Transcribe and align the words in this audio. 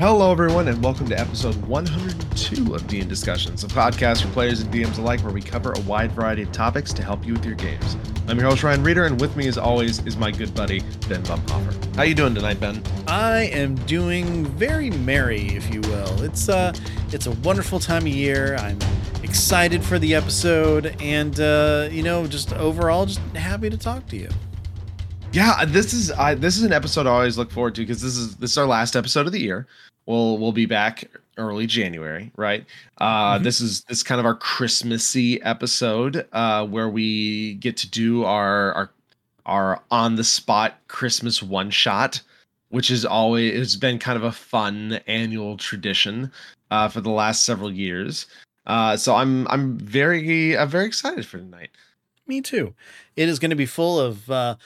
Hello, 0.00 0.32
everyone, 0.32 0.66
and 0.66 0.82
welcome 0.82 1.06
to 1.10 1.20
episode 1.20 1.54
102 1.66 2.74
of 2.74 2.84
DM 2.84 3.06
Discussions, 3.06 3.64
a 3.64 3.66
podcast 3.66 4.22
for 4.22 4.28
players 4.28 4.62
and 4.62 4.72
DMs 4.72 4.96
alike 4.96 5.20
where 5.20 5.30
we 5.30 5.42
cover 5.42 5.72
a 5.72 5.80
wide 5.80 6.10
variety 6.12 6.40
of 6.40 6.50
topics 6.52 6.94
to 6.94 7.02
help 7.02 7.26
you 7.26 7.34
with 7.34 7.44
your 7.44 7.54
games. 7.54 7.98
I'm 8.26 8.38
your 8.38 8.48
host, 8.48 8.62
Ryan 8.62 8.82
Reeder, 8.82 9.04
and 9.04 9.20
with 9.20 9.36
me, 9.36 9.46
as 9.46 9.58
always, 9.58 9.98
is 10.06 10.16
my 10.16 10.30
good 10.30 10.54
buddy, 10.54 10.80
Ben 11.06 11.22
Bumhofer. 11.24 11.96
How 11.96 12.04
you 12.04 12.14
doing 12.14 12.34
tonight, 12.34 12.58
Ben? 12.58 12.82
I 13.08 13.50
am 13.52 13.74
doing 13.84 14.46
very 14.46 14.88
merry, 14.88 15.48
if 15.48 15.70
you 15.70 15.82
will. 15.82 16.22
It's 16.22 16.48
uh 16.48 16.72
it's 17.12 17.26
a 17.26 17.32
wonderful 17.32 17.78
time 17.78 18.06
of 18.06 18.08
year. 18.08 18.56
I'm 18.56 18.78
excited 19.22 19.84
for 19.84 19.98
the 19.98 20.14
episode 20.14 20.96
and 21.02 21.38
uh, 21.38 21.90
you 21.92 22.02
know, 22.02 22.26
just 22.26 22.54
overall 22.54 23.04
just 23.04 23.20
happy 23.36 23.68
to 23.68 23.76
talk 23.76 24.06
to 24.08 24.16
you. 24.16 24.30
Yeah, 25.32 25.64
this 25.64 25.92
is 25.92 26.10
I, 26.10 26.34
this 26.34 26.56
is 26.56 26.64
an 26.64 26.72
episode 26.72 27.06
I 27.06 27.10
always 27.10 27.38
look 27.38 27.52
forward 27.52 27.74
to 27.76 27.82
because 27.82 28.02
this 28.02 28.16
is 28.16 28.36
this 28.36 28.50
is 28.50 28.58
our 28.58 28.66
last 28.66 28.96
episode 28.96 29.26
of 29.26 29.32
the 29.32 29.40
year. 29.40 29.66
We'll 30.10 30.38
we'll 30.38 30.50
be 30.52 30.66
back 30.66 31.04
early 31.38 31.66
January, 31.68 32.32
right? 32.36 32.66
Uh, 32.98 33.38
Mhm. 33.38 33.44
This 33.44 33.60
is 33.60 33.82
this 33.84 33.98
is 33.98 34.02
kind 34.02 34.18
of 34.18 34.26
our 34.26 34.34
Christmassy 34.34 35.40
episode 35.42 36.26
uh, 36.32 36.66
where 36.66 36.88
we 36.88 37.54
get 37.54 37.76
to 37.78 37.88
do 37.88 38.24
our 38.24 38.72
our 38.72 38.90
our 39.46 39.82
on 39.90 40.16
the 40.16 40.24
spot 40.24 40.78
Christmas 40.88 41.42
one 41.44 41.70
shot, 41.70 42.22
which 42.70 42.90
is 42.90 43.04
always 43.04 43.54
it's 43.54 43.76
been 43.76 44.00
kind 44.00 44.16
of 44.16 44.24
a 44.24 44.32
fun 44.32 44.98
annual 45.06 45.56
tradition 45.56 46.32
uh, 46.72 46.88
for 46.88 47.00
the 47.00 47.10
last 47.10 47.44
several 47.44 47.70
years. 47.72 48.26
Uh, 48.66 48.96
so 48.96 49.14
I'm 49.14 49.46
I'm 49.48 49.78
very 49.78 50.58
I'm 50.58 50.68
very 50.68 50.86
excited 50.86 51.24
for 51.24 51.38
tonight. 51.38 51.70
Me 52.26 52.40
too. 52.40 52.74
It 53.16 53.28
is 53.28 53.38
going 53.38 53.50
to 53.50 53.56
be 53.56 53.66
full 53.66 54.00
of 54.00 54.28
uh 54.28 54.56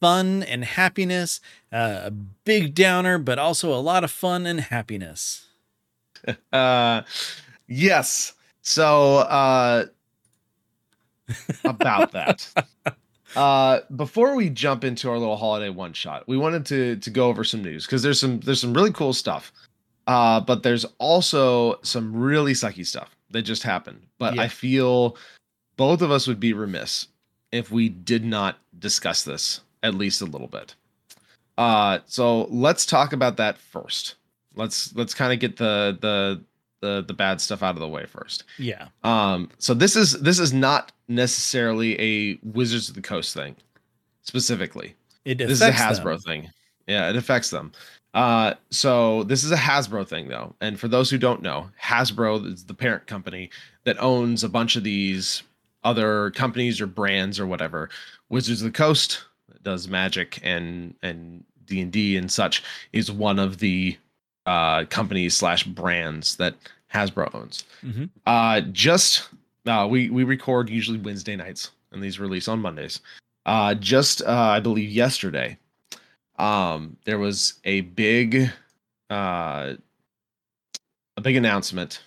fun 0.00 0.42
and 0.44 0.64
happiness, 0.64 1.40
uh, 1.72 2.00
a 2.04 2.10
big 2.10 2.74
downer, 2.74 3.18
but 3.18 3.38
also 3.38 3.72
a 3.72 3.80
lot 3.80 4.04
of 4.04 4.10
fun 4.10 4.46
and 4.46 4.60
happiness. 4.60 5.46
uh 6.52 7.02
yes. 7.68 8.34
So 8.62 9.16
uh 9.18 9.86
about 11.64 12.12
that. 12.12 12.48
Uh 13.36 13.82
before 13.94 14.34
we 14.34 14.50
jump 14.50 14.82
into 14.82 15.08
our 15.08 15.16
little 15.16 15.36
holiday 15.36 15.68
one 15.68 15.92
shot 15.92 16.26
we 16.26 16.36
wanted 16.36 16.66
to 16.66 16.96
to 16.96 17.10
go 17.10 17.28
over 17.28 17.44
some 17.44 17.62
news 17.62 17.86
because 17.86 18.02
there's 18.02 18.18
some 18.18 18.40
there's 18.40 18.60
some 18.60 18.74
really 18.74 18.90
cool 18.92 19.12
stuff. 19.12 19.52
Uh 20.08 20.40
but 20.40 20.64
there's 20.64 20.84
also 20.98 21.78
some 21.82 22.12
really 22.12 22.54
sucky 22.54 22.84
stuff 22.84 23.14
that 23.30 23.42
just 23.42 23.62
happened. 23.62 24.02
But 24.18 24.34
Yeah. 24.34 24.42
i 24.42 24.48
feel 24.48 25.16
both 25.76 26.02
of 26.02 26.10
us 26.10 26.26
would 26.26 26.40
be 26.40 26.52
remiss 26.52 27.06
if 27.52 27.70
we 27.70 27.88
did 27.88 28.24
not 28.24 28.58
discuss 28.80 29.22
this 29.22 29.60
at 29.84 29.94
least 29.94 30.20
a 30.22 30.26
little 30.26 30.48
bit 30.48 30.74
uh 31.60 31.98
so 32.06 32.44
let's 32.44 32.86
talk 32.86 33.12
about 33.12 33.36
that 33.36 33.58
first. 33.58 34.14
Let's 34.54 34.94
let's 34.96 35.12
kind 35.12 35.30
of 35.30 35.38
get 35.40 35.58
the 35.58 35.98
the 36.00 36.42
the 36.80 37.04
the 37.06 37.12
bad 37.12 37.38
stuff 37.38 37.62
out 37.62 37.74
of 37.74 37.80
the 37.80 37.88
way 37.88 38.06
first. 38.06 38.44
Yeah. 38.58 38.88
um 39.04 39.50
so 39.58 39.74
this 39.74 39.94
is 39.94 40.18
this 40.22 40.38
is 40.38 40.54
not 40.54 40.92
necessarily 41.06 42.00
a 42.00 42.38
wizards 42.42 42.88
of 42.88 42.94
the 42.94 43.02
coast 43.02 43.34
thing 43.34 43.56
specifically. 44.22 44.94
It 45.26 45.36
this 45.36 45.50
is 45.50 45.60
a 45.60 45.70
hasbro 45.70 46.14
them. 46.14 46.20
thing. 46.20 46.50
Yeah 46.86 47.10
it 47.10 47.16
affects 47.16 47.50
them. 47.50 47.72
Uh 48.14 48.54
so 48.70 49.24
this 49.24 49.44
is 49.44 49.52
a 49.52 49.56
hasbro 49.56 50.08
thing 50.08 50.28
though. 50.28 50.54
And 50.62 50.80
for 50.80 50.88
those 50.88 51.10
who 51.10 51.18
don't 51.18 51.42
know 51.42 51.68
hasbro 51.78 52.50
is 52.50 52.64
the 52.64 52.74
parent 52.74 53.06
company 53.06 53.50
that 53.84 54.00
owns 54.00 54.42
a 54.44 54.48
bunch 54.48 54.76
of 54.76 54.82
these 54.82 55.42
other 55.84 56.30
companies 56.30 56.80
or 56.80 56.86
brands 56.86 57.38
or 57.38 57.46
whatever. 57.46 57.90
Wizards 58.30 58.62
of 58.62 58.72
the 58.72 58.76
coast 58.76 59.24
does 59.62 59.88
magic 59.88 60.40
and 60.42 60.94
and 61.02 61.44
d&d 61.70 62.16
and 62.18 62.30
such 62.30 62.62
is 62.92 63.10
one 63.10 63.38
of 63.38 63.58
the 63.58 63.96
uh 64.46 64.84
companies 64.86 65.34
slash 65.36 65.64
brands 65.64 66.36
that 66.36 66.54
hasbro 66.92 67.32
owns 67.34 67.64
Mhm. 67.82 68.10
uh 68.26 68.60
just 68.72 69.28
uh 69.66 69.86
we 69.90 70.10
we 70.10 70.24
record 70.24 70.68
usually 70.68 70.98
wednesday 70.98 71.36
nights 71.36 71.70
and 71.92 72.02
these 72.02 72.18
release 72.20 72.48
on 72.48 72.60
mondays 72.60 73.00
uh 73.46 73.74
just 73.74 74.20
uh 74.22 74.26
i 74.56 74.60
believe 74.60 74.90
yesterday 74.90 75.56
um 76.38 76.96
there 77.04 77.18
was 77.18 77.54
a 77.64 77.82
big 77.82 78.50
uh 79.10 79.74
a 81.16 81.20
big 81.22 81.36
announcement 81.36 82.02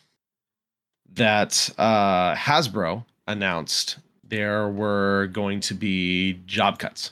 that 1.14 1.70
uh 1.78 2.34
hasbro 2.36 3.04
announced 3.28 3.98
there 4.28 4.68
were 4.70 5.30
going 5.32 5.60
to 5.60 5.74
be 5.76 6.34
job 6.48 6.80
cuts 6.80 7.12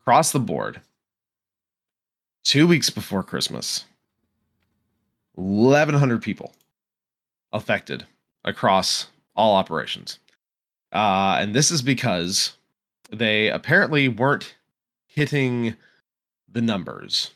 across 0.00 0.30
the 0.32 0.38
board 0.40 0.80
two 2.48 2.66
weeks 2.66 2.88
before 2.88 3.22
christmas 3.22 3.84
1100 5.34 6.22
people 6.22 6.54
affected 7.52 8.06
across 8.44 9.08
all 9.36 9.54
operations. 9.54 10.18
Uh 10.92 11.36
and 11.40 11.54
this 11.54 11.70
is 11.70 11.82
because 11.82 12.56
they 13.10 13.48
apparently 13.48 14.08
weren't 14.08 14.54
hitting 15.06 15.76
the 16.50 16.62
numbers. 16.62 17.32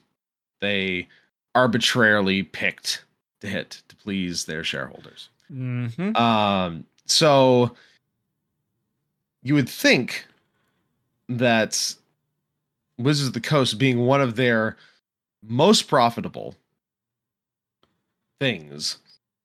They 0.61 1.09
arbitrarily 1.55 2.43
picked 2.43 3.05
to 3.41 3.47
hit 3.47 3.83
to 3.89 3.97
please 3.97 4.47
their 4.47 4.65
shareholders. 4.65 5.29
Mhm. 5.53 6.17
um 6.17 6.87
so 7.05 7.77
you 9.43 9.55
would 9.55 9.69
think 9.69 10.27
that 11.29 11.94
wizards 12.99 13.29
of 13.29 13.34
the 13.34 13.41
coast 13.41 13.79
being 13.79 13.99
one 14.06 14.23
of 14.23 14.37
their 14.37 14.77
most 15.43 15.89
profitable 15.89 16.55
things 18.41 18.99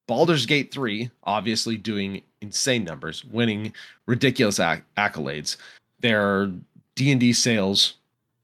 Baldur's 0.08 0.46
Gate 0.46 0.72
3 0.72 1.12
obviously 1.24 1.78
doing 1.78 2.24
insane 2.42 2.84
numbers, 2.84 3.24
winning 3.26 3.74
ridiculous 4.06 4.60
acc- 4.60 4.84
accolades. 4.96 5.58
Their 6.00 6.52
D&D 6.96 7.34
sales 7.34 7.96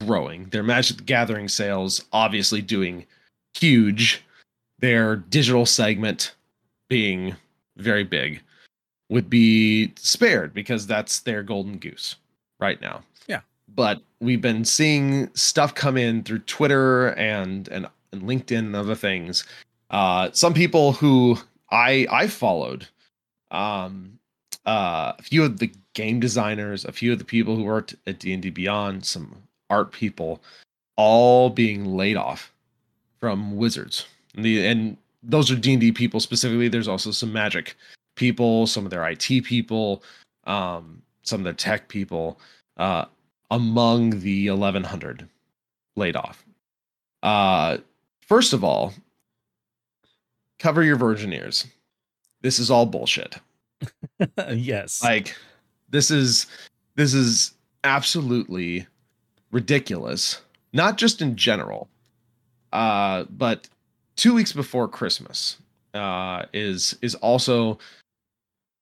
growing. 0.04 0.44
Their 0.46 0.62
Magic 0.62 0.98
the 0.98 1.02
Gathering 1.02 1.48
sales 1.48 2.04
obviously 2.12 2.60
doing 2.60 3.06
huge. 3.54 4.24
Their 4.78 5.16
digital 5.16 5.64
segment 5.64 6.34
being 6.88 7.34
very 7.76 8.04
big 8.04 8.42
would 9.08 9.30
be 9.30 9.92
spared 9.96 10.52
because 10.52 10.86
that's 10.86 11.20
their 11.20 11.42
golden 11.42 11.78
goose 11.78 12.16
right 12.60 12.80
now. 12.80 13.02
Yeah. 13.26 13.40
But 13.68 14.02
we've 14.20 14.40
been 14.40 14.64
seeing 14.64 15.34
stuff 15.34 15.74
come 15.74 15.96
in 15.96 16.22
through 16.22 16.40
Twitter 16.40 17.08
and 17.10 17.68
and, 17.68 17.88
and 18.12 18.22
LinkedIn 18.22 18.58
and 18.58 18.76
other 18.76 18.94
things. 18.94 19.44
Uh 19.90 20.30
some 20.32 20.54
people 20.54 20.92
who 20.92 21.38
i 21.70 22.06
i 22.10 22.26
followed 22.26 22.86
um 23.50 24.18
uh 24.66 25.12
a 25.18 25.22
few 25.22 25.42
of 25.44 25.58
the 25.58 25.70
game 25.94 26.20
designers 26.20 26.84
a 26.84 26.92
few 26.92 27.12
of 27.12 27.18
the 27.18 27.24
people 27.24 27.56
who 27.56 27.62
worked 27.62 27.94
at 28.06 28.18
d&d 28.18 28.50
beyond 28.50 29.04
some 29.04 29.36
art 29.70 29.92
people 29.92 30.42
all 30.96 31.50
being 31.50 31.96
laid 31.96 32.16
off 32.16 32.52
from 33.20 33.56
wizards. 33.56 34.06
And, 34.36 34.44
the, 34.44 34.66
and 34.66 34.96
those 35.22 35.50
are 35.50 35.56
d&d 35.56 35.92
people 35.92 36.20
specifically. 36.20 36.68
There's 36.68 36.88
also 36.88 37.10
some 37.10 37.32
magic 37.32 37.76
people 38.16 38.66
some 38.66 38.84
of 38.84 38.90
their 38.90 39.08
it 39.08 39.44
people 39.44 40.02
um 40.44 41.02
some 41.22 41.40
of 41.40 41.44
the 41.44 41.52
tech 41.52 41.88
people. 41.88 42.38
Uh 42.76 43.06
among 43.50 44.20
the 44.20 44.50
1100 44.50 45.28
laid 45.96 46.16
off 46.16 46.44
uh 47.22 47.76
first 48.26 48.52
of 48.52 48.64
all 48.64 48.92
cover 50.58 50.82
your 50.82 50.96
virgin 50.96 51.32
ears. 51.32 51.66
This 52.40 52.58
is 52.58 52.70
all 52.70 52.86
bullshit. 52.86 53.36
yes. 54.48 55.02
Like 55.02 55.36
this 55.90 56.10
is 56.10 56.46
this 56.96 57.14
is 57.14 57.52
absolutely 57.84 58.86
ridiculous. 59.50 60.40
Not 60.72 60.98
just 60.98 61.22
in 61.22 61.36
general, 61.36 61.88
uh, 62.72 63.24
but 63.30 63.68
two 64.16 64.34
weeks 64.34 64.52
before 64.52 64.88
Christmas 64.88 65.58
uh, 65.92 66.46
is 66.52 66.96
is 67.02 67.14
also 67.16 67.78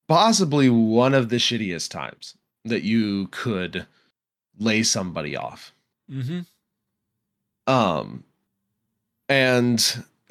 possibly 0.08 0.69
one 0.69 1.15
of 1.15 1.29
the 1.29 1.37
shittiest 1.37 1.91
times 1.91 2.37
that 2.65 2.82
you 2.82 3.26
could 3.29 3.87
lay 4.62 4.82
somebody 4.82 5.37
off. 5.37 5.73
Mhm. 6.11 6.47
Um, 7.67 8.25
and 9.29 10.05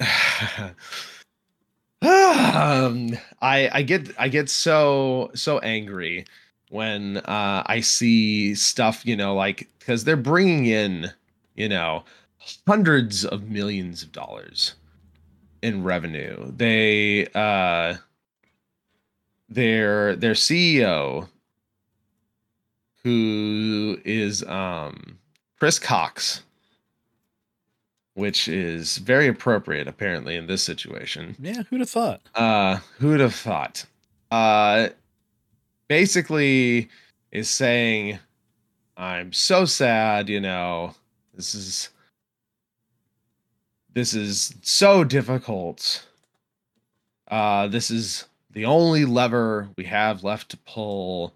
um, 2.02 3.10
I 3.40 3.70
I 3.72 3.82
get 3.82 4.10
I 4.18 4.28
get 4.28 4.48
so 4.50 5.30
so 5.34 5.58
angry 5.60 6.24
when 6.70 7.18
uh, 7.18 7.62
I 7.66 7.80
see 7.80 8.54
stuff, 8.54 9.04
you 9.04 9.16
know, 9.16 9.34
like 9.34 9.68
because 9.78 10.04
they're 10.04 10.16
bringing 10.16 10.66
in, 10.66 11.10
you 11.54 11.68
know, 11.68 12.04
hundreds 12.66 13.24
of 13.24 13.48
millions 13.50 14.02
of 14.02 14.10
dollars 14.12 14.74
in 15.62 15.84
revenue. 15.84 16.50
They 16.56 17.26
uh, 17.34 17.96
their 19.48 20.16
their 20.16 20.32
CEO, 20.34 21.28
who 23.04 23.98
is 24.04 24.42
um 24.44 25.18
Chris 25.58 25.78
Cox, 25.78 26.42
which 28.14 28.48
is 28.48 28.98
very 28.98 29.28
appropriate 29.28 29.88
apparently 29.88 30.36
in 30.36 30.46
this 30.46 30.62
situation. 30.62 31.36
Yeah, 31.38 31.62
who'd 31.70 31.80
have 31.80 31.90
thought? 31.90 32.20
Uh, 32.34 32.78
who'd 32.98 33.20
have 33.20 33.34
thought? 33.34 33.86
Uh, 34.30 34.88
basically 35.88 36.88
is 37.30 37.48
saying, 37.50 38.18
I'm 38.96 39.32
so 39.32 39.64
sad, 39.64 40.28
you 40.28 40.40
know, 40.40 40.94
this 41.34 41.54
is 41.54 41.90
this 43.94 44.14
is 44.14 44.54
so 44.62 45.04
difficult. 45.04 46.06
Uh, 47.28 47.68
this 47.68 47.90
is 47.90 48.24
the 48.50 48.64
only 48.64 49.04
lever 49.04 49.68
we 49.76 49.84
have 49.84 50.24
left 50.24 50.50
to 50.50 50.56
pull. 50.58 51.34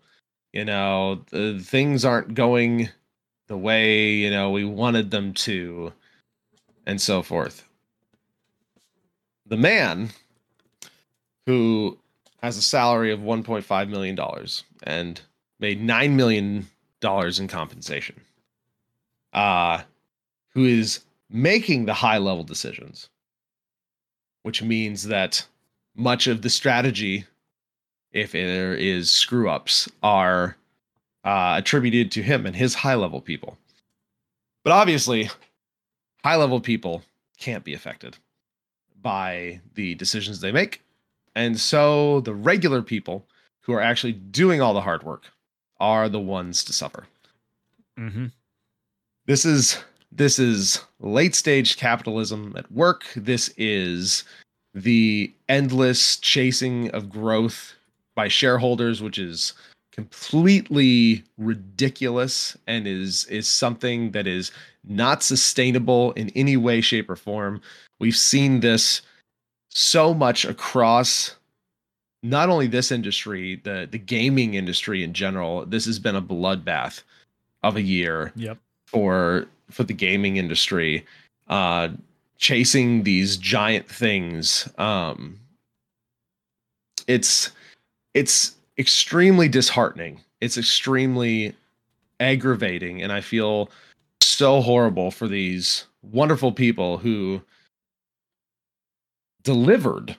You 0.57 0.65
know, 0.65 1.23
the 1.33 1.61
things 1.63 2.03
aren't 2.03 2.33
going 2.33 2.89
the 3.47 3.59
way, 3.59 4.13
you 4.13 4.31
know, 4.31 4.53
we 4.53 4.65
wanted 4.65 5.11
them 5.11 5.35
to, 5.35 5.93
and 6.87 6.99
so 6.99 7.23
forth. 7.23 7.69
The 9.45 9.59
man 9.59 10.09
who 11.45 11.99
has 12.43 12.57
a 12.57 12.63
salary 12.63 13.13
of 13.13 13.21
$1.5 13.21 13.89
million 13.91 14.19
and 14.83 15.21
made 15.61 15.83
$9 15.83 16.13
million 16.13 16.67
in 17.03 17.49
compensation, 17.49 18.19
uh, 19.35 19.83
who 20.55 20.65
is 20.65 21.01
making 21.29 21.85
the 21.85 21.93
high 21.93 22.17
level 22.17 22.45
decisions, 22.45 23.11
which 24.43 24.63
means 24.63 25.09
that 25.09 25.47
much 25.95 26.27
of 26.27 26.41
the 26.41 26.49
strategy, 26.49 27.27
if 28.17 28.33
there 28.33 28.75
is 28.75 29.11
screw 29.11 29.51
ups, 29.51 29.89
are 30.03 30.57
uh, 31.25 31.55
attributed 31.59 32.11
to 32.13 32.23
him 32.23 32.47
and 32.47 32.57
his 32.57 32.75
high 32.75 32.95
level 32.95 33.21
people. 33.21 33.59
But 34.65 34.73
obviously, 34.73 35.29
high 36.25 36.37
level 36.37 36.61
people 36.61 37.03
can't 37.39 37.63
be 37.63 37.75
affected 37.75 38.17
by 39.03 39.61
the 39.75 39.95
decisions 39.95 40.41
they 40.41 40.51
make. 40.51 40.83
And 41.35 41.61
so 41.61 42.21
the 42.21 42.35
regular 42.35 42.83
people 42.83 43.27
who 43.61 43.75
are 43.75 43.83
actually 43.83 44.13
doing 44.13 44.61
all 44.63 44.73
the 44.73 44.81
hard 44.81 45.03
work 45.03 45.27
are 45.79 46.09
the 46.09 46.19
ones 46.19 46.65
to 46.65 46.73
suffer. 46.73 47.07
Mm-hmm. 47.99 48.27
This 49.27 49.45
is 49.45 49.79
this 50.11 50.39
is 50.39 50.81
late 51.01 51.35
stage 51.35 51.77
capitalism 51.77 52.55
at 52.57 52.73
work. 52.73 53.05
This 53.15 53.53
is 53.59 54.25
the 54.75 55.33
endless 55.49 56.17
chasing 56.17 56.91
of 56.91 57.11
growth 57.11 57.76
by 58.17 58.27
shareholders, 58.27 59.01
which 59.01 59.19
is 59.19 59.53
completely 59.93 61.23
ridiculous 61.39 62.57
and 62.67 62.87
is 62.87 63.25
is 63.27 63.47
something 63.49 64.11
that 64.11 64.27
is 64.27 64.51
not 64.85 65.23
sustainable 65.23 66.13
in 66.13 66.29
any 66.31 66.57
way 66.57 66.81
shape 66.81 67.09
or 67.09 67.17
form. 67.17 67.61
We've 68.01 68.17
seen 68.17 68.61
this 68.61 69.03
so 69.71 70.13
much 70.13 70.45
across 70.45 71.37
not 72.23 72.49
only 72.49 72.67
this 72.67 72.91
industry 72.91 73.61
the 73.65 73.89
the 73.91 73.99
gaming 73.99 74.55
industry 74.55 75.03
in 75.05 75.13
general. 75.13 75.65
This 75.65 75.87
has 75.87 75.99
been 75.99 76.17
a 76.17 76.23
bloodbath 76.23 77.03
of 77.63 77.77
a 77.77 77.83
year 77.83 78.33
Yep. 78.37 78.59
for 78.87 79.47
for 79.71 79.85
the 79.85 79.95
gaming 79.95 80.37
industry 80.37 81.07
uh 81.49 81.89
chasing 82.39 83.03
these 83.05 83.37
giant 83.39 83.89
things. 83.89 84.69
Um 84.79 85.41
it's 87.07 87.51
it's 88.17 88.57
extremely 88.79 89.49
disheartening. 89.49 90.21
It's 90.41 90.59
extremely 90.59 91.55
aggravating 92.21 93.03
and 93.03 93.13
i 93.13 93.21
feel 93.21 93.71
so 94.21 94.61
horrible 94.61 95.11
for 95.11 95.29
these 95.29 95.85
wonderful 96.03 96.53
people 96.53 96.99
who 96.99 97.43
delivered 99.43 100.17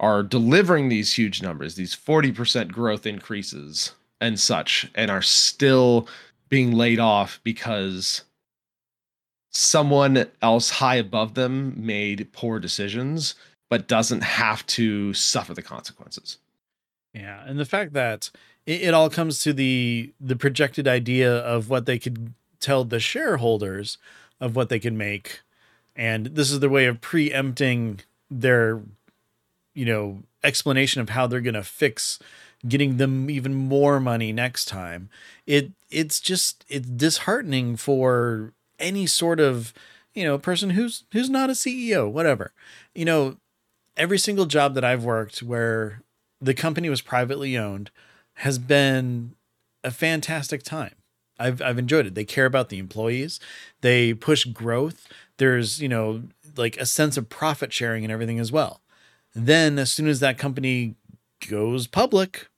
are 0.00 0.22
delivering 0.22 0.88
these 0.88 1.14
huge 1.14 1.42
numbers 1.42 1.74
these 1.74 1.94
40% 1.96 2.70
growth 2.70 3.06
increases 3.06 3.92
and 4.20 4.38
such 4.38 4.90
and 4.94 5.10
are 5.10 5.22
still 5.22 6.06
being 6.48 6.72
laid 6.72 7.00
off 7.00 7.40
because 7.42 8.22
someone 9.50 10.26
else 10.42 10.70
high 10.70 10.96
above 10.96 11.34
them 11.34 11.74
made 11.76 12.28
poor 12.32 12.58
decisions 12.58 13.34
but 13.70 13.88
doesn't 13.88 14.22
have 14.22 14.64
to 14.66 15.14
suffer 15.14 15.54
the 15.54 15.62
consequences 15.62 16.38
Yeah, 17.14 17.42
and 17.46 17.58
the 17.58 17.64
fact 17.64 17.92
that 17.94 18.30
it, 18.66 18.82
it 18.82 18.94
all 18.94 19.10
comes 19.10 19.40
to 19.40 19.52
the 19.52 20.12
the 20.20 20.36
projected 20.36 20.86
idea 20.86 21.32
of 21.38 21.68
what 21.70 21.86
they 21.86 21.98
could 21.98 22.34
tell 22.60 22.84
the 22.84 23.00
shareholders 23.00 23.98
of 24.40 24.54
what 24.54 24.68
they 24.68 24.78
can 24.78 24.96
make, 24.96 25.40
and 25.96 26.26
this 26.26 26.50
is 26.50 26.60
their 26.60 26.70
way 26.70 26.86
of 26.86 27.00
preempting 27.00 28.00
their, 28.30 28.82
you 29.74 29.84
know, 29.84 30.22
explanation 30.44 31.00
of 31.00 31.10
how 31.10 31.26
they're 31.26 31.40
going 31.40 31.54
to 31.54 31.62
fix 31.62 32.18
getting 32.66 32.96
them 32.96 33.30
even 33.30 33.54
more 33.54 34.00
money 34.00 34.32
next 34.32 34.66
time. 34.66 35.08
It 35.46 35.72
it's 35.90 36.20
just 36.20 36.64
it's 36.68 36.88
disheartening 36.88 37.76
for 37.76 38.52
any 38.78 39.06
sort 39.06 39.40
of 39.40 39.72
you 40.14 40.24
know 40.24 40.38
person 40.38 40.70
who's 40.70 41.04
who's 41.12 41.30
not 41.30 41.50
a 41.50 41.54
CEO, 41.54 42.10
whatever. 42.10 42.52
You 42.94 43.04
know, 43.04 43.36
every 43.96 44.18
single 44.18 44.46
job 44.46 44.74
that 44.74 44.84
I've 44.84 45.04
worked 45.04 45.42
where 45.42 46.02
the 46.40 46.54
company 46.54 46.88
was 46.88 47.00
privately 47.00 47.56
owned 47.56 47.90
has 48.34 48.58
been 48.58 49.34
a 49.82 49.90
fantastic 49.90 50.62
time. 50.62 50.94
I've 51.38 51.62
I've 51.62 51.78
enjoyed 51.78 52.06
it. 52.06 52.14
They 52.14 52.24
care 52.24 52.46
about 52.46 52.68
the 52.68 52.78
employees. 52.78 53.38
They 53.80 54.14
push 54.14 54.44
growth. 54.44 55.06
There's, 55.38 55.80
you 55.80 55.88
know, 55.88 56.24
like 56.56 56.76
a 56.78 56.86
sense 56.86 57.16
of 57.16 57.28
profit 57.28 57.72
sharing 57.72 58.04
and 58.04 58.12
everything 58.12 58.38
as 58.38 58.50
well. 58.50 58.80
Then 59.34 59.78
as 59.78 59.92
soon 59.92 60.08
as 60.08 60.20
that 60.20 60.38
company 60.38 60.96
goes 61.48 61.86
public, 61.86 62.48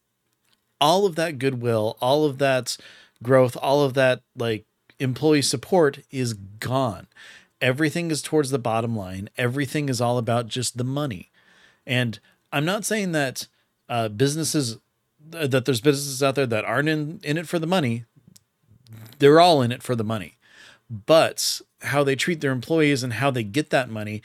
all 0.80 1.04
of 1.04 1.14
that 1.16 1.38
goodwill, 1.38 1.96
all 2.00 2.24
of 2.24 2.38
that 2.38 2.76
growth, 3.22 3.56
all 3.60 3.82
of 3.82 3.94
that 3.94 4.22
like 4.34 4.64
employee 4.98 5.42
support 5.42 6.00
is 6.10 6.34
gone. 6.34 7.06
Everything 7.60 8.10
is 8.10 8.22
towards 8.22 8.50
the 8.50 8.58
bottom 8.58 8.96
line. 8.96 9.28
Everything 9.36 9.90
is 9.90 10.00
all 10.00 10.16
about 10.16 10.46
just 10.46 10.78
the 10.78 10.84
money. 10.84 11.30
And 11.86 12.18
I'm 12.52 12.64
not 12.64 12.86
saying 12.86 13.12
that 13.12 13.48
uh, 13.90 14.08
businesses 14.08 14.78
that 15.30 15.64
there's 15.66 15.82
businesses 15.82 16.22
out 16.22 16.34
there 16.34 16.46
that 16.46 16.64
aren't 16.64 16.88
in, 16.88 17.20
in 17.22 17.36
it 17.36 17.46
for 17.46 17.58
the 17.58 17.66
money. 17.66 18.04
They're 19.18 19.40
all 19.40 19.60
in 19.60 19.70
it 19.70 19.82
for 19.82 19.94
the 19.94 20.04
money. 20.04 20.38
But 20.88 21.60
how 21.82 22.02
they 22.02 22.16
treat 22.16 22.40
their 22.40 22.52
employees 22.52 23.02
and 23.02 23.14
how 23.14 23.30
they 23.30 23.42
get 23.42 23.70
that 23.70 23.90
money 23.90 24.22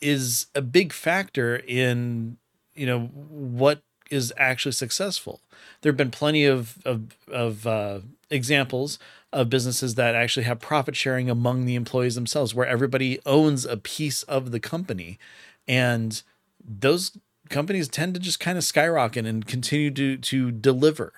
is 0.00 0.46
a 0.54 0.60
big 0.60 0.92
factor 0.92 1.62
in, 1.66 2.36
you 2.74 2.86
know, 2.86 3.06
what 3.06 3.82
is 4.10 4.32
actually 4.36 4.72
successful. 4.72 5.40
There 5.80 5.90
have 5.90 5.96
been 5.96 6.10
plenty 6.10 6.44
of 6.44 6.78
of, 6.84 7.16
of 7.28 7.66
uh, 7.66 8.00
examples 8.30 8.98
of 9.32 9.48
businesses 9.48 9.94
that 9.94 10.14
actually 10.14 10.44
have 10.44 10.60
profit 10.60 10.94
sharing 10.94 11.30
among 11.30 11.64
the 11.64 11.74
employees 11.74 12.14
themselves, 12.14 12.54
where 12.54 12.66
everybody 12.66 13.18
owns 13.24 13.64
a 13.64 13.76
piece 13.76 14.22
of 14.24 14.50
the 14.50 14.60
company, 14.60 15.18
and 15.66 16.22
those 16.62 17.16
companies 17.48 17.88
tend 17.88 18.14
to 18.14 18.20
just 18.20 18.40
kind 18.40 18.58
of 18.58 18.64
skyrocket 18.64 19.26
and 19.26 19.46
continue 19.46 19.90
to 19.92 20.16
to 20.16 20.50
deliver. 20.50 21.12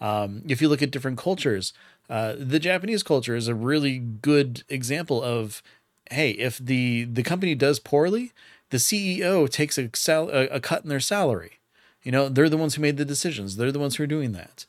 Um, 0.00 0.42
if 0.48 0.60
you 0.60 0.68
look 0.68 0.82
at 0.82 0.90
different 0.90 1.18
cultures, 1.18 1.72
uh, 2.10 2.34
the 2.36 2.58
Japanese 2.58 3.02
culture 3.02 3.36
is 3.36 3.48
a 3.48 3.54
really 3.54 3.98
good 3.98 4.64
example 4.68 5.22
of, 5.22 5.62
hey, 6.10 6.32
if 6.32 6.58
the 6.58 7.04
the 7.04 7.22
company 7.22 7.54
does 7.54 7.78
poorly, 7.78 8.32
the 8.70 8.78
CEO 8.78 9.48
takes 9.48 9.78
a 9.78 9.90
sal- 9.94 10.30
a, 10.30 10.46
a 10.48 10.60
cut 10.60 10.82
in 10.82 10.88
their 10.88 11.00
salary. 11.00 11.58
You 12.02 12.10
know, 12.10 12.28
they're 12.28 12.48
the 12.48 12.56
ones 12.56 12.74
who 12.74 12.82
made 12.82 12.96
the 12.96 13.04
decisions. 13.04 13.56
They're 13.56 13.70
the 13.70 13.78
ones 13.78 13.96
who 13.96 14.02
are 14.02 14.08
doing 14.08 14.32
that. 14.32 14.66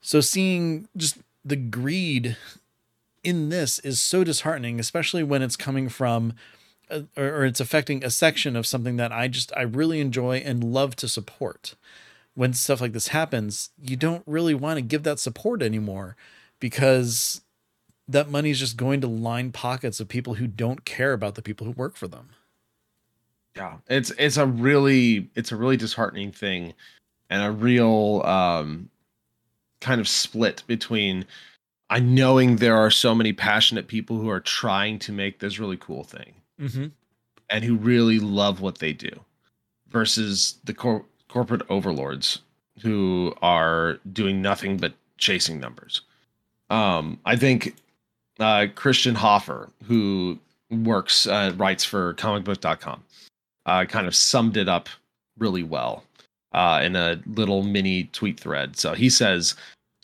So 0.00 0.20
seeing 0.20 0.88
just 0.96 1.18
the 1.44 1.56
greed 1.56 2.36
in 3.22 3.48
this 3.48 3.78
is 3.80 4.00
so 4.00 4.24
disheartening, 4.24 4.80
especially 4.80 5.22
when 5.22 5.42
it's 5.42 5.56
coming 5.56 5.88
from 5.88 6.34
or, 6.90 7.06
or 7.16 7.44
it's 7.44 7.60
affecting 7.60 8.04
a 8.04 8.10
section 8.10 8.56
of 8.56 8.66
something 8.66 8.96
that 8.96 9.12
I 9.12 9.28
just 9.28 9.52
I 9.56 9.62
really 9.62 10.00
enjoy 10.00 10.38
and 10.38 10.62
love 10.64 10.96
to 10.96 11.08
support. 11.08 11.74
When 12.34 12.52
stuff 12.52 12.80
like 12.80 12.92
this 12.92 13.08
happens, 13.08 13.70
you 13.80 13.96
don't 13.96 14.24
really 14.26 14.54
want 14.54 14.78
to 14.78 14.82
give 14.82 15.04
that 15.04 15.20
support 15.20 15.62
anymore 15.62 16.16
because 16.58 17.42
that 18.08 18.28
money 18.28 18.50
is 18.50 18.58
just 18.58 18.76
going 18.76 19.00
to 19.00 19.06
line 19.06 19.52
pockets 19.52 20.00
of 20.00 20.08
people 20.08 20.34
who 20.34 20.46
don't 20.46 20.84
care 20.84 21.12
about 21.12 21.36
the 21.36 21.42
people 21.42 21.66
who 21.66 21.72
work 21.72 21.96
for 21.96 22.08
them. 22.08 22.30
yeah 23.56 23.76
it's 23.88 24.10
it's 24.18 24.36
a 24.36 24.46
really 24.46 25.30
it's 25.34 25.52
a 25.52 25.56
really 25.56 25.76
disheartening 25.76 26.32
thing 26.32 26.74
and 27.30 27.42
a 27.42 27.50
real 27.52 28.22
um 28.24 28.88
kind 29.80 30.00
of 30.00 30.08
split 30.08 30.62
between 30.66 31.24
i 31.90 31.98
knowing 32.00 32.56
there 32.56 32.76
are 32.76 32.90
so 32.90 33.14
many 33.14 33.32
passionate 33.32 33.86
people 33.86 34.18
who 34.18 34.28
are 34.30 34.40
trying 34.40 34.98
to 34.98 35.12
make 35.12 35.38
this 35.38 35.58
really 35.58 35.76
cool 35.76 36.04
thing 36.04 36.34
Mm-hmm. 36.60 36.86
and 37.50 37.64
who 37.64 37.76
really 37.76 38.18
love 38.20 38.60
what 38.60 38.78
they 38.78 38.92
do 38.92 39.10
versus 39.88 40.58
the 40.64 40.74
cor- 40.74 41.04
corporate 41.28 41.62
overlords 41.68 42.40
who 42.80 43.34
are 43.42 43.98
doing 44.12 44.40
nothing 44.40 44.76
but 44.76 44.92
chasing 45.18 45.58
numbers 45.60 46.02
um 46.70 47.18
i 47.24 47.34
think 47.36 47.74
uh 48.40 48.66
christian 48.74 49.14
hoffer 49.14 49.68
who 49.84 50.38
works 50.70 51.26
uh, 51.26 51.52
writes 51.56 51.84
for 51.84 52.14
comicbook.com 52.14 53.02
uh, 53.66 53.84
kind 53.84 54.06
of 54.06 54.14
summed 54.14 54.56
it 54.56 54.68
up 54.68 54.88
really 55.38 55.62
well 55.62 56.04
uh, 56.52 56.80
in 56.82 56.96
a 56.96 57.20
little 57.26 57.62
mini 57.62 58.04
tweet 58.12 58.38
thread. 58.38 58.76
So 58.76 58.94
he 58.94 59.10
says, 59.10 59.54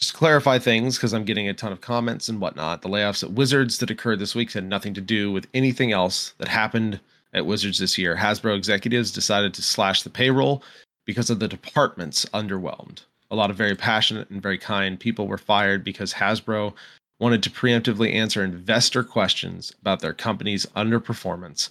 just 0.01 0.13
to 0.13 0.17
clarify 0.17 0.59
things, 0.59 0.97
because 0.97 1.13
I'm 1.13 1.25
getting 1.25 1.49
a 1.49 1.55
ton 1.55 1.73
of 1.73 1.83
comments 1.83 2.29
and 2.29 2.41
whatnot, 2.41 2.81
the 2.81 2.89
layoffs 2.89 3.23
at 3.23 3.33
Wizards 3.33 3.79
that 3.79 3.91
occurred 3.91 4.19
this 4.19 4.35
week 4.35 4.53
had 4.53 4.65
nothing 4.65 4.95
to 4.95 5.01
do 5.01 5.31
with 5.31 5.47
anything 5.53 5.93
else 5.93 6.33
that 6.39 6.49
happened 6.49 7.01
at 7.35 7.45
Wizards 7.45 7.79
this 7.79 7.99
year. 7.99 8.17
Hasbro 8.17 8.57
executives 8.57 9.13
decided 9.13 9.53
to 9.55 9.63
slash 9.63 10.03
the 10.03 10.11
payroll 10.11 10.63
because 11.05 11.29
of 11.29 11.39
the 11.39 11.49
department's 11.49 12.25
underwhelmed. 12.27 13.03
A 13.31 13.37
lot 13.37 13.51
of 13.51 13.57
very 13.57 13.77
passionate 13.77 14.31
and 14.31 14.43
very 14.43 14.59
kind 14.59 14.99
people 14.99 15.29
were 15.29 15.39
fired 15.39 15.85
because 15.85 16.15
Hasbro 16.15 16.73
wanted 17.19 17.43
to 17.43 17.51
preemptively 17.51 18.15
answer 18.15 18.43
investor 18.43 19.05
questions 19.05 19.73
about 19.83 20.01
their 20.01 20.15
company's 20.15 20.65
underperformance 20.77 21.69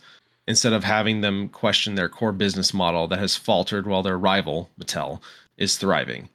instead 0.48 0.74
of 0.74 0.83
having 0.83 1.21
them 1.21 1.50
question 1.50 1.95
their 1.95 2.09
core 2.09 2.31
business 2.31 2.74
model 2.75 3.07
that 3.07 3.19
has 3.19 3.36
faltered 3.36 3.88
while 3.88 4.03
their 4.03 4.17
rival, 4.17 4.69
Mattel, 4.79 5.19
is 5.57 5.77
thriving. 5.77 6.29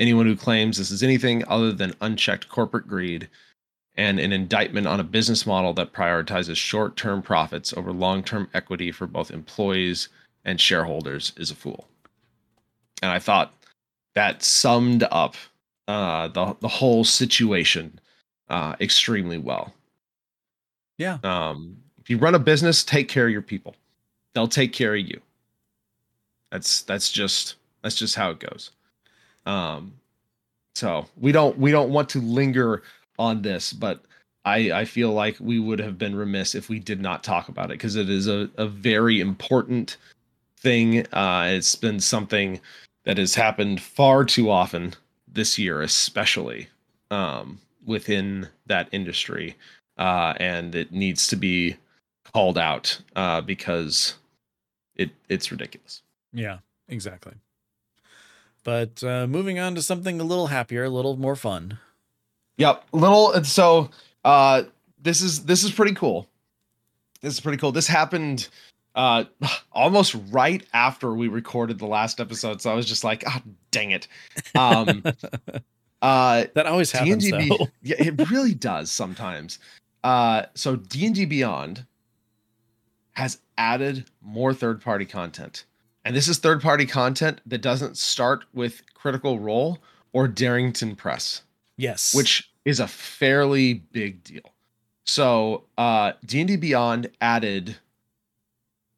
Anyone 0.00 0.26
who 0.26 0.34
claims 0.34 0.78
this 0.78 0.90
is 0.90 1.02
anything 1.02 1.44
other 1.46 1.72
than 1.72 1.94
unchecked 2.00 2.48
corporate 2.48 2.88
greed 2.88 3.28
and 3.96 4.18
an 4.18 4.32
indictment 4.32 4.86
on 4.86 4.98
a 4.98 5.04
business 5.04 5.46
model 5.46 5.74
that 5.74 5.92
prioritizes 5.92 6.56
short 6.56 6.96
term 6.96 7.20
profits 7.20 7.74
over 7.74 7.92
long 7.92 8.24
term 8.24 8.48
equity 8.54 8.90
for 8.90 9.06
both 9.06 9.30
employees 9.30 10.08
and 10.44 10.58
shareholders 10.58 11.34
is 11.36 11.50
a 11.50 11.54
fool. 11.54 11.86
And 13.02 13.10
I 13.10 13.18
thought 13.18 13.52
that 14.14 14.42
summed 14.42 15.06
up 15.10 15.36
uh, 15.86 16.28
the, 16.28 16.56
the 16.60 16.68
whole 16.68 17.04
situation 17.04 18.00
uh, 18.48 18.76
extremely 18.80 19.38
well. 19.38 19.74
Yeah. 20.96 21.18
Um, 21.22 21.76
if 22.00 22.08
you 22.08 22.16
run 22.16 22.34
a 22.34 22.38
business, 22.38 22.82
take 22.82 23.08
care 23.08 23.26
of 23.26 23.32
your 23.32 23.42
people. 23.42 23.76
They'll 24.34 24.48
take 24.48 24.72
care 24.72 24.94
of 24.94 25.00
you. 25.00 25.20
That's 26.50 26.82
that's 26.82 27.12
just 27.12 27.56
that's 27.82 27.96
just 27.96 28.14
how 28.14 28.30
it 28.30 28.38
goes. 28.38 28.70
Um 29.46 29.94
so 30.74 31.06
we 31.16 31.32
don't 31.32 31.58
we 31.58 31.70
don't 31.70 31.90
want 31.90 32.08
to 32.10 32.20
linger 32.20 32.82
on 33.18 33.42
this, 33.42 33.72
but 33.72 34.02
I 34.44 34.72
I 34.72 34.84
feel 34.84 35.12
like 35.12 35.36
we 35.40 35.58
would 35.58 35.78
have 35.78 35.98
been 35.98 36.14
remiss 36.14 36.54
if 36.54 36.68
we 36.68 36.78
did 36.78 37.00
not 37.00 37.24
talk 37.24 37.48
about 37.48 37.66
it 37.66 37.78
because 37.78 37.96
it 37.96 38.08
is 38.08 38.28
a, 38.28 38.48
a 38.56 38.66
very 38.66 39.20
important 39.20 39.96
thing. 40.58 41.06
Uh 41.12 41.48
it's 41.50 41.74
been 41.74 42.00
something 42.00 42.60
that 43.04 43.18
has 43.18 43.34
happened 43.34 43.80
far 43.80 44.24
too 44.24 44.50
often 44.50 44.94
this 45.26 45.58
year, 45.58 45.82
especially 45.82 46.68
um 47.10 47.60
within 47.84 48.48
that 48.66 48.88
industry. 48.92 49.56
Uh, 49.98 50.32
and 50.38 50.74
it 50.74 50.92
needs 50.92 51.26
to 51.26 51.36
be 51.36 51.76
called 52.32 52.56
out 52.56 52.98
uh, 53.16 53.40
because 53.40 54.14
it 54.96 55.10
it's 55.28 55.50
ridiculous. 55.50 56.02
Yeah, 56.32 56.58
exactly. 56.88 57.34
But 58.64 59.02
uh, 59.02 59.26
moving 59.26 59.58
on 59.58 59.74
to 59.74 59.82
something 59.82 60.20
a 60.20 60.24
little 60.24 60.48
happier, 60.48 60.84
a 60.84 60.90
little 60.90 61.16
more 61.16 61.36
fun. 61.36 61.78
Yep, 62.58 62.84
little. 62.92 63.32
And 63.32 63.46
So 63.46 63.90
uh, 64.24 64.64
this 65.00 65.22
is 65.22 65.44
this 65.44 65.64
is 65.64 65.72
pretty 65.72 65.94
cool. 65.94 66.28
This 67.22 67.34
is 67.34 67.40
pretty 67.40 67.58
cool. 67.58 67.72
This 67.72 67.86
happened 67.86 68.48
uh 68.96 69.22
almost 69.70 70.16
right 70.30 70.66
after 70.74 71.14
we 71.14 71.28
recorded 71.28 71.78
the 71.78 71.86
last 71.86 72.18
episode 72.18 72.60
so 72.60 72.72
i 72.72 72.74
was 72.74 72.84
just 72.84 73.04
like 73.04 73.22
ah 73.24 73.40
oh, 73.40 73.50
dang 73.70 73.92
it 73.92 74.08
um 74.56 75.00
uh 76.02 76.44
that 76.54 76.66
always 76.66 76.90
happens 76.90 77.22
D&D, 77.22 77.56
yeah 77.82 77.94
it 78.00 78.28
really 78.28 78.52
does 78.52 78.90
sometimes 78.90 79.60
uh 80.02 80.42
so 80.54 80.74
d&d 80.74 81.24
beyond 81.26 81.86
has 83.12 83.38
added 83.58 84.06
more 84.22 84.54
third 84.54 84.80
party 84.80 85.04
content. 85.04 85.64
And 86.04 86.16
this 86.16 86.28
is 86.28 86.38
third 86.38 86.62
party 86.62 86.86
content 86.86 87.40
that 87.46 87.60
doesn't 87.60 87.96
start 87.96 88.44
with 88.54 88.82
Critical 88.94 89.38
Role 89.38 89.78
or 90.12 90.28
Darrington 90.28 90.96
Press. 90.96 91.42
Yes. 91.76 92.14
Which 92.14 92.50
is 92.64 92.80
a 92.80 92.86
fairly 92.86 93.74
big 93.74 94.22
deal. 94.24 94.52
So, 95.04 95.64
uh 95.76 96.12
D&D 96.24 96.56
Beyond 96.56 97.10
added 97.20 97.76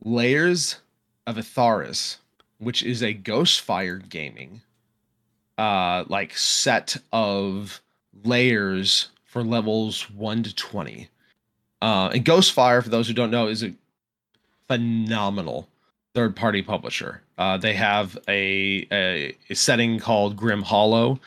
Lairs 0.05 0.81
of 1.27 1.37
Etharis, 1.37 2.19
which 2.59 2.83
is 2.83 3.03
a 3.03 3.15
Ghostfire 3.15 4.09
gaming 4.09 4.63
uh 5.59 6.05
like 6.09 6.37
set 6.37 6.97
of 7.13 7.81
layers 8.25 9.09
for 9.25 9.43
levels 9.43 10.11
1 10.11 10.43
to 10.43 10.55
20. 10.55 11.09
Uh, 11.81 12.11
and 12.13 12.25
Ghostfire, 12.25 12.83
for 12.83 12.91
those 12.91 13.09
who 13.09 13.15
don't 13.15 13.31
know, 13.31 13.49
is 13.49 13.65
a 13.65 13.73
phenomenal 14.69 15.69
third 16.15 16.37
party 16.37 16.63
publisher. 16.63 17.23
Uh, 17.39 17.57
they 17.57 17.75
have 17.75 18.19
a, 18.29 18.87
a, 18.93 19.37
a 19.51 19.55
setting 19.55 19.99
called 19.99 20.37
Grim 20.37 20.63
Hollow, 20.63 21.21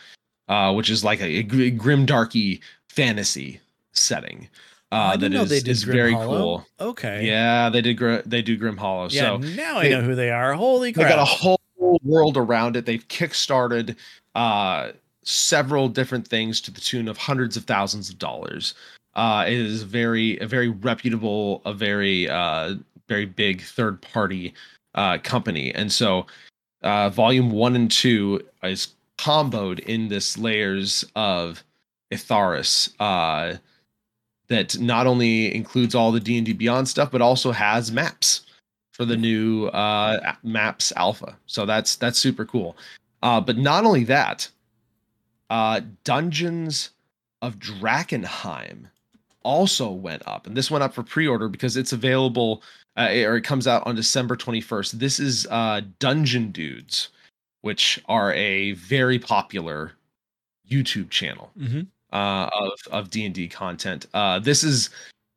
uh, 0.47 0.73
which 0.73 0.89
is 0.89 1.03
like 1.03 1.21
a, 1.21 1.39
a 1.39 1.71
grim 1.71 2.05
darky 2.05 2.61
fantasy 2.89 3.59
setting. 3.93 4.47
Uh, 4.91 5.17
that 5.17 5.33
is, 5.33 5.51
is 5.51 5.83
very 5.83 6.13
Hollow. 6.13 6.37
cool. 6.37 6.67
Okay. 6.79 7.25
Yeah, 7.25 7.69
they 7.69 7.81
did. 7.81 7.95
Gr- 7.95 8.21
they 8.25 8.41
do 8.41 8.55
Grim 8.55 8.77
Hollow. 8.77 9.09
Yeah, 9.09 9.21
so 9.21 9.37
now 9.37 9.79
I 9.79 9.89
know 9.89 10.01
who 10.01 10.15
they 10.15 10.29
are. 10.29 10.53
Holy 10.53 10.93
crap! 10.93 11.05
They 11.05 11.15
got 11.15 11.21
a 11.21 11.25
whole 11.25 11.59
world 12.03 12.37
around 12.37 12.77
it. 12.77 12.85
They've 12.85 13.05
kickstarted 13.07 13.95
uh, 14.35 14.91
several 15.23 15.89
different 15.89 16.27
things 16.27 16.61
to 16.61 16.71
the 16.71 16.79
tune 16.79 17.07
of 17.07 17.17
hundreds 17.17 17.57
of 17.57 17.65
thousands 17.65 18.09
of 18.09 18.19
dollars. 18.19 18.73
Uh, 19.15 19.43
it 19.47 19.53
is 19.53 19.83
very, 19.83 20.37
a 20.39 20.47
very 20.47 20.69
reputable, 20.69 21.61
a 21.65 21.73
very 21.73 22.29
uh, 22.29 22.75
very 23.07 23.25
big 23.25 23.61
third 23.63 24.01
party 24.01 24.53
uh, 24.95 25.19
company. 25.19 25.73
And 25.73 25.91
so 25.91 26.25
uh, 26.81 27.09
volume 27.09 27.51
one 27.51 27.75
and 27.75 27.91
two 27.91 28.41
is 28.63 28.95
comboed 29.17 29.79
in 29.79 30.07
this 30.07 30.37
lairs 30.37 31.05
of 31.15 31.63
Etharis 32.11 32.93
uh, 32.99 33.57
that 34.47 34.79
not 34.79 35.07
only 35.07 35.53
includes 35.53 35.95
all 35.95 36.11
the 36.11 36.19
D&D 36.19 36.53
Beyond 36.53 36.87
stuff, 36.87 37.11
but 37.11 37.21
also 37.21 37.51
has 37.51 37.91
maps 37.91 38.41
for 38.91 39.05
the 39.05 39.17
new 39.17 39.67
uh, 39.67 40.33
maps 40.43 40.93
alpha. 40.95 41.35
So 41.47 41.65
that's 41.65 41.95
that's 41.95 42.19
super 42.19 42.45
cool. 42.45 42.77
Uh, 43.21 43.41
but 43.41 43.57
not 43.57 43.85
only 43.85 44.03
that, 44.05 44.49
uh, 45.49 45.81
Dungeons 46.03 46.91
of 47.41 47.57
Drakkenheim 47.59 48.85
also 49.43 49.91
went 49.91 50.23
up, 50.27 50.47
and 50.47 50.55
this 50.55 50.71
went 50.71 50.83
up 50.83 50.93
for 50.93 51.03
pre-order 51.03 51.49
because 51.49 51.75
it's 51.75 51.91
available 51.93 52.61
uh, 52.97 53.09
or 53.25 53.35
it 53.35 53.43
comes 53.43 53.67
out 53.67 53.85
on 53.85 53.95
December 53.95 54.35
21st. 54.35 54.93
This 54.93 55.19
is 55.19 55.47
uh, 55.49 55.81
Dungeon 55.99 56.51
Dudes, 56.51 57.09
which 57.61 58.01
are 58.07 58.33
a 58.33 58.73
very 58.73 59.19
popular 59.19 59.91
YouTube 60.69 61.09
channel 61.09 61.51
mm-hmm. 61.59 61.81
uh, 62.13 62.49
of 62.53 62.79
of 62.91 63.09
D 63.09 63.25
and 63.25 63.35
D 63.35 63.47
content. 63.47 64.07
Uh, 64.13 64.39
this 64.39 64.63
is 64.63 64.89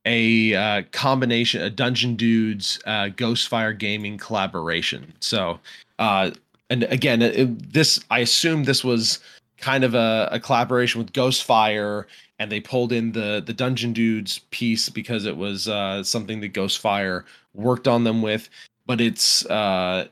a 0.05 0.55
uh, 0.55 0.83
combination, 0.93 1.63
a 1.63 1.71
Dungeon 1.71 2.15
Dudes 2.15 2.81
uh, 2.87 3.11
Ghostfire 3.15 3.77
Gaming 3.77 4.17
collaboration. 4.17 5.13
So, 5.21 5.59
uh, 5.99 6.31
and 6.71 6.85
again, 6.85 7.23
it, 7.23 7.73
this 7.73 8.01
I 8.11 8.21
assume 8.21 8.65
this 8.65 8.85
was 8.85 9.19
kind 9.59 9.83
of 9.83 9.95
a, 9.95 10.29
a 10.31 10.39
collaboration 10.39 11.01
with 11.01 11.13
Ghostfire 11.13 12.05
and 12.39 12.51
they 12.51 12.61
pulled 12.61 12.93
in 12.93 13.13
the 13.13 13.43
the 13.45 13.53
dungeon 13.53 13.93
dudes 13.93 14.41
piece 14.51 14.89
because 14.89 15.25
it 15.27 15.37
was 15.37 15.69
uh, 15.69 16.03
something 16.03 16.41
that 16.41 16.53
ghostfire 16.53 17.25
worked 17.59 17.89
on 17.89 18.05
them 18.05 18.23
with, 18.23 18.49
but 18.87 19.01
it's 19.01 19.45
uh, 19.47 20.07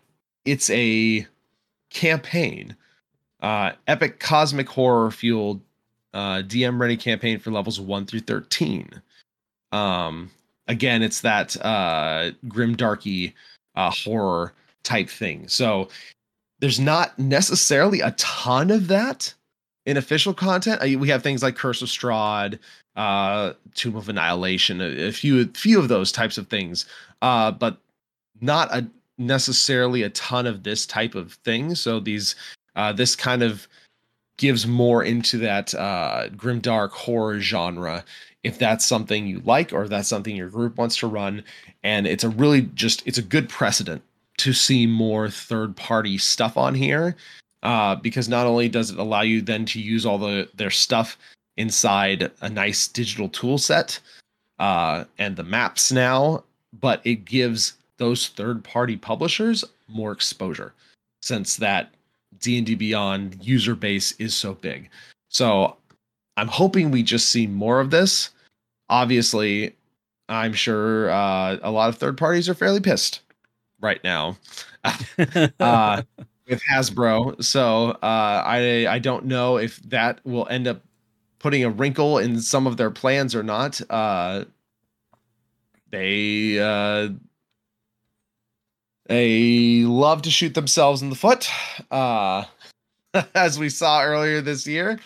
it's 0.44 0.68
a 0.70 1.26
campaign, 1.90 2.76
uh, 3.40 3.72
epic 3.86 4.20
cosmic 4.20 4.68
horror 4.68 5.10
fueled 5.10 5.60
uh, 6.12 6.42
DM 6.42 6.78
ready 6.78 6.96
campaign 6.96 7.38
for 7.38 7.50
levels 7.50 7.80
one 7.80 8.04
through 8.04 8.20
thirteen. 8.20 8.90
Um, 9.72 10.30
again, 10.68 11.02
it's 11.02 11.20
that 11.22 11.56
uh, 11.64 12.32
grim 12.48 12.76
darky 12.76 13.34
uh, 13.74 13.90
horror 13.90 14.52
type 14.82 15.08
thing. 15.08 15.48
So 15.48 15.88
there's 16.60 16.80
not 16.80 17.18
necessarily 17.18 18.00
a 18.00 18.12
ton 18.12 18.70
of 18.70 18.88
that 18.88 19.32
in 19.86 19.96
official 19.96 20.34
content. 20.34 20.82
We 20.82 21.08
have 21.08 21.22
things 21.22 21.42
like 21.42 21.56
Curse 21.56 21.80
of 21.80 21.88
Strahd, 21.88 22.58
uh, 22.96 23.54
Tomb 23.74 23.96
of 23.96 24.08
Annihilation, 24.08 24.80
a, 24.80 25.08
a 25.08 25.12
few 25.12 25.46
few 25.48 25.78
of 25.78 25.88
those 25.88 26.12
types 26.12 26.36
of 26.38 26.48
things 26.48 26.86
uh, 27.22 27.50
but 27.50 27.78
not 28.40 28.72
a 28.74 28.86
necessarily 29.18 30.02
a 30.02 30.10
ton 30.10 30.46
of 30.46 30.62
this 30.62 30.86
type 30.86 31.14
of 31.14 31.34
thing. 31.44 31.74
So 31.74 32.00
these 32.00 32.34
uh, 32.74 32.92
this 32.92 33.16
kind 33.16 33.42
of 33.42 33.66
gives 34.36 34.66
more 34.66 35.02
into 35.02 35.38
that 35.38 35.74
uh, 35.74 36.28
grimdark 36.36 36.90
horror 36.90 37.40
genre 37.40 38.04
if 38.44 38.58
that's 38.58 38.84
something 38.84 39.26
you 39.26 39.40
like 39.44 39.72
or 39.72 39.88
that's 39.88 40.08
something 40.08 40.36
your 40.36 40.50
group 40.50 40.76
wants 40.76 40.96
to 40.98 41.06
run 41.06 41.42
and 41.82 42.06
it's 42.06 42.22
a 42.22 42.28
really 42.28 42.62
just 42.74 43.02
it's 43.06 43.16
a 43.18 43.22
good 43.22 43.48
precedent 43.48 44.02
to 44.36 44.52
see 44.52 44.86
more 44.86 45.30
third 45.30 45.74
party 45.74 46.18
stuff 46.18 46.58
on 46.58 46.74
here 46.74 47.16
uh, 47.62 47.96
because 47.96 48.28
not 48.28 48.46
only 48.46 48.68
does 48.68 48.90
it 48.90 48.98
allow 48.98 49.22
you 49.22 49.40
then 49.40 49.64
to 49.66 49.80
use 49.80 50.06
all 50.06 50.18
the 50.18 50.48
their 50.54 50.70
stuff 50.70 51.18
inside 51.56 52.30
a 52.40 52.48
nice 52.48 52.86
digital 52.88 53.28
tool 53.28 53.58
set 53.58 53.98
uh, 54.58 55.04
and 55.18 55.36
the 55.36 55.42
maps 55.42 55.90
now, 55.90 56.42
but 56.80 57.00
it 57.04 57.24
gives 57.24 57.74
those 57.98 58.28
third 58.28 58.62
party 58.62 58.96
publishers 58.96 59.64
more 59.88 60.12
exposure 60.12 60.74
since 61.22 61.56
that 61.56 61.94
D&D 62.40 62.74
Beyond 62.74 63.38
user 63.40 63.74
base 63.74 64.12
is 64.12 64.34
so 64.34 64.54
big. 64.54 64.90
So 65.28 65.76
I'm 66.36 66.48
hoping 66.48 66.90
we 66.90 67.02
just 67.02 67.30
see 67.30 67.46
more 67.46 67.80
of 67.80 67.90
this. 67.90 68.30
Obviously, 68.90 69.74
I'm 70.28 70.52
sure 70.52 71.10
uh, 71.10 71.56
a 71.62 71.70
lot 71.70 71.88
of 71.88 71.96
third 71.96 72.18
parties 72.18 72.48
are 72.48 72.54
fairly 72.54 72.80
pissed 72.80 73.20
right 73.80 74.02
now 74.02 74.36
uh, 75.60 76.02
with 76.48 76.62
Hasbro. 76.62 77.42
So 77.42 77.90
uh, 78.02 78.42
I 78.44 78.86
I 78.88 78.98
don't 78.98 79.26
know 79.26 79.56
if 79.56 79.78
that 79.82 80.20
will 80.24 80.46
end 80.48 80.66
up 80.66 80.82
putting 81.38 81.64
a 81.64 81.70
wrinkle 81.70 82.18
in 82.18 82.40
some 82.40 82.66
of 82.66 82.76
their 82.76 82.90
plans 82.90 83.34
or 83.34 83.42
not. 83.42 83.80
Uh, 83.90 84.44
they 85.90 86.58
uh, 86.58 87.08
they 89.06 89.82
love 89.82 90.22
to 90.22 90.30
shoot 90.30 90.54
themselves 90.54 91.02
in 91.02 91.10
the 91.10 91.16
foot, 91.16 91.48
uh, 91.90 92.44
as 93.34 93.58
we 93.58 93.68
saw 93.68 94.02
earlier 94.02 94.40
this 94.40 94.66
year. 94.66 94.98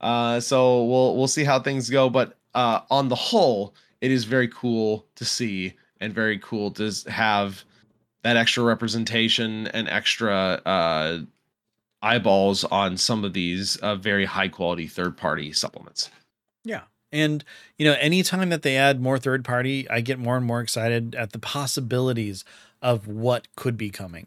Uh, 0.00 0.40
so 0.40 0.84
we'll 0.84 1.16
we'll 1.16 1.28
see 1.28 1.44
how 1.44 1.58
things 1.58 1.90
go, 1.90 2.08
but 2.08 2.36
uh, 2.54 2.80
on 2.90 3.08
the 3.08 3.14
whole, 3.14 3.74
it 4.00 4.10
is 4.10 4.24
very 4.24 4.48
cool 4.48 5.06
to 5.16 5.24
see 5.24 5.74
and 6.00 6.14
very 6.14 6.38
cool 6.38 6.70
to 6.70 6.92
have 7.08 7.64
that 8.22 8.36
extra 8.36 8.62
representation 8.64 9.66
and 9.68 9.88
extra 9.88 10.60
uh, 10.64 11.18
eyeballs 12.02 12.64
on 12.64 12.96
some 12.96 13.24
of 13.24 13.32
these 13.32 13.76
uh, 13.76 13.96
very 13.96 14.24
high 14.24 14.48
quality 14.48 14.86
third 14.86 15.16
party 15.16 15.52
supplements. 15.52 16.10
Yeah. 16.64 16.82
And, 17.10 17.44
you 17.78 17.86
know, 17.86 17.96
anytime 18.00 18.50
that 18.50 18.62
they 18.62 18.76
add 18.76 19.00
more 19.00 19.18
third 19.18 19.44
party, 19.44 19.88
I 19.88 20.00
get 20.00 20.18
more 20.18 20.36
and 20.36 20.44
more 20.44 20.60
excited 20.60 21.14
at 21.14 21.32
the 21.32 21.38
possibilities 21.38 22.44
of 22.82 23.08
what 23.08 23.48
could 23.56 23.76
be 23.76 23.90
coming. 23.90 24.26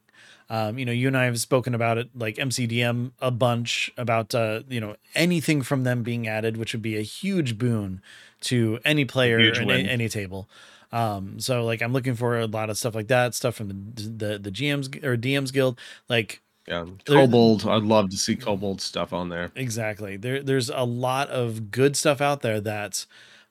Um, 0.49 0.77
you 0.77 0.85
know, 0.85 0.91
you 0.91 1.07
and 1.07 1.15
I 1.15 1.25
have 1.25 1.39
spoken 1.39 1.73
about 1.73 1.97
it 1.97 2.09
like 2.13 2.35
MCDM 2.35 3.11
a 3.21 3.31
bunch 3.31 3.89
about, 3.97 4.35
uh, 4.35 4.63
you 4.67 4.81
know, 4.81 4.97
anything 5.15 5.61
from 5.61 5.83
them 5.83 6.03
being 6.03 6.27
added, 6.27 6.57
which 6.57 6.73
would 6.73 6.81
be 6.81 6.97
a 6.97 7.03
huge 7.03 7.57
boon 7.57 8.01
to 8.41 8.79
any 8.83 9.05
player 9.05 9.39
in 9.39 9.69
any, 9.71 9.87
any 9.87 10.09
table. 10.09 10.49
Um, 10.91 11.39
so 11.39 11.63
like 11.63 11.81
I'm 11.81 11.93
looking 11.93 12.15
for 12.15 12.39
a 12.39 12.47
lot 12.47 12.69
of 12.69 12.77
stuff 12.77 12.95
like 12.95 13.07
that, 13.07 13.33
stuff 13.33 13.55
from 13.55 13.67
the 13.69 14.01
the, 14.03 14.39
the 14.39 14.51
GMs 14.51 15.03
or 15.03 15.15
DMs 15.15 15.53
guild, 15.53 15.79
like 16.09 16.41
yeah, 16.67 16.85
Kobold. 17.05 17.65
I'd 17.65 17.83
love 17.83 18.09
to 18.11 18.17
see 18.17 18.35
Kobold 18.35 18.81
stuff 18.81 19.13
on 19.13 19.29
there. 19.29 19.51
Exactly. 19.55 20.17
There, 20.17 20.41
there's 20.43 20.69
a 20.69 20.83
lot 20.83 21.29
of 21.29 21.71
good 21.71 21.95
stuff 21.95 22.21
out 22.21 22.41
there. 22.41 22.61
That, 22.61 23.05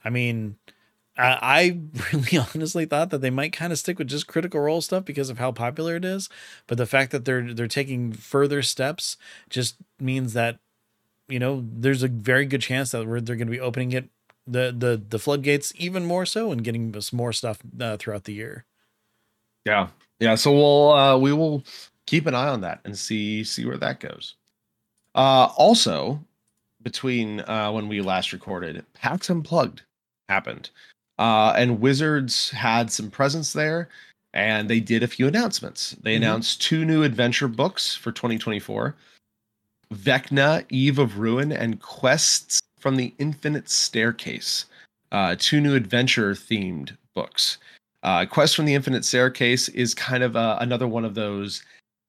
I 0.05 0.11
mean, 0.11 0.57
I, 1.17 1.39
I 1.43 1.79
really 2.13 2.39
honestly 2.39 2.85
thought 2.85 3.11
that 3.11 3.21
they 3.21 3.31
might 3.31 3.53
kind 3.53 3.73
of 3.73 3.79
stick 3.79 3.99
with 3.99 4.09
just 4.09 4.27
critical 4.27 4.61
role 4.61 4.81
stuff 4.81 5.05
because 5.05 5.29
of 5.29 5.39
how 5.39 5.53
popular 5.53 5.97
it 5.97 6.05
is. 6.05 6.29
But 6.67 6.79
the 6.79 6.87
fact 6.87 7.11
that 7.13 7.25
they're 7.25 7.53
they're 7.53 7.67
taking 7.67 8.13
further 8.13 8.63
steps 8.63 9.17
just 9.49 9.77
means 9.99 10.33
that, 10.35 10.59
you 11.29 11.39
know, 11.39 11.65
there's 11.71 12.03
a 12.03 12.09
very 12.09 12.47
good 12.47 12.63
chance 12.63 12.93
that 12.93 13.05
they're 13.05 13.37
going 13.37 13.39
to 13.39 13.47
be 13.47 13.61
opening 13.61 13.93
it 13.93 14.09
the 14.47 14.75
the 14.77 15.03
the 15.09 15.19
floodgates 15.19 15.73
even 15.77 16.05
more 16.05 16.27
so 16.27 16.53
and 16.53 16.65
getting 16.65 16.95
us 16.97 17.13
more 17.13 17.33
stuff 17.33 17.61
uh, 17.81 17.97
throughout 17.97 18.25
the 18.25 18.35
year. 18.35 18.65
Yeah, 19.65 19.89
yeah. 20.19 20.35
So 20.35 20.53
we'll 20.53 20.93
uh, 20.93 21.19
we 21.19 21.33
will 21.33 21.65
keep 22.07 22.27
an 22.27 22.35
eye 22.35 22.49
on 22.49 22.61
that 22.63 22.81
and 22.85 22.97
see 22.97 23.45
see 23.45 23.65
where 23.65 23.79
that 23.79 24.01
goes. 24.01 24.35
Uh, 25.15 25.49
also, 25.57 26.21
between 26.83 27.41
uh, 27.41 27.71
when 27.73 27.89
we 27.89 28.01
last 28.01 28.33
recorded, 28.33 28.85
PAX 28.95 29.31
Unplugged 29.31 29.83
happened, 30.29 30.71
uh, 31.19 31.53
and 31.57 31.81
Wizards 31.81 32.51
had 32.51 32.91
some 32.91 33.11
presence 33.11 33.53
there, 33.53 33.89
and 34.33 34.69
they 34.69 34.81
did 34.81 35.03
a 35.03 35.09
few 35.09 35.27
announcements. 35.27 35.97
They 36.03 36.15
mm-hmm. 36.15 36.23
announced 36.23 36.63
two 36.63 36.85
new 36.85 37.03
adventure 37.03 37.49
books 37.49 37.95
for 37.95 38.13
2024. 38.13 38.97
Vecna, 39.93 40.65
Eve 40.69 41.01
of 41.01 41.19
Ruin, 41.19 41.51
and 41.51 41.81
Quests 41.81 42.60
from 42.81 42.97
the 42.97 43.15
Infinite 43.19 43.69
Staircase. 43.69 44.67
Uh, 45.13 45.37
two 45.39 45.61
new 45.61 45.75
adventure 45.75 46.33
themed 46.33 46.97
books. 47.15 47.59
Uh, 48.03 48.25
Quest 48.27 48.57
from 48.57 48.65
the 48.65 48.75
Infinite 48.75 49.05
Staircase 49.05 49.69
is 49.71 49.95
kind 49.95 50.23
of 50.23 50.37
uh, 50.37 50.59
another 50.61 50.89
one 50.89 51.05
of 51.05 51.15
those 51.15 51.63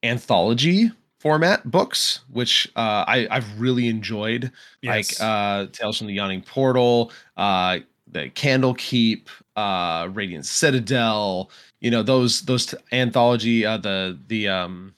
anthology 0.03 0.91
format 1.19 1.69
books, 1.69 2.21
which 2.31 2.71
uh, 2.75 3.05
I, 3.07 3.27
I've 3.29 3.59
really 3.59 3.87
enjoyed, 3.87 4.51
yes. 4.81 5.19
like 5.19 5.27
uh, 5.27 5.67
Tales 5.71 5.97
from 5.97 6.07
the 6.07 6.13
Yawning 6.13 6.41
Portal, 6.41 7.11
uh, 7.37 7.79
the 8.07 8.29
Candlekeep, 8.29 9.27
uh, 9.55 10.09
Radiant 10.11 10.45
Citadel. 10.45 11.51
You 11.79 11.91
know 11.91 12.03
those 12.03 12.41
those 12.43 12.67
t- 12.67 12.77
anthology, 12.91 13.65
uh, 13.65 13.77
the 13.77 14.17
the 14.27 14.47
um, 14.47 14.93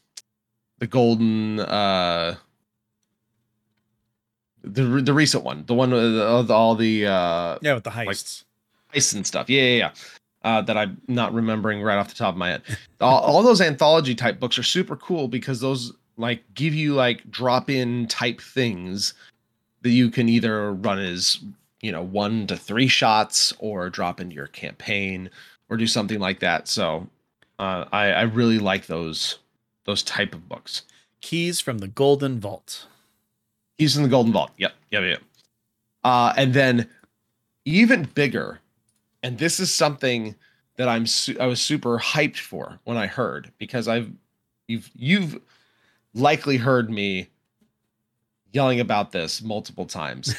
the 0.79 0.87
Golden. 0.87 1.59
Uh, 1.59 2.35
the 4.63 4.83
the 5.01 5.13
recent 5.13 5.43
one, 5.43 5.65
the 5.65 5.73
one 5.73 5.91
with 5.91 6.49
all 6.51 6.75
the 6.75 7.07
uh, 7.07 7.57
yeah, 7.61 7.73
with 7.73 7.83
the 7.83 7.89
heists, 7.91 8.43
like, 8.93 9.01
heists 9.01 9.15
and 9.15 9.25
stuff. 9.27 9.49
Yeah, 9.49 9.61
yeah, 9.61 9.77
yeah 9.77 9.91
uh, 10.43 10.61
that 10.61 10.77
I'm 10.77 11.01
not 11.07 11.33
remembering 11.33 11.81
right 11.81 11.97
off 11.97 12.09
the 12.09 12.15
top 12.15 12.33
of 12.33 12.37
my 12.37 12.49
head. 12.49 12.61
all, 13.01 13.21
all 13.21 13.43
those 13.43 13.61
anthology 13.61 14.15
type 14.15 14.39
books 14.39 14.57
are 14.57 14.63
super 14.63 14.95
cool 14.95 15.27
because 15.27 15.59
those 15.59 15.93
like 16.17 16.43
give 16.53 16.73
you 16.73 16.93
like 16.93 17.29
drop 17.31 17.69
in 17.69 18.07
type 18.07 18.39
things 18.39 19.13
that 19.81 19.89
you 19.89 20.09
can 20.09 20.29
either 20.29 20.73
run 20.73 20.99
as 20.99 21.39
you 21.81 21.91
know 21.91 22.03
one 22.03 22.47
to 22.47 22.55
three 22.55 22.87
shots 22.87 23.53
or 23.59 23.89
drop 23.89 24.19
into 24.19 24.35
your 24.35 24.47
campaign 24.47 25.29
or 25.69 25.77
do 25.77 25.87
something 25.87 26.19
like 26.19 26.39
that. 26.39 26.67
So 26.67 27.07
uh, 27.59 27.85
I, 27.91 28.11
I 28.11 28.21
really 28.23 28.59
like 28.59 28.87
those 28.87 29.39
those 29.85 30.03
type 30.03 30.33
of 30.33 30.47
books. 30.47 30.83
Keys 31.21 31.61
from 31.61 31.77
the 31.77 31.87
Golden 31.87 32.39
Vault. 32.39 32.85
Keys 33.77 33.97
in 33.97 34.03
the 34.03 34.09
Golden 34.09 34.31
Vault. 34.31 34.51
Yep, 34.57 34.73
yep, 34.91 35.03
yep. 35.03 35.21
Uh, 36.03 36.33
and 36.37 36.53
then 36.53 36.89
even 37.65 38.03
bigger 38.13 38.59
and 39.23 39.37
this 39.37 39.59
is 39.59 39.73
something 39.73 40.35
that 40.75 40.89
I'm 40.89 41.07
su- 41.07 41.37
I 41.39 41.47
was 41.47 41.61
super 41.61 41.97
hyped 41.97 42.37
for 42.37 42.79
when 42.83 42.97
I 42.97 43.07
heard 43.07 43.51
because 43.57 43.87
I've 43.87 44.11
you've 44.67 44.91
you've 44.93 45.41
likely 46.13 46.57
heard 46.57 46.91
me 46.91 47.29
yelling 48.51 48.79
about 48.81 49.13
this 49.13 49.41
multiple 49.41 49.85
times. 49.85 50.35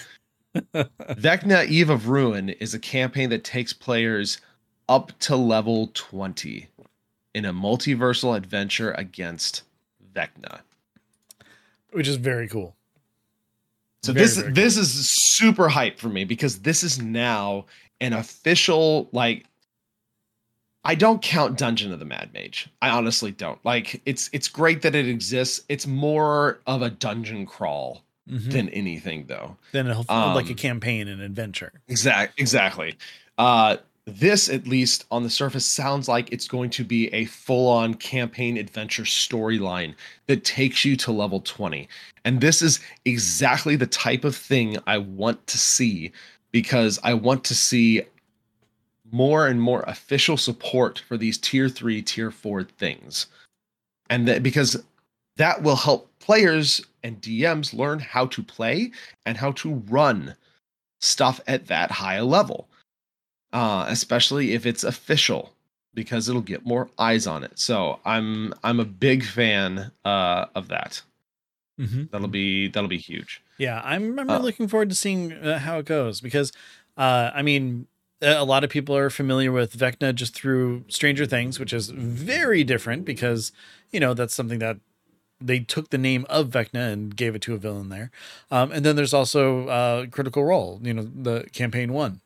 Vecna 0.74 1.66
Eve 1.66 1.90
of 1.90 2.08
Ruin 2.08 2.50
is 2.50 2.74
a 2.74 2.78
campaign 2.78 3.30
that 3.30 3.42
takes 3.42 3.72
players 3.72 4.38
up 4.88 5.18
to 5.20 5.34
level 5.34 5.90
20 5.94 6.68
in 7.34 7.44
a 7.44 7.52
multiversal 7.52 8.36
adventure 8.36 8.92
against 8.92 9.62
Vecna. 10.14 10.60
Which 11.90 12.06
is 12.06 12.16
very 12.16 12.46
cool. 12.46 12.76
So 14.04 14.12
very, 14.12 14.26
this 14.26 14.36
very 14.36 14.52
this 14.52 14.76
is 14.76 15.10
super 15.10 15.68
hype 15.68 15.98
for 15.98 16.10
me 16.10 16.24
because 16.24 16.58
this 16.58 16.82
is 16.82 17.00
now 17.00 17.64
an 18.02 18.12
official 18.12 19.08
like 19.12 19.46
I 20.84 20.94
don't 20.94 21.22
count 21.22 21.56
Dungeon 21.56 21.90
of 21.90 21.98
the 21.98 22.04
Mad 22.04 22.34
Mage. 22.34 22.68
I 22.82 22.90
honestly 22.90 23.30
don't. 23.30 23.64
Like 23.64 24.02
it's 24.04 24.28
it's 24.34 24.48
great 24.48 24.82
that 24.82 24.94
it 24.94 25.08
exists. 25.08 25.62
It's 25.70 25.86
more 25.86 26.60
of 26.66 26.82
a 26.82 26.90
dungeon 26.90 27.46
crawl 27.46 28.02
mm-hmm. 28.28 28.50
than 28.50 28.68
anything 28.68 29.24
though. 29.26 29.56
Than 29.72 29.90
a, 29.90 29.98
um, 30.10 30.34
like 30.34 30.50
a 30.50 30.54
campaign 30.54 31.08
and 31.08 31.22
adventure. 31.22 31.72
Exact 31.88 32.38
exactly. 32.38 32.98
Uh 33.38 33.78
this 34.06 34.50
at 34.50 34.66
least 34.66 35.06
on 35.10 35.22
the 35.22 35.30
surface 35.30 35.64
sounds 35.64 36.08
like 36.08 36.30
it's 36.30 36.46
going 36.46 36.68
to 36.68 36.84
be 36.84 37.08
a 37.14 37.24
full-on 37.24 37.94
campaign 37.94 38.58
adventure 38.58 39.04
storyline 39.04 39.94
that 40.26 40.44
takes 40.44 40.84
you 40.84 40.94
to 40.94 41.10
level 41.10 41.40
20 41.40 41.88
and 42.26 42.40
this 42.40 42.60
is 42.60 42.80
exactly 43.06 43.76
the 43.76 43.86
type 43.86 44.24
of 44.24 44.36
thing 44.36 44.76
i 44.86 44.98
want 44.98 45.46
to 45.46 45.56
see 45.56 46.12
because 46.54 47.00
I 47.02 47.14
want 47.14 47.42
to 47.46 47.54
see 47.54 48.02
more 49.10 49.48
and 49.48 49.60
more 49.60 49.82
official 49.88 50.36
support 50.36 51.00
for 51.00 51.16
these 51.16 51.36
tier 51.36 51.68
three, 51.68 52.00
tier 52.00 52.30
four 52.30 52.62
things. 52.62 53.26
And 54.08 54.28
that 54.28 54.44
because 54.44 54.80
that 55.36 55.64
will 55.64 55.74
help 55.74 56.16
players 56.20 56.80
and 57.02 57.20
DMs 57.20 57.74
learn 57.74 57.98
how 57.98 58.26
to 58.26 58.40
play 58.40 58.92
and 59.26 59.36
how 59.36 59.50
to 59.50 59.82
run 59.88 60.36
stuff 61.00 61.40
at 61.48 61.66
that 61.66 61.90
high 61.90 62.20
level, 62.20 62.68
uh, 63.54 63.86
especially 63.88 64.52
if 64.52 64.66
it's 64.66 64.84
official 64.84 65.52
because 65.94 66.28
it'll 66.28 66.42
get 66.42 66.66
more 66.66 66.90
eyes 66.98 67.26
on 67.26 67.44
it. 67.44 67.58
So 67.58 68.00
I'm 68.04 68.52
I'm 68.62 68.80
a 68.80 68.84
big 68.84 69.24
fan 69.24 69.92
uh, 70.04 70.46
of 70.54 70.68
that. 70.68 71.00
Mm-hmm. 71.80 72.04
That'll 72.10 72.28
be 72.28 72.68
that'll 72.68 72.88
be 72.88 72.98
huge. 72.98 73.40
Yeah, 73.56 73.80
I'm 73.84 74.18
I'm 74.18 74.28
uh, 74.28 74.38
looking 74.38 74.68
forward 74.68 74.90
to 74.90 74.96
seeing 74.96 75.32
uh, 75.32 75.60
how 75.60 75.78
it 75.78 75.86
goes 75.86 76.20
because, 76.20 76.52
uh, 76.96 77.30
I 77.32 77.42
mean, 77.42 77.86
a 78.20 78.44
lot 78.44 78.64
of 78.64 78.70
people 78.70 78.96
are 78.96 79.08
familiar 79.08 79.52
with 79.52 79.78
Vecna 79.78 80.12
just 80.14 80.34
through 80.34 80.84
Stranger 80.88 81.24
Things, 81.24 81.60
which 81.60 81.72
is 81.72 81.90
very 81.90 82.64
different 82.64 83.04
because 83.04 83.52
you 83.92 84.00
know 84.00 84.14
that's 84.14 84.34
something 84.34 84.58
that 84.58 84.78
they 85.40 85.60
took 85.60 85.90
the 85.90 85.98
name 85.98 86.26
of 86.28 86.48
Vecna 86.48 86.92
and 86.92 87.14
gave 87.14 87.36
it 87.36 87.42
to 87.42 87.54
a 87.54 87.58
villain 87.58 87.88
there. 87.88 88.10
Um, 88.50 88.72
and 88.72 88.84
then 88.84 88.96
there's 88.96 89.14
also 89.14 89.68
uh, 89.68 90.06
Critical 90.06 90.44
Role, 90.44 90.80
you 90.82 90.94
know, 90.94 91.02
the 91.02 91.44
campaign 91.52 91.92
one. 91.92 92.20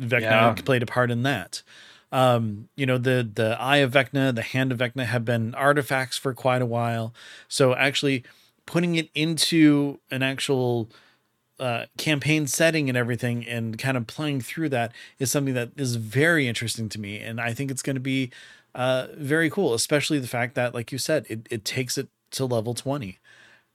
Vecna 0.00 0.20
Yeah. 0.20 0.54
played 0.64 0.82
a 0.82 0.86
part 0.86 1.10
in 1.10 1.22
that. 1.24 1.62
Um, 2.10 2.68
you 2.76 2.86
know, 2.86 2.98
the 2.98 3.28
the 3.32 3.56
Eye 3.60 3.78
of 3.78 3.92
Vecna, 3.92 4.34
the 4.34 4.42
Hand 4.42 4.72
of 4.72 4.78
Vecna 4.78 5.04
have 5.04 5.24
been 5.24 5.54
artifacts 5.54 6.16
for 6.16 6.32
quite 6.32 6.62
a 6.62 6.66
while. 6.66 7.12
So 7.48 7.74
actually 7.74 8.24
putting 8.66 8.94
it 8.94 9.10
into 9.14 9.98
an 10.10 10.22
actual 10.22 10.88
uh, 11.58 11.86
campaign 11.96 12.46
setting 12.46 12.88
and 12.88 12.96
everything 12.96 13.46
and 13.46 13.78
kind 13.78 13.96
of 13.96 14.06
playing 14.06 14.40
through 14.40 14.68
that 14.70 14.92
is 15.18 15.30
something 15.30 15.54
that 15.54 15.70
is 15.76 15.96
very 15.96 16.46
interesting 16.46 16.88
to 16.90 17.00
me. 17.00 17.18
And 17.18 17.40
I 17.40 17.52
think 17.52 17.70
it's 17.70 17.82
going 17.82 17.96
to 17.96 18.00
be 18.00 18.30
uh, 18.74 19.08
very 19.16 19.50
cool, 19.50 19.74
especially 19.74 20.18
the 20.18 20.28
fact 20.28 20.54
that, 20.54 20.74
like 20.74 20.92
you 20.92 20.98
said, 20.98 21.26
it, 21.28 21.46
it 21.50 21.64
takes 21.64 21.98
it 21.98 22.08
to 22.32 22.44
level 22.44 22.74
20. 22.74 23.18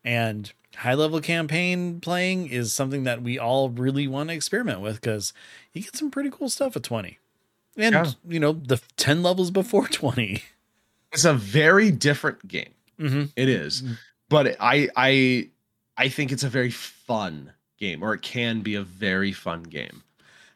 And 0.03 0.51
high 0.77 0.93
level 0.93 1.21
campaign 1.21 1.99
playing 1.99 2.47
is 2.47 2.73
something 2.73 3.03
that 3.03 3.21
we 3.21 3.37
all 3.39 3.69
really 3.69 4.07
want 4.07 4.29
to 4.29 4.35
experiment 4.35 4.81
with 4.81 4.99
because 5.01 5.33
you 5.73 5.81
get 5.83 5.95
some 5.95 6.09
pretty 6.11 6.29
cool 6.29 6.49
stuff 6.49 6.75
at 6.75 6.83
20. 6.83 7.19
And, 7.77 7.93
Yeah. 7.93 8.11
you 8.27 8.39
know, 8.39 8.53
the 8.53 8.81
10 8.97 9.23
levels 9.23 9.51
before 9.51 9.87
20. 9.91 10.43
It's 11.11 11.25
a 11.25 11.33
very 11.33 11.91
different 11.91 12.47
game. 12.47 12.73
Mm-hmm. 12.99 13.23
It 13.35 13.49
is. 13.49 13.81
Mm. 13.83 13.97
But 14.29 14.55
I 14.59 14.89
I 14.95 15.49
I 15.97 16.09
think 16.09 16.31
it's 16.31 16.43
a 16.43 16.49
very 16.49 16.71
fun 16.71 17.51
game 17.77 18.03
or 18.03 18.13
it 18.13 18.21
can 18.21 18.61
be 18.61 18.75
a 18.75 18.81
very 18.83 19.31
fun 19.31 19.63
game 19.63 20.01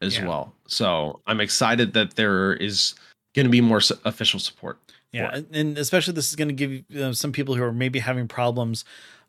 as 0.02 0.18
Yeah. 0.18 0.28
well. 0.28 0.54
So, 0.68 1.22
I'm 1.28 1.40
excited 1.40 1.94
that 1.94 2.16
there 2.16 2.54
is 2.54 2.94
going 3.36 3.46
to 3.46 3.50
be 3.52 3.62
more 3.62 3.82
official 4.06 4.40
support. 4.40 4.80
Yeah, 5.12 5.30
and- 5.34 5.56
and 5.56 5.78
especially 5.78 6.14
this 6.14 6.30
is 6.30 6.36
going 6.36 6.48
to 6.50 6.54
give 6.54 6.72
you 6.72 6.84
know, 6.90 7.12
some 7.14 7.32
people 7.32 7.56
who 7.56 7.64
are 7.64 7.72
maybe 7.72 8.00
having 8.00 8.28
problems, 8.28 8.84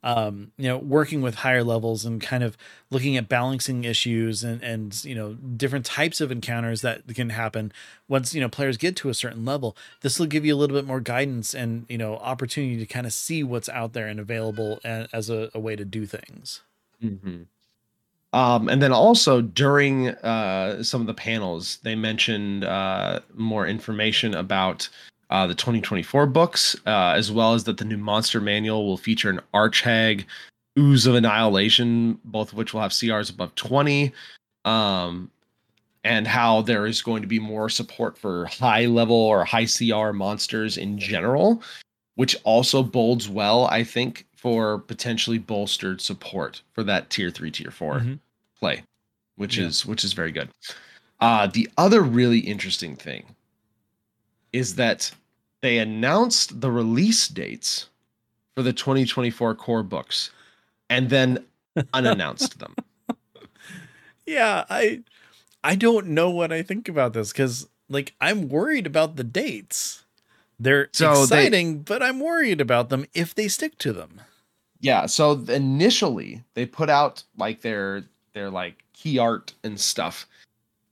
um, 0.09 0.53
you 0.57 0.67
know, 0.67 0.79
working 0.79 1.21
with 1.21 1.35
higher 1.35 1.63
levels 1.63 2.07
and 2.07 2.19
kind 2.19 2.43
of 2.43 2.57
looking 2.89 3.19
at 3.19 3.29
balancing 3.29 3.85
issues 3.85 4.43
and 4.43 4.63
and 4.63 5.05
you 5.05 5.15
know 5.15 5.35
different 5.35 5.85
types 5.85 6.23
of 6.23 6.33
encounters 6.33 6.81
that 6.81 7.07
can 7.15 7.29
happen 7.29 7.73
once 8.09 8.35
you 8.35 8.41
know 8.41 8.49
players 8.49 8.79
get 8.79 8.97
to 8.97 9.11
a 9.11 9.15
certain 9.15 9.45
level. 9.45 9.77
This 10.01 10.19
will 10.19 10.27
give 10.27 10.47
you 10.47 10.55
a 10.55 10.57
little 10.57 10.75
bit 10.75 10.87
more 10.87 11.01
guidance 11.01 11.55
and 11.55 11.85
you 11.91 11.99
know 11.99 12.17
opportunity 12.17 12.79
to 12.79 12.87
kind 12.87 13.05
of 13.05 13.13
see 13.13 13.45
what's 13.45 13.69
out 13.69 13.93
there 13.93 14.07
and 14.07 14.19
available 14.19 14.81
as 14.83 15.29
a, 15.29 15.51
a 15.53 15.61
way 15.61 15.77
to 15.77 15.85
do 15.85 16.07
things. 16.07 16.63
Mhm. 17.05 17.45
Um, 18.33 18.69
and 18.71 18.81
then 18.81 18.93
also 18.93 19.43
during 19.43 20.09
uh, 20.09 20.83
some 20.83 21.03
of 21.03 21.07
the 21.07 21.15
panels, 21.15 21.81
they 21.83 21.95
mentioned 21.95 22.65
uh, 22.65 23.21
more 23.35 23.67
information 23.67 24.35
about 24.35 24.89
uh, 25.31 25.47
the 25.47 25.55
2024 25.55 26.27
books, 26.27 26.77
uh, 26.87 27.13
as 27.17 27.31
well 27.31 27.55
as 27.55 27.65
that 27.65 27.77
the 27.77 27.85
new 27.85 27.99
monster 27.99 28.41
manual 28.41 28.87
will 28.87 28.97
feature 28.97 29.31
an 29.31 29.41
Archhag, 29.55 30.25
Ooze 30.79 31.07
of 31.07 31.15
Annihilation, 31.15 32.19
both 32.25 32.53
of 32.53 32.59
which 32.59 32.73
will 32.73 32.81
have 32.81 32.93
CRs 32.93 33.31
above 33.31 33.55
20, 33.55 34.13
um, 34.65 35.31
and 36.05 36.27
how 36.27 36.63
there 36.63 36.87
is 36.87 37.03
going 37.03 37.21
to 37.23 37.29
be 37.29 37.39
more 37.39 37.69
support 37.69 38.17
for 38.17 38.47
high 38.47 38.87
level 38.87 39.17
or 39.17 39.45
high 39.45 39.67
CR 39.67 40.13
monsters 40.13 40.79
in 40.79 40.99
general, 40.99 41.63
which 42.15 42.37
also 42.45 42.83
bodes 42.83 43.29
well, 43.29 43.67
I 43.67 43.85
think, 43.85 44.27
for 44.37 44.79
potentially 44.79 45.39
bolstered 45.39 46.01
support 46.01 46.63
for 46.73 46.85
that 46.85 47.11
tier 47.11 47.29
three, 47.31 47.51
tier 47.51 47.73
4 47.73 48.01
Mhm. 48.01 48.19
play, 48.59 48.83
which 49.37 49.59
Yeah. 49.59 49.67
is 49.67 49.85
which 49.85 50.05
is 50.05 50.13
very 50.13 50.31
good. 50.31 50.49
Uh, 51.21 51.49
the 51.49 51.69
other 51.77 52.03
really 52.03 52.39
interesting 52.39 52.95
thing 52.95 53.35
is 54.53 54.77
that 54.77 55.11
they 55.61 55.79
announced 55.79 56.61
the 56.61 56.71
release 56.71 57.29
dates 57.29 57.89
for 58.55 58.63
the 58.63 58.73
2024 58.73 59.55
core 59.55 59.83
books 59.83 60.31
and 60.91 61.11
then 61.11 61.45
unannounced 61.95 62.59
them. 62.59 62.75
Yeah, 64.27 64.65
I 64.69 65.03
I 65.65 65.75
don't 65.75 66.09
know 66.09 66.31
what 66.31 66.53
I 66.53 66.63
think 66.63 66.89
about 66.89 67.13
this 67.15 67.33
because 67.33 67.69
like 67.89 68.15
I'm 68.21 68.49
worried 68.49 68.87
about 68.87 69.17
the 69.17 69.25
dates. 69.25 70.05
They're 70.61 70.89
So 70.93 71.15
they- 71.15 71.23
exciting, 71.47 71.81
but 71.83 72.03
I'm 72.03 72.21
worried 72.21 72.61
about 72.61 72.89
them 72.91 73.07
if 73.15 73.35
they 73.35 73.49
stick 73.49 73.79
to 73.79 73.93
them. 73.93 74.21
Yeah, 74.81 75.07
so 75.07 75.33
initially 75.49 76.45
they 76.55 76.67
put 76.67 76.91
out 76.91 77.23
like 77.37 77.63
their 77.63 78.05
their 78.35 78.51
like 78.51 78.85
key 78.93 79.19
art 79.19 79.55
and 79.65 79.81
stuff, 79.81 80.27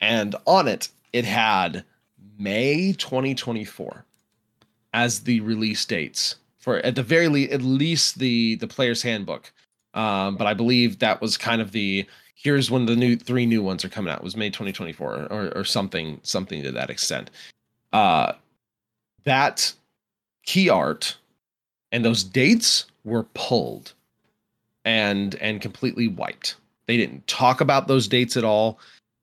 and 0.00 0.34
on 0.46 0.66
it 0.66 0.88
it 1.12 1.24
had 1.24 1.84
May 2.38 2.92
2024 2.94 4.04
as 4.96 5.20
the 5.20 5.40
release 5.40 5.84
dates 5.84 6.36
for 6.58 6.78
at 6.78 6.96
the 6.96 7.02
very 7.02 7.28
least 7.28 7.52
at 7.52 7.62
least 7.62 8.18
the 8.18 8.56
the 8.56 8.66
player's 8.66 9.02
handbook. 9.02 9.52
Um, 9.94 10.36
but 10.36 10.46
I 10.46 10.54
believe 10.54 10.98
that 10.98 11.20
was 11.20 11.36
kind 11.36 11.60
of 11.60 11.70
the 11.70 12.06
here's 12.34 12.70
when 12.70 12.86
the 12.86 12.96
new 12.96 13.14
three 13.14 13.46
new 13.46 13.62
ones 13.62 13.84
are 13.84 13.90
coming 13.90 14.12
out 14.12 14.24
was 14.24 14.36
May 14.36 14.48
2024 14.48 15.28
or 15.30 15.52
or 15.56 15.64
something 15.64 16.18
something 16.22 16.62
to 16.62 16.72
that 16.72 16.90
extent. 16.90 17.30
Uh, 17.92 18.32
that 19.24 19.72
key 20.44 20.70
art 20.70 21.16
and 21.92 22.04
those 22.04 22.24
dates 22.24 22.86
were 23.04 23.24
pulled 23.34 23.92
and 24.84 25.34
and 25.36 25.60
completely 25.60 26.08
wiped 26.08 26.56
they 26.86 26.96
didn't 26.96 27.26
talk 27.26 27.60
about 27.60 27.88
those 27.88 28.06
dates 28.06 28.36
at 28.36 28.44
all 28.44 28.78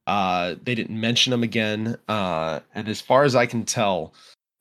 uh 0.08 0.56
they 0.64 0.76
didn't 0.76 1.00
mention 1.00 1.32
them 1.32 1.44
again 1.44 1.98
uh 2.10 2.60
and 2.76 2.90
as 2.90 3.00
far 3.00 3.24
as 3.24 3.36
i 3.36 3.46
can 3.46 3.64
tell 3.64 4.14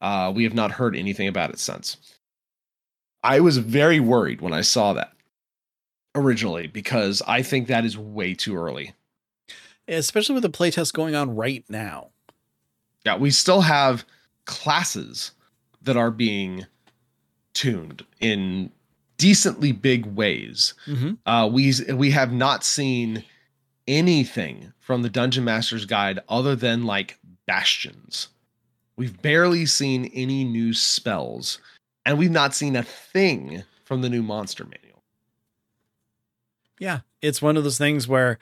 uh 0.03 0.31
we 0.35 0.45
have 0.45 0.53
not 0.55 0.73
heard 0.73 0.95
anything 0.95 1.27
about 1.29 1.49
it 1.51 1.59
since 1.59 1.97
i 3.25 3.41
was 3.41 3.57
very 3.59 3.99
worried 4.01 4.41
when 4.43 4.53
i 4.53 4.61
saw 4.61 4.93
that 4.93 5.13
originally 6.15 6.67
because 6.67 7.23
i 7.27 7.41
think 7.43 7.67
that 7.69 7.85
is 7.87 7.97
way 7.97 8.35
too 8.35 8.55
early 8.57 8.93
Especially 9.89 10.35
with 10.35 10.45
the 10.45 10.49
playtest 10.51 10.93
going 10.93 11.15
on 11.17 11.35
right 11.35 11.65
now. 11.69 12.11
yeah 13.05 13.17
we 13.17 13.31
still 13.31 13.63
have 13.63 14.05
classes 14.45 15.33
that 15.83 15.97
are 15.97 16.11
being 16.13 16.67
tuned 17.55 18.05
in 18.21 18.71
decently 19.19 19.73
big 19.73 20.07
ways 20.07 20.75
Mm-hmm. 20.87 21.13
Uh, 21.27 21.47
we 21.49 21.73
we 21.95 22.11
have 22.13 22.33
not 22.33 22.65
seen 22.65 23.25
anything 23.89 24.73
from 24.79 25.03
the 25.03 25.09
Dungeon 25.11 25.45
Master's 25.45 25.85
Guide 25.85 26.21
other 26.29 26.55
than 26.57 26.85
like 26.85 27.19
bastions. 27.47 28.29
We've 28.97 29.21
barely 29.23 29.67
seen 29.67 30.11
any 30.15 30.45
new 30.45 30.75
spells, 30.75 31.59
and 32.05 32.19
we've 32.19 32.31
not 32.31 32.55
seen 32.55 32.77
a 32.77 32.83
thing 32.83 33.65
from 33.85 34.03
the 34.03 34.11
new 34.11 34.23
monster 34.23 34.65
manual. 34.65 35.03
Yeah, 36.79 37.01
it's 37.21 37.41
one 37.41 37.57
of 37.57 37.65
those 37.65 37.79
things 37.79 38.09
where 38.09 38.39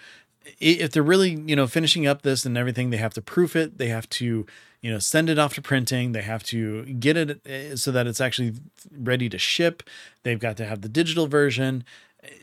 if 0.58 0.92
they're 0.92 1.02
really, 1.02 1.30
you 1.46 1.54
know, 1.54 1.66
finishing 1.66 2.06
up 2.06 2.22
this 2.22 2.44
and 2.44 2.56
everything, 2.56 2.90
they 2.90 2.96
have 2.96 3.14
to 3.14 3.22
proof 3.22 3.54
it. 3.54 3.78
They 3.78 3.88
have 3.88 4.08
to, 4.10 4.46
you 4.80 4.90
know, 4.90 4.98
send 4.98 5.28
it 5.28 5.38
off 5.38 5.54
to 5.54 5.62
printing. 5.62 6.12
They 6.12 6.22
have 6.22 6.42
to 6.44 6.84
get 6.84 7.16
it 7.16 7.46
uh, 7.46 7.76
so 7.76 7.90
that 7.92 8.06
it's 8.06 8.20
actually 8.20 8.54
ready 8.90 9.28
to 9.28 9.38
ship. 9.38 9.82
They've 10.22 10.38
got 10.38 10.56
to 10.58 10.66
have 10.66 10.80
the 10.80 10.88
digital 10.88 11.26
version. 11.26 11.84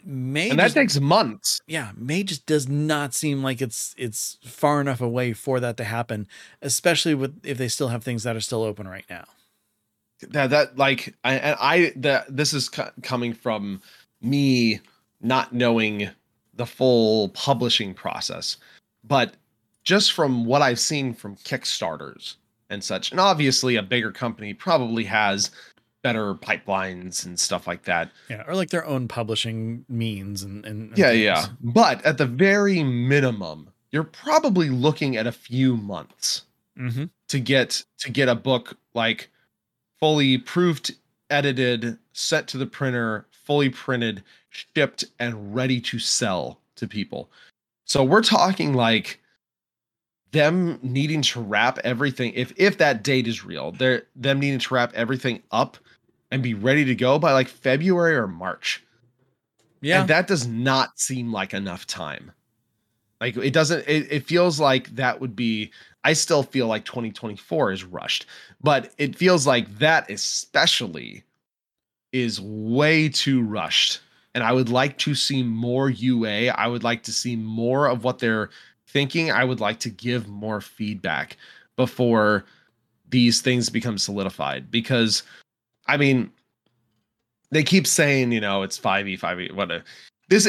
May 0.03 0.49
And 0.49 0.59
that 0.59 0.65
just- 0.65 0.75
takes 0.75 0.99
months. 0.99 1.61
yeah, 1.67 1.91
May 1.95 2.23
just 2.23 2.45
does 2.45 2.67
not 2.67 3.13
seem 3.13 3.43
like 3.43 3.61
it's 3.61 3.93
it's 3.97 4.37
far 4.43 4.81
enough 4.81 5.01
away 5.01 5.33
for 5.33 5.59
that 5.59 5.77
to 5.77 5.83
happen, 5.83 6.27
especially 6.61 7.13
with 7.13 7.39
if 7.45 7.57
they 7.57 7.67
still 7.67 7.89
have 7.89 8.03
things 8.03 8.23
that 8.23 8.35
are 8.35 8.41
still 8.41 8.63
open 8.63 8.87
right 8.87 9.05
now. 9.09 9.25
That 10.29 10.49
that 10.49 10.77
like 10.77 11.13
I 11.23 11.33
and 11.35 11.57
I 11.61 11.93
that 11.97 12.35
this 12.35 12.53
is 12.53 12.69
co- 12.69 12.89
coming 13.03 13.33
from 13.33 13.81
me 14.21 14.79
not 15.21 15.53
knowing 15.53 16.09
the 16.55 16.65
full 16.65 17.29
publishing 17.29 17.93
process, 17.93 18.57
but 19.03 19.35
just 19.83 20.13
from 20.13 20.43
what 20.45 20.63
I've 20.63 20.79
seen 20.79 21.13
from 21.13 21.35
Kickstarters 21.37 22.35
and 22.71 22.83
such, 22.83 23.11
and 23.11 23.19
obviously 23.19 23.75
a 23.75 23.83
bigger 23.83 24.11
company 24.11 24.53
probably 24.55 25.03
has 25.03 25.51
better 26.07 26.33
pipelines 26.35 27.25
and 27.25 27.39
stuff 27.39 27.67
like 27.67 27.83
that. 27.83 28.11
Yeah, 28.29 28.43
or 28.47 28.55
like 28.55 28.69
their 28.69 28.85
own 28.85 29.07
publishing 29.07 29.85
means 29.89 30.43
and 30.43 30.65
and, 30.65 30.89
and 30.89 30.97
Yeah, 30.97 31.09
things. 31.09 31.21
yeah. 31.23 31.45
But 31.61 32.05
at 32.05 32.17
the 32.17 32.25
very 32.25 32.83
minimum, 32.83 33.69
you're 33.91 34.03
probably 34.03 34.69
looking 34.69 35.17
at 35.17 35.27
a 35.27 35.31
few 35.31 35.75
months 35.77 36.43
Mm-hmm. 36.77 37.05
to 37.29 37.39
get 37.39 37.83
to 37.97 38.11
get 38.11 38.29
a 38.29 38.35
book 38.35 38.77
like 38.93 39.31
fully 39.99 40.37
proofed, 40.37 40.91
edited, 41.31 41.97
sent 42.13 42.47
to 42.49 42.59
the 42.59 42.67
printer, 42.67 43.25
fully 43.31 43.69
printed, 43.69 44.23
shipped, 44.49 45.03
and 45.17 45.55
ready 45.55 45.81
to 45.81 45.97
sell 45.97 46.59
to 46.75 46.87
people. 46.87 47.31
So 47.85 48.03
we're 48.03 48.21
talking 48.21 48.73
like 48.75 49.19
them 50.33 50.77
needing 50.83 51.23
to 51.23 51.41
wrap 51.41 51.79
everything 51.79 52.31
if 52.33 52.53
if 52.57 52.77
that 52.77 53.01
date 53.01 53.27
is 53.27 53.43
real 53.45 53.71
they're 53.71 54.03
them 54.15 54.39
needing 54.39 54.59
to 54.59 54.73
wrap 54.73 54.93
everything 54.93 55.41
up 55.51 55.77
and 56.31 56.43
be 56.43 56.53
ready 56.53 56.85
to 56.85 56.95
go 56.95 57.17
by 57.19 57.31
like 57.31 57.47
february 57.47 58.15
or 58.15 58.27
march 58.27 58.83
Yeah, 59.81 60.01
and 60.01 60.09
that 60.09 60.27
does 60.27 60.47
not 60.47 60.99
seem 60.99 61.31
like 61.31 61.53
enough 61.53 61.85
time. 61.85 62.31
Like 63.19 63.35
it 63.37 63.53
doesn't 63.53 63.87
it, 63.87 64.07
it 64.11 64.25
feels 64.25 64.59
like 64.59 64.89
that 64.95 65.19
would 65.19 65.35
be 65.35 65.71
I 66.03 66.13
still 66.13 66.43
feel 66.43 66.67
like 66.67 66.85
2024 66.85 67.71
is 67.71 67.83
rushed, 67.83 68.25
but 68.61 68.93
it 68.97 69.15
feels 69.15 69.47
like 69.47 69.79
that 69.79 70.09
especially 70.09 71.23
is 72.11 72.39
way 72.39 73.09
too 73.09 73.43
rushed. 73.43 73.99
And 74.33 74.43
I 74.43 74.53
would 74.53 74.69
like 74.69 74.97
to 74.99 75.15
see 75.15 75.41
more 75.41 75.89
UA. 75.89 76.49
I 76.49 76.67
would 76.67 76.83
like 76.83 77.03
to 77.03 77.11
see 77.11 77.35
more 77.35 77.87
of 77.87 78.03
what 78.03 78.19
they're 78.19 78.51
thinking 78.87 79.31
I 79.31 79.43
would 79.43 79.59
like 79.59 79.79
to 79.79 79.89
give 79.89 80.27
more 80.27 80.61
feedback 80.61 81.37
before 81.75 82.45
these 83.09 83.41
things 83.41 83.69
become 83.69 83.97
solidified 83.97 84.69
because 84.69 85.23
I 85.87 85.97
mean 85.97 86.31
they 87.51 87.63
keep 87.63 87.87
saying, 87.87 88.31
you 88.31 88.41
know, 88.41 88.63
it's 88.63 88.79
5e, 88.79 89.19
5e, 89.19 89.53
what 89.53 89.71
a 89.71 89.83
this 90.29 90.47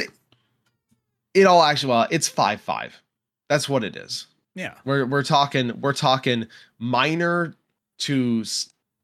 it 1.34 1.44
all 1.44 1.62
actually 1.62 1.90
well, 1.90 2.08
it's 2.10 2.28
5 2.28 2.60
5. 2.60 3.02
That's 3.48 3.68
what 3.68 3.84
it 3.84 3.96
is. 3.96 4.26
Yeah. 4.54 4.74
We're 4.84 5.06
we're 5.06 5.22
talking 5.22 5.80
we're 5.80 5.92
talking 5.92 6.46
minor 6.78 7.54
to 7.98 8.44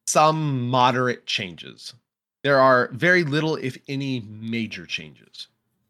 some 0.07 0.69
moderate 0.69 1.27
changes. 1.27 1.95
There 2.43 2.61
are 2.61 2.91
very 2.93 3.25
little, 3.25 3.57
if 3.57 3.79
any, 3.89 4.21
major 4.29 4.85
changes 4.85 5.49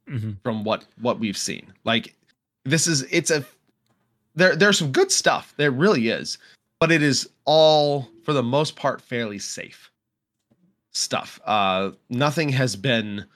mm-hmm. 0.08 0.32
from 0.42 0.64
what 0.64 0.84
what 1.00 1.18
we've 1.18 1.38
seen. 1.38 1.72
Like 1.84 2.14
this 2.64 2.86
is 2.86 3.02
it's 3.10 3.30
a 3.30 3.44
there 4.34 4.54
there's 4.54 4.78
some 4.78 4.92
good 4.92 5.10
stuff. 5.10 5.54
There 5.56 5.70
really 5.70 6.08
is, 6.08 6.38
but 6.78 6.92
it 6.92 7.02
is 7.02 7.28
all 7.44 8.08
for 8.22 8.32
the 8.32 8.42
most 8.42 8.76
part 8.76 9.00
fairly 9.00 9.38
safe 9.38 9.90
stuff. 10.94 11.40
Uh, 11.44 11.90
nothing 12.08 12.48
has 12.50 12.76
been 12.76 13.26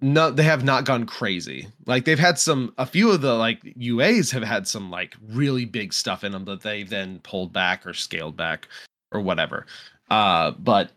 no 0.00 0.30
they 0.30 0.42
have 0.42 0.62
not 0.62 0.84
gone 0.84 1.06
crazy. 1.06 1.68
Like 1.86 2.04
they've 2.04 2.18
had 2.18 2.38
some 2.38 2.74
a 2.78 2.86
few 2.86 3.10
of 3.10 3.22
the 3.22 3.34
like 3.34 3.62
uas 3.62 4.30
have 4.32 4.42
had 4.44 4.68
some 4.68 4.90
like 4.90 5.16
really 5.28 5.64
big 5.64 5.92
stuff 5.92 6.22
in 6.22 6.32
them 6.32 6.44
that 6.44 6.60
they 6.62 6.82
then 6.82 7.20
pulled 7.20 7.52
back 7.52 7.86
or 7.86 7.94
scaled 7.94 8.36
back 8.36 8.68
or 9.10 9.20
whatever. 9.20 9.66
Uh 10.10 10.52
but 10.52 10.92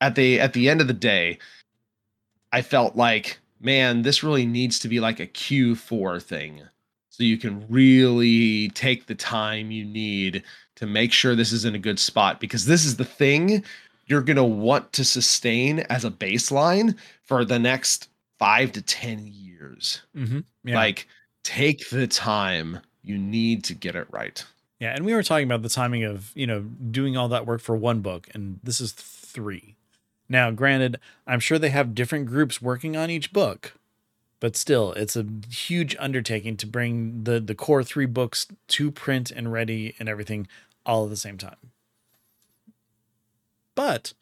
at 0.00 0.14
the 0.14 0.40
at 0.40 0.52
the 0.52 0.68
end 0.68 0.80
of 0.80 0.86
the 0.86 0.92
day 0.92 1.38
i 2.52 2.62
felt 2.62 2.96
like 2.96 3.38
man 3.60 4.02
this 4.02 4.22
really 4.22 4.46
needs 4.46 4.78
to 4.78 4.88
be 4.88 5.00
like 5.00 5.20
a 5.20 5.26
q4 5.26 6.22
thing 6.22 6.62
so 7.16 7.24
you 7.24 7.38
can 7.38 7.64
really 7.70 8.68
take 8.70 9.06
the 9.06 9.14
time 9.14 9.70
you 9.70 9.86
need 9.86 10.42
to 10.74 10.84
make 10.84 11.12
sure 11.12 11.34
this 11.34 11.50
is 11.50 11.64
in 11.64 11.74
a 11.74 11.78
good 11.78 11.98
spot 11.98 12.40
because 12.40 12.66
this 12.66 12.84
is 12.84 12.96
the 12.96 13.06
thing 13.06 13.64
you're 14.04 14.20
going 14.20 14.36
to 14.36 14.44
want 14.44 14.92
to 14.92 15.02
sustain 15.02 15.78
as 15.88 16.04
a 16.04 16.10
baseline 16.10 16.94
for 17.22 17.42
the 17.42 17.58
next 17.58 18.10
five 18.38 18.70
to 18.72 18.82
10 18.82 19.26
years. 19.26 20.02
Mm-hmm. 20.14 20.40
Yeah. 20.64 20.74
Like, 20.74 21.08
take 21.42 21.88
the 21.88 22.06
time 22.06 22.80
you 23.02 23.16
need 23.16 23.64
to 23.64 23.74
get 23.74 23.96
it 23.96 24.08
right. 24.10 24.44
Yeah. 24.78 24.94
And 24.94 25.06
we 25.06 25.14
were 25.14 25.22
talking 25.22 25.46
about 25.46 25.62
the 25.62 25.70
timing 25.70 26.04
of, 26.04 26.32
you 26.34 26.46
know, 26.46 26.60
doing 26.60 27.16
all 27.16 27.28
that 27.28 27.46
work 27.46 27.62
for 27.62 27.74
one 27.74 28.00
book, 28.00 28.28
and 28.34 28.60
this 28.62 28.78
is 28.78 28.92
three. 28.92 29.76
Now, 30.28 30.50
granted, 30.50 31.00
I'm 31.26 31.40
sure 31.40 31.58
they 31.58 31.70
have 31.70 31.94
different 31.94 32.26
groups 32.26 32.60
working 32.60 32.94
on 32.94 33.08
each 33.08 33.32
book, 33.32 33.72
but 34.46 34.54
still, 34.54 34.92
it's 34.92 35.16
a 35.16 35.26
huge 35.50 35.96
undertaking 35.98 36.56
to 36.58 36.68
bring 36.68 37.24
the 37.24 37.40
the 37.40 37.52
core 37.52 37.82
three 37.82 38.06
books 38.06 38.46
to 38.68 38.92
print 38.92 39.32
and 39.32 39.50
ready 39.50 39.96
and 39.98 40.08
everything 40.08 40.46
all 40.84 41.02
at 41.02 41.10
the 41.10 41.16
same 41.16 41.36
time. 41.36 41.56
But 43.74 44.12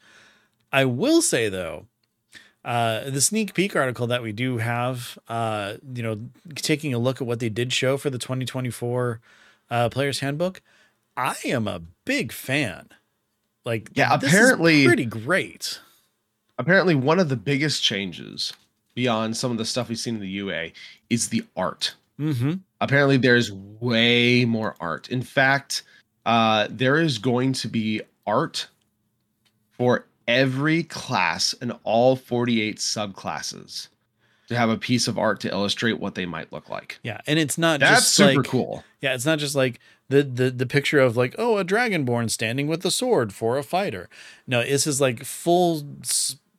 I 0.73 0.83
will 0.83 1.21
say 1.21 1.47
though, 1.47 1.85
uh, 2.63 3.07
the 3.07 3.21
sneak 3.21 3.53
peek 3.53 3.75
article 3.75 4.07
that 4.07 4.23
we 4.23 4.31
do 4.31 4.57
have, 4.57 5.19
uh, 5.27 5.75
you 5.93 6.01
know, 6.01 6.19
taking 6.55 6.91
a 6.91 6.97
look 6.97 7.21
at 7.21 7.27
what 7.27 7.39
they 7.39 7.49
did 7.49 7.71
show 7.71 7.95
for 7.95 8.09
the 8.09 8.17
2024 8.17 9.21
uh, 9.69 9.89
Player's 9.89 10.21
Handbook, 10.21 10.63
I 11.15 11.35
am 11.45 11.67
a 11.67 11.83
big 12.03 12.31
fan. 12.31 12.89
Like, 13.63 13.91
yeah, 13.93 14.11
apparently 14.11 14.87
pretty 14.87 15.05
great. 15.05 15.81
Apparently, 16.57 16.95
one 16.95 17.19
of 17.19 17.29
the 17.29 17.37
biggest 17.37 17.83
changes 17.83 18.53
beyond 18.95 19.37
some 19.37 19.51
of 19.51 19.57
the 19.57 19.65
stuff 19.65 19.89
we've 19.89 19.99
seen 19.99 20.15
in 20.15 20.21
the 20.21 20.27
UA 20.27 20.69
is 21.09 21.29
the 21.29 21.43
art. 21.55 21.93
Mm-hmm. 22.19 22.53
Apparently, 22.81 23.17
there's 23.17 23.51
way 23.51 24.45
more 24.45 24.75
art. 24.79 25.09
In 25.09 25.21
fact, 25.21 25.83
uh, 26.25 26.67
there 26.69 26.97
is 26.97 27.17
going 27.17 27.53
to 27.53 27.67
be 27.67 28.01
art 28.25 28.67
for 29.71 30.07
every 30.27 30.83
class 30.83 31.53
and 31.61 31.73
all 31.83 32.15
48 32.15 32.77
subclasses 32.77 33.89
to 34.47 34.55
have 34.55 34.69
a 34.69 34.77
piece 34.77 35.07
of 35.07 35.17
art 35.17 35.39
to 35.41 35.49
illustrate 35.49 35.99
what 35.99 36.15
they 36.15 36.25
might 36.25 36.51
look 36.51 36.69
like. 36.69 36.99
Yeah, 37.03 37.19
and 37.27 37.39
it's 37.39 37.57
not 37.57 37.79
That's 37.79 38.01
just 38.01 38.15
super 38.15 38.37
like, 38.37 38.45
cool. 38.47 38.83
Yeah, 39.01 39.13
it's 39.13 39.25
not 39.25 39.39
just 39.39 39.55
like 39.55 39.79
the 40.09 40.23
the 40.23 40.51
the 40.51 40.65
picture 40.65 40.99
of 40.99 41.17
like 41.17 41.35
oh 41.37 41.57
a 41.57 41.65
dragonborn 41.65 42.29
standing 42.29 42.67
with 42.67 42.85
a 42.85 42.91
sword 42.91 43.33
for 43.33 43.57
a 43.57 43.63
fighter. 43.63 44.07
No, 44.47 44.63
this 44.63 44.85
is 44.85 45.01
like 45.01 45.23
full 45.23 45.83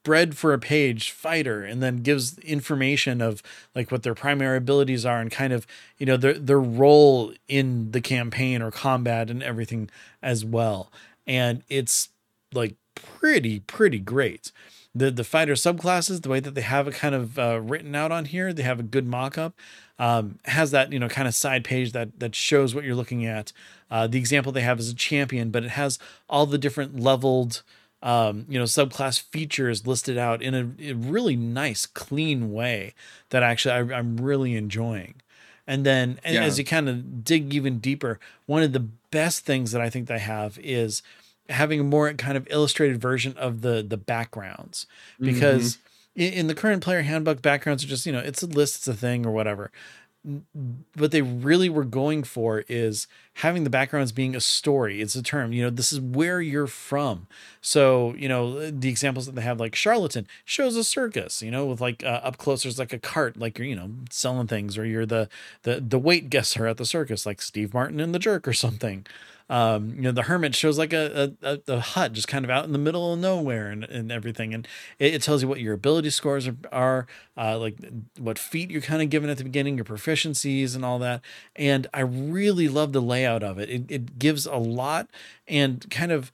spread 0.06 0.36
for 0.36 0.52
a 0.52 0.58
page 0.58 1.10
fighter 1.10 1.64
and 1.64 1.82
then 1.82 1.96
gives 1.96 2.38
information 2.38 3.20
of 3.20 3.42
like 3.74 3.90
what 3.90 4.04
their 4.04 4.14
primary 4.14 4.56
abilities 4.56 5.04
are 5.04 5.20
and 5.20 5.32
kind 5.32 5.52
of 5.52 5.66
you 5.98 6.06
know 6.06 6.16
their 6.16 6.34
their 6.34 6.60
role 6.60 7.32
in 7.48 7.90
the 7.90 8.00
campaign 8.00 8.62
or 8.62 8.70
combat 8.70 9.30
and 9.30 9.42
everything 9.42 9.90
as 10.22 10.44
well. 10.44 10.92
And 11.26 11.64
it's 11.68 12.10
like 12.54 12.76
pretty 12.94 13.58
pretty 13.58 13.98
great. 13.98 14.52
The 14.94 15.10
the 15.10 15.24
fighter 15.24 15.54
subclasses, 15.54 16.22
the 16.22 16.28
way 16.28 16.38
that 16.38 16.54
they 16.54 16.60
have 16.60 16.86
it 16.86 16.94
kind 16.94 17.16
of 17.16 17.36
uh, 17.36 17.60
written 17.60 17.96
out 17.96 18.12
on 18.12 18.26
here, 18.26 18.52
they 18.52 18.62
have 18.62 18.78
a 18.78 18.84
good 18.84 19.08
mock-up. 19.08 19.54
Um, 19.98 20.38
has 20.44 20.70
that 20.70 20.92
you 20.92 21.00
know 21.00 21.08
kind 21.08 21.26
of 21.26 21.34
side 21.34 21.64
page 21.64 21.90
that 21.92 22.20
that 22.20 22.36
shows 22.36 22.76
what 22.76 22.84
you're 22.84 22.94
looking 22.94 23.26
at. 23.26 23.52
Uh, 23.90 24.06
the 24.06 24.18
example 24.18 24.52
they 24.52 24.60
have 24.60 24.78
is 24.78 24.88
a 24.88 24.94
champion, 24.94 25.50
but 25.50 25.64
it 25.64 25.70
has 25.70 25.98
all 26.28 26.46
the 26.46 26.58
different 26.58 27.00
leveled 27.00 27.64
um, 28.06 28.46
you 28.48 28.56
know 28.56 28.64
subclass 28.64 29.20
features 29.20 29.84
listed 29.84 30.16
out 30.16 30.40
in 30.40 30.54
a, 30.54 30.90
a 30.90 30.92
really 30.94 31.34
nice, 31.34 31.86
clean 31.86 32.52
way 32.52 32.94
that 33.30 33.42
actually 33.42 33.72
I, 33.72 33.98
I'm 33.98 34.16
really 34.16 34.54
enjoying. 34.54 35.16
And 35.66 35.84
then 35.84 36.20
yeah. 36.24 36.44
as 36.44 36.56
you 36.56 36.64
kind 36.64 36.88
of 36.88 37.24
dig 37.24 37.52
even 37.52 37.80
deeper, 37.80 38.20
one 38.46 38.62
of 38.62 38.72
the 38.72 38.86
best 39.10 39.44
things 39.44 39.72
that 39.72 39.80
I 39.80 39.90
think 39.90 40.06
they 40.06 40.20
have 40.20 40.56
is 40.62 41.02
having 41.48 41.80
a 41.80 41.84
more 41.84 42.12
kind 42.14 42.36
of 42.36 42.46
illustrated 42.48 43.00
version 43.00 43.36
of 43.36 43.62
the 43.62 43.84
the 43.86 43.96
backgrounds 43.96 44.86
because 45.20 45.74
mm-hmm. 45.74 46.20
in, 46.20 46.32
in, 46.32 46.46
the 46.46 46.54
current 46.54 46.84
player 46.84 47.02
handbook 47.02 47.42
backgrounds 47.42 47.82
are 47.82 47.88
just 47.88 48.06
you 48.06 48.12
know 48.12 48.20
it's 48.20 48.42
a 48.42 48.46
list 48.46 48.76
it's 48.76 48.88
a 48.88 48.94
thing 48.94 49.26
or 49.26 49.32
whatever 49.32 49.72
what 50.96 51.12
they 51.12 51.22
really 51.22 51.68
were 51.68 51.84
going 51.84 52.24
for 52.24 52.64
is 52.68 53.06
having 53.34 53.64
the 53.64 53.70
backgrounds 53.70 54.12
being 54.12 54.34
a 54.34 54.40
story. 54.40 55.00
It's 55.00 55.14
a 55.14 55.22
term 55.22 55.52
you 55.52 55.62
know 55.62 55.70
this 55.70 55.92
is 55.92 56.00
where 56.00 56.40
you're 56.40 56.66
from. 56.66 57.26
So 57.60 58.14
you 58.16 58.28
know 58.28 58.70
the 58.70 58.88
examples 58.88 59.26
that 59.26 59.34
they 59.34 59.42
have 59.42 59.60
like 59.60 59.74
charlatan 59.74 60.26
shows 60.44 60.76
a 60.76 60.84
circus 60.84 61.42
you 61.42 61.50
know 61.50 61.66
with 61.66 61.80
like 61.80 62.02
uh, 62.04 62.20
up 62.22 62.38
close 62.38 62.62
there's 62.62 62.78
like 62.78 62.92
a 62.92 62.98
cart 62.98 63.36
like 63.36 63.58
you're 63.58 63.66
you 63.66 63.76
know 63.76 63.90
selling 64.10 64.46
things 64.46 64.78
or 64.78 64.84
you're 64.84 65.06
the 65.06 65.28
the 65.62 65.80
the 65.80 65.98
weight 65.98 66.30
guesser 66.30 66.66
at 66.66 66.76
the 66.76 66.84
circus 66.84 67.26
like 67.26 67.42
steve 67.42 67.74
martin 67.74 68.00
in 68.00 68.12
the 68.12 68.18
jerk 68.18 68.46
or 68.46 68.52
something 68.52 69.04
um, 69.48 69.94
you 69.94 70.02
know, 70.02 70.12
the 70.12 70.22
hermit 70.22 70.54
shows 70.56 70.76
like 70.76 70.92
a, 70.92 71.34
a, 71.40 71.60
a, 71.68 71.80
hut 71.80 72.12
just 72.12 72.26
kind 72.26 72.44
of 72.44 72.50
out 72.50 72.64
in 72.64 72.72
the 72.72 72.78
middle 72.78 73.12
of 73.12 73.20
nowhere 73.20 73.68
and, 73.70 73.84
and 73.84 74.10
everything. 74.10 74.52
And 74.52 74.66
it, 74.98 75.14
it 75.14 75.22
tells 75.22 75.40
you 75.42 75.48
what 75.48 75.60
your 75.60 75.74
ability 75.74 76.10
scores 76.10 76.48
are, 76.48 76.56
are 76.72 77.06
uh, 77.36 77.56
like 77.56 77.76
what 78.18 78.38
feat 78.38 78.70
you're 78.70 78.80
kind 78.80 79.02
of 79.02 79.10
given 79.10 79.30
at 79.30 79.38
the 79.38 79.44
beginning, 79.44 79.76
your 79.76 79.84
proficiencies 79.84 80.74
and 80.74 80.84
all 80.84 80.98
that. 80.98 81.20
And 81.54 81.86
I 81.94 82.00
really 82.00 82.68
love 82.68 82.92
the 82.92 83.02
layout 83.02 83.44
of 83.44 83.58
it. 83.58 83.70
It, 83.70 83.84
it 83.88 84.18
gives 84.18 84.46
a 84.46 84.56
lot 84.56 85.08
and 85.46 85.88
kind 85.90 86.10
of 86.10 86.32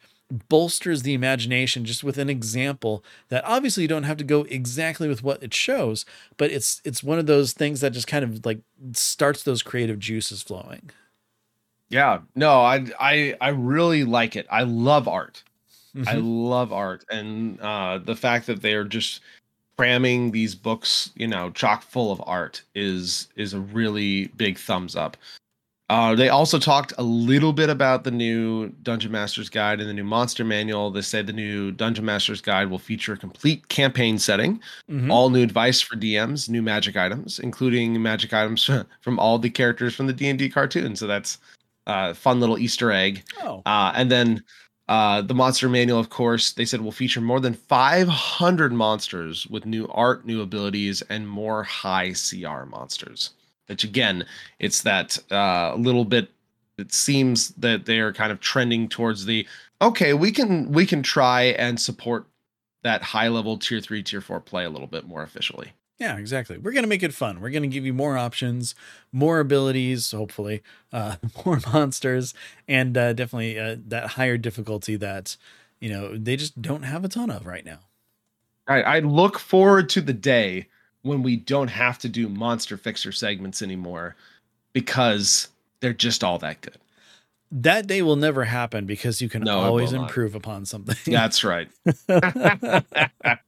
bolsters 0.49 1.03
the 1.03 1.13
imagination 1.13 1.85
just 1.85 2.03
with 2.03 2.17
an 2.17 2.31
example 2.31 3.05
that 3.29 3.45
obviously 3.45 3.83
you 3.83 3.89
don't 3.89 4.05
have 4.05 4.17
to 4.17 4.25
go 4.25 4.45
exactly 4.45 5.07
with 5.07 5.23
what 5.23 5.43
it 5.43 5.53
shows 5.53 6.07
but 6.39 6.51
it's 6.51 6.81
it's 6.87 7.03
one 7.03 7.19
of 7.19 7.27
those 7.27 7.53
things 7.53 7.81
that 7.81 7.93
just 7.93 8.07
kind 8.07 8.25
of 8.25 8.47
like 8.47 8.61
starts 8.93 9.43
those 9.43 9.63
creative 9.63 9.99
juices 9.99 10.43
flowing 10.43 10.91
yeah, 11.93 12.21
no, 12.35 12.63
I 12.63 12.87
I 12.99 13.37
I 13.41 13.49
really 13.51 14.05
like 14.05 14.35
it. 14.35 14.47
I 14.51 14.63
love 14.63 15.07
art. 15.07 15.43
Mm-hmm. 15.95 16.09
I 16.09 16.15
love 16.15 16.73
art, 16.73 17.05
and 17.11 17.61
uh, 17.61 17.99
the 17.99 18.17
fact 18.17 18.47
that 18.47 18.63
they 18.63 18.73
are 18.73 18.85
just 18.85 19.21
cramming 19.77 20.31
these 20.31 20.55
books, 20.55 21.11
you 21.17 21.27
know, 21.27 21.51
chock 21.51 21.83
full 21.83 22.11
of 22.11 22.23
art 22.27 22.63
is 22.75 23.29
is 23.37 23.53
a 23.53 23.61
really 23.61 24.29
big 24.29 24.59
thumbs 24.59 24.97
up. 24.97 25.19
Uh, 25.91 26.15
they 26.15 26.31
also 26.31 26.59
talked 26.59 26.95
a 26.97 27.03
little 27.03 27.53
bit 27.53 27.69
about 27.69 28.05
the 28.05 28.11
new 28.11 28.71
Dungeon 28.83 29.13
Master's 29.13 29.51
Guide 29.51 29.79
and 29.79 29.87
the 29.87 29.93
new 29.93 30.05
Monster 30.05 30.43
Manual. 30.43 30.91
They 30.91 31.03
said 31.03 31.27
the 31.27 31.35
new 31.35 31.73
Dungeon 31.73 32.07
Master's 32.07 32.41
Guide 32.41 32.71
will 32.71 32.79
feature 32.79 33.13
a 33.13 33.19
complete 33.19 33.69
campaign 33.69 34.19
setting, 34.19 34.63
mm-hmm. 34.91 35.11
all 35.11 35.29
new 35.29 35.43
advice 35.43 35.83
for 35.83 35.97
DMs, 35.97 36.49
new 36.49 36.63
magic 36.63 36.97
items, 36.97 37.39
including 37.39 38.01
magic 38.01 38.33
items 38.33 38.71
from 39.03 39.19
all 39.19 39.39
the 39.39 39.51
characters 39.51 39.95
from 39.95 40.07
the 40.07 40.15
D 40.15 40.31
and 40.31 40.39
D 40.39 40.49
cartoon. 40.49 40.97
So 40.97 41.07
that's 41.07 41.37
uh, 41.87 42.15
fun 42.15 42.41
little 42.41 42.59
Easter 42.59 42.93
egg. 42.93 43.23
Oh. 43.43 43.63
Uh, 43.67 43.93
and 43.95 44.11
then 44.11 44.43
uh, 44.89 45.23
the 45.23 45.35
monster 45.35 45.69
manual, 45.69 45.99
of 45.99 46.11
course, 46.11 46.53
they 46.53 46.65
said 46.65 46.81
will 46.81 46.93
feature 46.93 47.21
more 47.21 47.41
than 47.41 47.55
500 47.55 48.73
monsters 48.73 49.47
with 49.47 49.65
new 49.65 49.87
art, 49.89 50.27
new 50.27 50.43
abilities, 50.43 51.03
and 51.03 51.29
more 51.29 51.63
high 51.63 52.13
CR 52.13 52.65
monsters. 52.65 53.31
Which 53.67 53.85
again, 53.85 54.27
it's 54.59 54.83
that 54.83 55.19
uh, 55.31 55.75
little 55.77 56.05
bit. 56.05 56.31
It 56.79 56.93
seems 56.93 57.51
that 57.51 57.87
they 57.87 58.01
are 58.01 58.13
kind 58.13 58.33
of 58.33 58.41
trending 58.41 58.89
towards 58.89 59.25
the 59.25 59.47
okay. 59.81 60.15
We 60.15 60.33
can 60.33 60.73
we 60.73 60.85
can 60.85 61.03
try 61.03 61.43
and 61.43 61.81
support 61.81 62.27
that 62.83 63.03
high 63.03 63.29
level 63.29 63.57
tier 63.57 63.81
three, 63.81 64.03
tier 64.03 64.21
four 64.21 64.41
play 64.41 64.65
a 64.65 64.71
little 64.71 64.89
bit 64.89 65.07
more 65.07 65.23
officially. 65.23 65.73
Yeah, 66.03 66.17
exactly. 66.17 66.59
We're 66.59 66.73
going 66.73 66.83
to 66.83 66.89
make 66.89 67.05
it 67.05 67.15
fun. 67.15 67.41
We're 67.41 67.51
going 67.51 67.63
to 67.63 67.69
give 67.69 67.87
you 67.87 67.95
more 67.95 68.19
options, 68.19 68.75
more 69.13 69.39
abilities, 69.39 70.11
hopefully, 70.11 70.61
uh, 70.93 71.15
more 71.47 71.61
monsters, 71.73 72.35
and 72.67 72.99
uh, 72.99 73.13
definitely 73.13 73.57
uh, 73.57 73.77
that 73.87 74.09
higher 74.09 74.37
difficulty 74.37 74.97
that, 74.97 75.37
you 75.79 75.89
know, 75.89 76.19
they 76.19 76.35
just 76.35 76.61
don't 76.61 76.83
have 76.83 77.05
a 77.05 77.09
ton 77.09 77.31
of 77.31 77.47
right 77.47 77.65
now. 77.65 77.79
I, 78.67 78.83
I 78.83 78.99
look 78.99 79.39
forward 79.39 79.89
to 79.91 80.01
the 80.01 80.13
day 80.13 80.67
when 81.03 81.23
we 81.23 81.37
don't 81.37 81.69
have 81.69 82.01
to 82.01 82.09
do 82.09 82.29
monster 82.29 82.77
fixer 82.77 83.13
segments 83.13 83.63
anymore 83.63 84.17
because 84.73 85.51
they're 85.79 85.93
just 85.93 86.25
all 86.25 86.39
that 86.39 86.63
good. 86.63 86.79
That 87.53 87.87
day 87.87 88.03
will 88.03 88.17
never 88.17 88.43
happen 88.45 88.87
because 88.87 89.23
you 89.23 89.29
can 89.29 89.45
No, 89.45 89.61
always 89.61 89.93
improve 89.93 90.35
upon 90.35 90.67
something. 90.67 90.97
That's 91.07 91.45
right. 91.45 91.69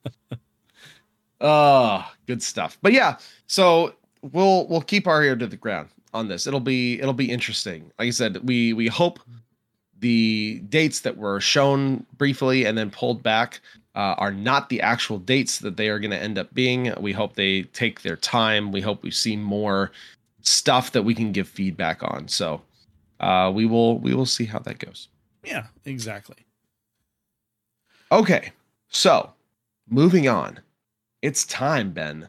oh, 1.41 2.11
good 2.27 2.43
stuff. 2.43 2.79
But 2.83 2.93
yeah, 2.93 3.19
so 3.47 3.95
we'll 4.33 4.67
we'll 4.69 4.83
keep 4.83 5.07
our 5.07 5.23
ear 5.23 5.37
to 5.37 5.47
the 5.47 5.57
ground 5.57 5.89
on 6.13 6.29
this. 6.29 6.47
It'll 6.47 6.61
be 6.61 7.01
it'll 7.01 7.13
be 7.13 7.31
interesting. 7.31 7.91
Like 7.99 8.09
I 8.09 8.11
said, 8.11 8.47
we 8.47 8.73
we 8.73 8.87
hope 8.87 9.21
the 10.01 10.61
dates 10.69 11.01
that 11.01 11.17
were 11.17 11.41
shown 11.41 12.05
briefly 12.17 12.67
and 12.67 12.77
then 12.77 12.91
pulled 12.91 13.23
back 13.23 13.61
uh, 13.95 14.15
are 14.19 14.33
not 14.33 14.69
the 14.69 14.81
actual 14.81 15.19
dates 15.19 15.59
that 15.61 15.77
they 15.77 15.89
are 15.89 15.99
going 15.99 16.11
to 16.11 16.23
end 16.23 16.37
up 16.37 16.53
being. 16.53 16.93
We 17.01 17.13
hope 17.13 17.35
they 17.35 17.63
take 17.63 18.03
their 18.03 18.17
time. 18.17 18.73
We 18.73 18.81
hope 18.81 19.03
we 19.03 19.11
see 19.11 19.37
more 19.37 19.93
stuff 20.43 20.93
that 20.93 21.03
we 21.03 21.15
can 21.15 21.33
give 21.33 21.49
feedback 21.49 22.03
on. 22.03 22.29
So 22.29 22.61
uh, 23.21 23.53
we 23.55 23.67
will 23.67 23.99
we 23.99 24.15
will 24.15 24.27
see 24.27 24.45
how 24.45 24.59
that 24.61 24.79
goes. 24.79 25.09
yeah, 25.45 25.67
exactly. 25.85 26.37
Okay, 28.13 28.53
so 28.89 29.33
moving 29.89 30.29
on, 30.29 30.61
it's 31.25 31.47
time, 31.47 31.91
Ben, 31.91 32.29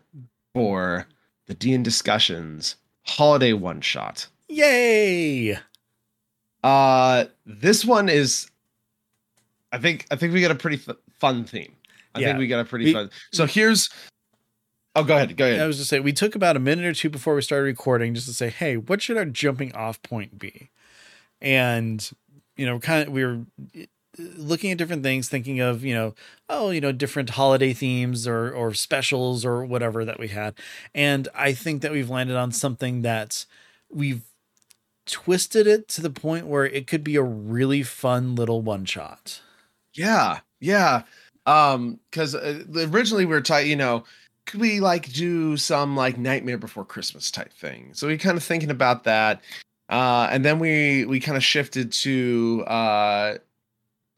for 0.53 1.05
the 1.47 1.53
Dean 1.53 1.83
discussions 1.83 2.77
holiday 3.03 3.51
one 3.51 3.81
shot. 3.81 4.27
Yay! 4.47 5.57
Uh, 6.63 7.25
this 7.45 7.83
one 7.83 8.07
is, 8.07 8.49
I 9.73 9.77
think, 9.79 10.07
I 10.11 10.15
think 10.15 10.33
we 10.33 10.39
got 10.41 10.51
a 10.51 10.55
pretty 10.55 10.81
fun 11.19 11.43
theme. 11.43 11.75
I 12.15 12.21
Yeah. 12.21 12.27
think 12.27 12.39
we 12.39 12.47
got 12.47 12.61
a 12.61 12.65
pretty 12.65 12.85
We- 12.85 12.93
fun. 12.93 13.11
So 13.33 13.45
here's, 13.45 13.89
oh, 14.95 15.03
go 15.03 15.17
ahead, 15.17 15.35
go 15.35 15.45
ahead. 15.45 15.59
I 15.59 15.67
was 15.67 15.75
just 15.77 15.89
saying, 15.89 16.03
we 16.03 16.13
took 16.13 16.33
about 16.33 16.55
a 16.55 16.59
minute 16.61 16.85
or 16.85 16.93
two 16.93 17.09
before 17.09 17.35
we 17.35 17.41
started 17.41 17.65
recording 17.65 18.13
just 18.15 18.27
to 18.27 18.33
say, 18.33 18.49
hey, 18.49 18.77
what 18.77 19.01
should 19.01 19.17
our 19.17 19.25
jumping 19.25 19.75
off 19.75 20.01
point 20.03 20.39
be? 20.39 20.69
And, 21.41 22.09
you 22.55 22.65
know, 22.65 22.79
kind 22.79 23.07
of, 23.09 23.13
we 23.13 23.25
were 23.25 23.41
looking 24.17 24.71
at 24.71 24.77
different 24.77 25.03
things, 25.03 25.29
thinking 25.29 25.59
of, 25.59 25.83
you 25.83 25.93
know, 25.93 26.15
oh, 26.49 26.69
you 26.69 26.81
know, 26.81 26.91
different 26.91 27.31
holiday 27.31 27.73
themes 27.73 28.27
or, 28.27 28.51
or 28.51 28.73
specials 28.73 29.45
or 29.45 29.65
whatever 29.65 30.05
that 30.05 30.19
we 30.19 30.29
had. 30.29 30.55
And 30.93 31.27
I 31.35 31.53
think 31.53 31.81
that 31.81 31.91
we've 31.91 32.09
landed 32.09 32.35
on 32.35 32.51
something 32.51 33.01
that 33.01 33.45
we've 33.89 34.23
twisted 35.05 35.67
it 35.67 35.87
to 35.89 36.01
the 36.01 36.09
point 36.09 36.47
where 36.47 36.65
it 36.65 36.87
could 36.87 37.03
be 37.03 37.15
a 37.15 37.23
really 37.23 37.83
fun 37.83 38.35
little 38.35 38.61
one 38.61 38.85
shot. 38.85 39.41
Yeah, 39.93 40.39
yeah. 40.59 41.03
Um, 41.45 41.99
because 42.09 42.35
uh, 42.35 42.63
originally 42.75 43.25
we 43.25 43.33
were 43.33 43.41
talking, 43.41 43.69
you 43.69 43.75
know, 43.75 44.03
could 44.45 44.59
we 44.59 44.79
like 44.79 45.11
do 45.11 45.57
some 45.57 45.95
like 45.95 46.17
Nightmare 46.17 46.57
Before 46.57 46.85
Christmas 46.85 47.31
type 47.31 47.53
thing? 47.53 47.91
So 47.93 48.07
we 48.07 48.17
kind 48.17 48.37
of 48.37 48.43
thinking 48.43 48.71
about 48.71 49.03
that, 49.05 49.41
uh, 49.89 50.27
and 50.31 50.43
then 50.43 50.59
we 50.59 51.05
we 51.05 51.19
kind 51.19 51.37
of 51.37 51.43
shifted 51.43 51.91
to, 51.93 52.63
uh, 52.67 53.37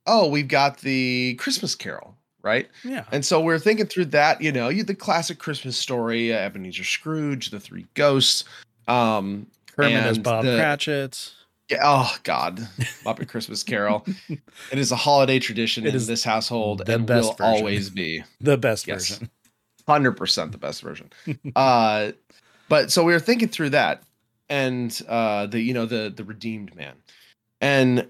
oh, 0.07 0.27
we've 0.27 0.47
got 0.47 0.79
the 0.79 1.35
Christmas 1.35 1.75
Carol, 1.75 2.15
right? 2.41 2.67
Yeah. 2.83 3.03
And 3.11 3.25
so 3.25 3.39
we're 3.41 3.59
thinking 3.59 3.85
through 3.87 4.05
that, 4.05 4.41
you 4.41 4.51
know, 4.51 4.69
you 4.69 4.83
the 4.83 4.95
classic 4.95 5.37
Christmas 5.39 5.77
story, 5.77 6.33
uh, 6.33 6.37
Ebenezer 6.37 6.83
Scrooge, 6.83 7.49
the 7.51 7.59
Three 7.59 7.85
Ghosts, 7.93 8.43
um, 8.87 9.47
Kermit 9.75 10.03
as 10.03 10.17
Bob 10.17 10.45
the- 10.45 10.55
Cratchit. 10.57 11.33
yeah, 11.69 11.79
oh 11.83 12.15
God, 12.23 12.57
Muppet 13.05 13.27
Christmas 13.27 13.63
Carol. 13.63 14.05
it 14.29 14.77
is 14.79 14.91
a 14.91 14.95
holiday 14.95 15.39
tradition 15.39 15.85
It 15.85 15.89
in 15.89 15.95
is 15.95 16.07
this 16.07 16.23
household 16.23 16.85
the 16.85 16.95
and 16.95 17.05
best 17.05 17.23
will 17.27 17.33
version. 17.35 17.45
always 17.57 17.89
be 17.89 18.23
The 18.41 18.57
best 18.57 18.87
Yes. 18.87 19.09
version. 19.09 19.29
hundred 19.87 20.13
percent 20.13 20.51
the 20.53 20.57
best 20.57 20.81
version. 20.81 21.09
uh, 21.55 22.11
but 22.69 22.91
so 22.91 23.03
we 23.03 23.13
were 23.13 23.19
thinking 23.19 23.47
through 23.49 23.69
that, 23.71 24.03
and 24.49 25.01
uh, 25.07 25.45
the 25.47 25.59
you 25.59 25.73
know 25.73 25.85
the 25.85 26.11
the 26.15 26.23
redeemed 26.23 26.75
man, 26.75 26.95
and 27.61 28.07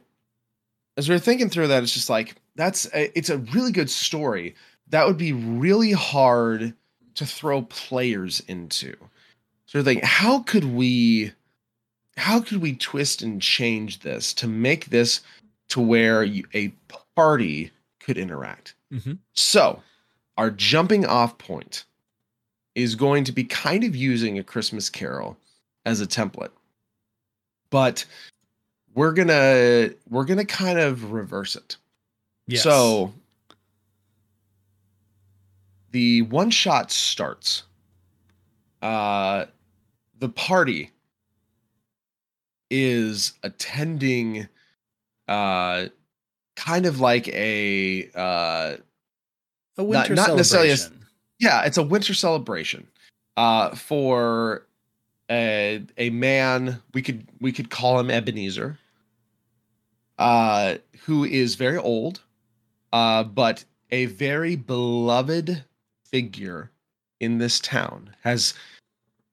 as 0.98 1.08
we 1.08 1.16
are 1.16 1.20
thinking 1.20 1.50
through 1.50 1.68
that, 1.68 1.84
it's 1.84 1.94
just 1.94 2.10
like 2.10 2.36
that's 2.56 2.88
a, 2.94 3.16
it's 3.18 3.30
a 3.30 3.38
really 3.38 3.72
good 3.72 3.90
story. 3.90 4.56
That 4.90 5.06
would 5.06 5.18
be 5.18 5.32
really 5.32 5.92
hard 5.92 6.74
to 7.16 7.26
throw 7.26 7.62
players 7.64 8.42
into. 8.48 8.96
So 9.68 9.80
we're 9.80 9.84
thinking, 9.84 10.08
how 10.08 10.40
could 10.40 10.66
we, 10.66 11.32
how 12.16 12.40
could 12.42 12.62
we 12.62 12.76
twist 12.76 13.22
and 13.22 13.42
change 13.42 14.00
this 14.00 14.34
to 14.36 14.48
make 14.48 14.88
this 14.88 15.22
to 15.70 15.82
where 15.82 16.24
you, 16.24 16.46
a 16.54 16.70
party 17.16 17.72
could 18.00 18.18
interact? 18.18 18.76
Mhm. 18.92 19.20
So, 19.34 19.82
our 20.38 20.50
jumping 20.50 21.06
off 21.06 21.38
point 21.38 21.86
is 22.76 22.96
going 22.96 23.24
to 23.26 23.32
be 23.32 23.44
kind 23.44 23.84
of 23.84 23.96
using 23.96 24.38
a 24.38 24.44
Christmas 24.44 24.90
Carol 24.90 25.38
as 25.86 26.00
a 26.00 26.08
template. 26.08 26.52
But 27.70 28.06
we're 28.98 29.12
going 29.12 29.28
to 29.28 29.96
we're 30.10 30.26
to 30.26 30.44
kind 30.44 30.80
of 30.80 31.12
reverse 31.12 31.56
it. 31.56 31.78
Yes. 32.48 32.64
So, 32.64 33.14
the 35.92 36.24
one 36.24 36.50
shot 36.50 36.92
starts 36.92 37.64
uh 38.82 39.46
the 40.20 40.30
party 40.30 40.92
is 42.70 43.34
attending 43.44 44.48
uh 45.28 45.86
kind 46.56 46.86
of 46.86 47.00
like 47.00 47.28
a 47.30 48.10
uh 48.16 48.78
a 49.78 49.84
winter 49.84 50.14
not 50.14 50.36
necessarily 50.36 50.72
a- 50.72 50.78
yeah 51.40 51.64
it's 51.64 51.78
a 51.78 51.84
winter 51.84 52.14
celebration 52.14 52.86
uh 53.38 53.74
for 53.74 54.66
a 55.32 55.84
a 55.98 56.10
man 56.12 56.80
we 56.94 57.02
could 57.02 57.28
we 57.42 57.52
could 57.52 57.70
call 57.72 58.00
him 58.00 58.12
ebenezer 58.12 58.78
uh 60.20 60.76
who 61.06 61.24
is 61.24 61.56
very 61.56 61.78
old 61.78 62.22
uh 62.94 63.24
but 63.24 63.64
a 63.92 64.06
very 64.06 64.56
beloved 64.56 65.64
figure 66.06 66.72
in 67.20 67.38
this 67.38 67.60
town 67.60 68.10
has 68.24 68.54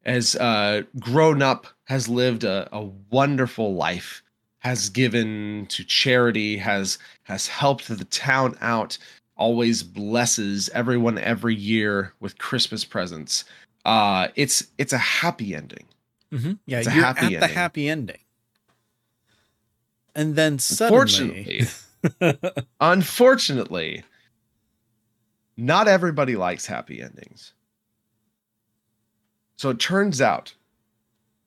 has 0.05 0.37
uh 0.37 0.83
grown 1.01 1.42
up 1.42 1.66
has 1.85 2.09
lived 2.09 2.44
a, 2.44 2.68
a 2.73 2.85
wonderful 3.11 3.75
life 3.75 4.23
has 4.59 4.88
given 4.88 5.66
to 5.68 5.85
charity 5.85 6.57
has 6.57 6.99
has 7.25 7.47
helped 7.47 7.88
the 7.88 8.05
town 8.07 8.57
out 8.61 8.97
always 9.37 9.83
blesses 9.83 10.70
everyone 10.75 11.18
every 11.18 11.55
year 11.55 12.12
with 12.20 12.38
Christmas 12.38 12.85
presents. 12.85 13.44
Uh 13.85 14.29
it's 14.37 14.68
it's 14.79 14.92
a 14.92 14.99
happy 14.99 15.55
ending. 15.55 15.85
Mhm. 16.33 16.59
Yeah, 16.66 16.79
It's 16.79 16.88
a 16.88 16.94
you're 16.94 17.05
happy 17.05 17.37
at 17.37 17.40
the 17.40 17.49
happy 17.49 17.88
ending. 17.88 18.20
And 20.14 20.37
then 20.37 20.59
suddenly, 20.59 21.66
Unfortunately, 22.11 22.62
unfortunately, 22.81 24.05
not 25.57 25.88
everybody 25.88 26.37
likes 26.37 26.66
happy 26.66 27.00
endings. 27.03 27.53
So 29.57 29.70
it 29.70 29.79
turns 29.79 30.20
out 30.20 30.55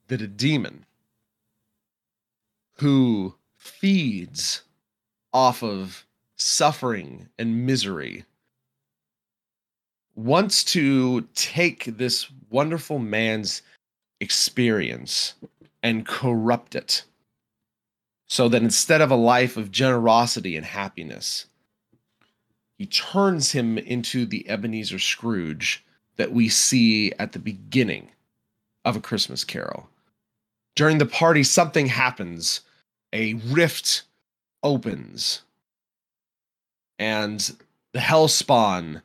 that 0.08 0.22
a 0.22 0.28
demon 0.28 0.86
who 2.76 3.36
feeds 3.58 4.62
off 5.34 5.62
of 5.64 6.06
suffering 6.38 7.28
and 7.38 7.66
misery 7.66 8.26
wants 10.16 10.64
to 10.64 11.22
take 11.36 11.86
this 11.86 12.28
wonderful 12.50 12.98
man's 12.98 13.62
experience 14.20 15.36
and 15.84 16.08
corrupt 16.08 16.76
it 16.76 17.04
so 18.28 18.50
that 18.50 18.62
instead 18.62 19.02
of 19.02 19.12
a 19.12 19.16
life 19.16 19.58
of 19.58 19.72
generosity 19.72 20.56
and 20.56 20.66
happiness, 20.66 21.46
he 22.78 22.86
turns 22.86 23.52
him 23.52 23.78
into 23.78 24.26
the 24.26 24.48
Ebenezer 24.50 25.00
Scrooge 25.00 25.84
that 26.18 26.32
we 26.32 26.50
see 26.50 27.12
at 27.14 27.32
the 27.32 27.40
beginning 27.40 28.10
of 28.86 28.96
A 28.96 29.02
Christmas 29.02 29.44
Carol. 29.44 29.90
During 30.76 30.98
the 30.98 31.06
party, 31.06 31.44
something 31.44 31.88
happens, 31.88 32.62
a 33.14 33.34
rift 33.36 34.04
opens, 34.62 35.42
and 37.00 37.56
the 37.94 38.00
hell 38.00 38.28
spawn 38.28 39.02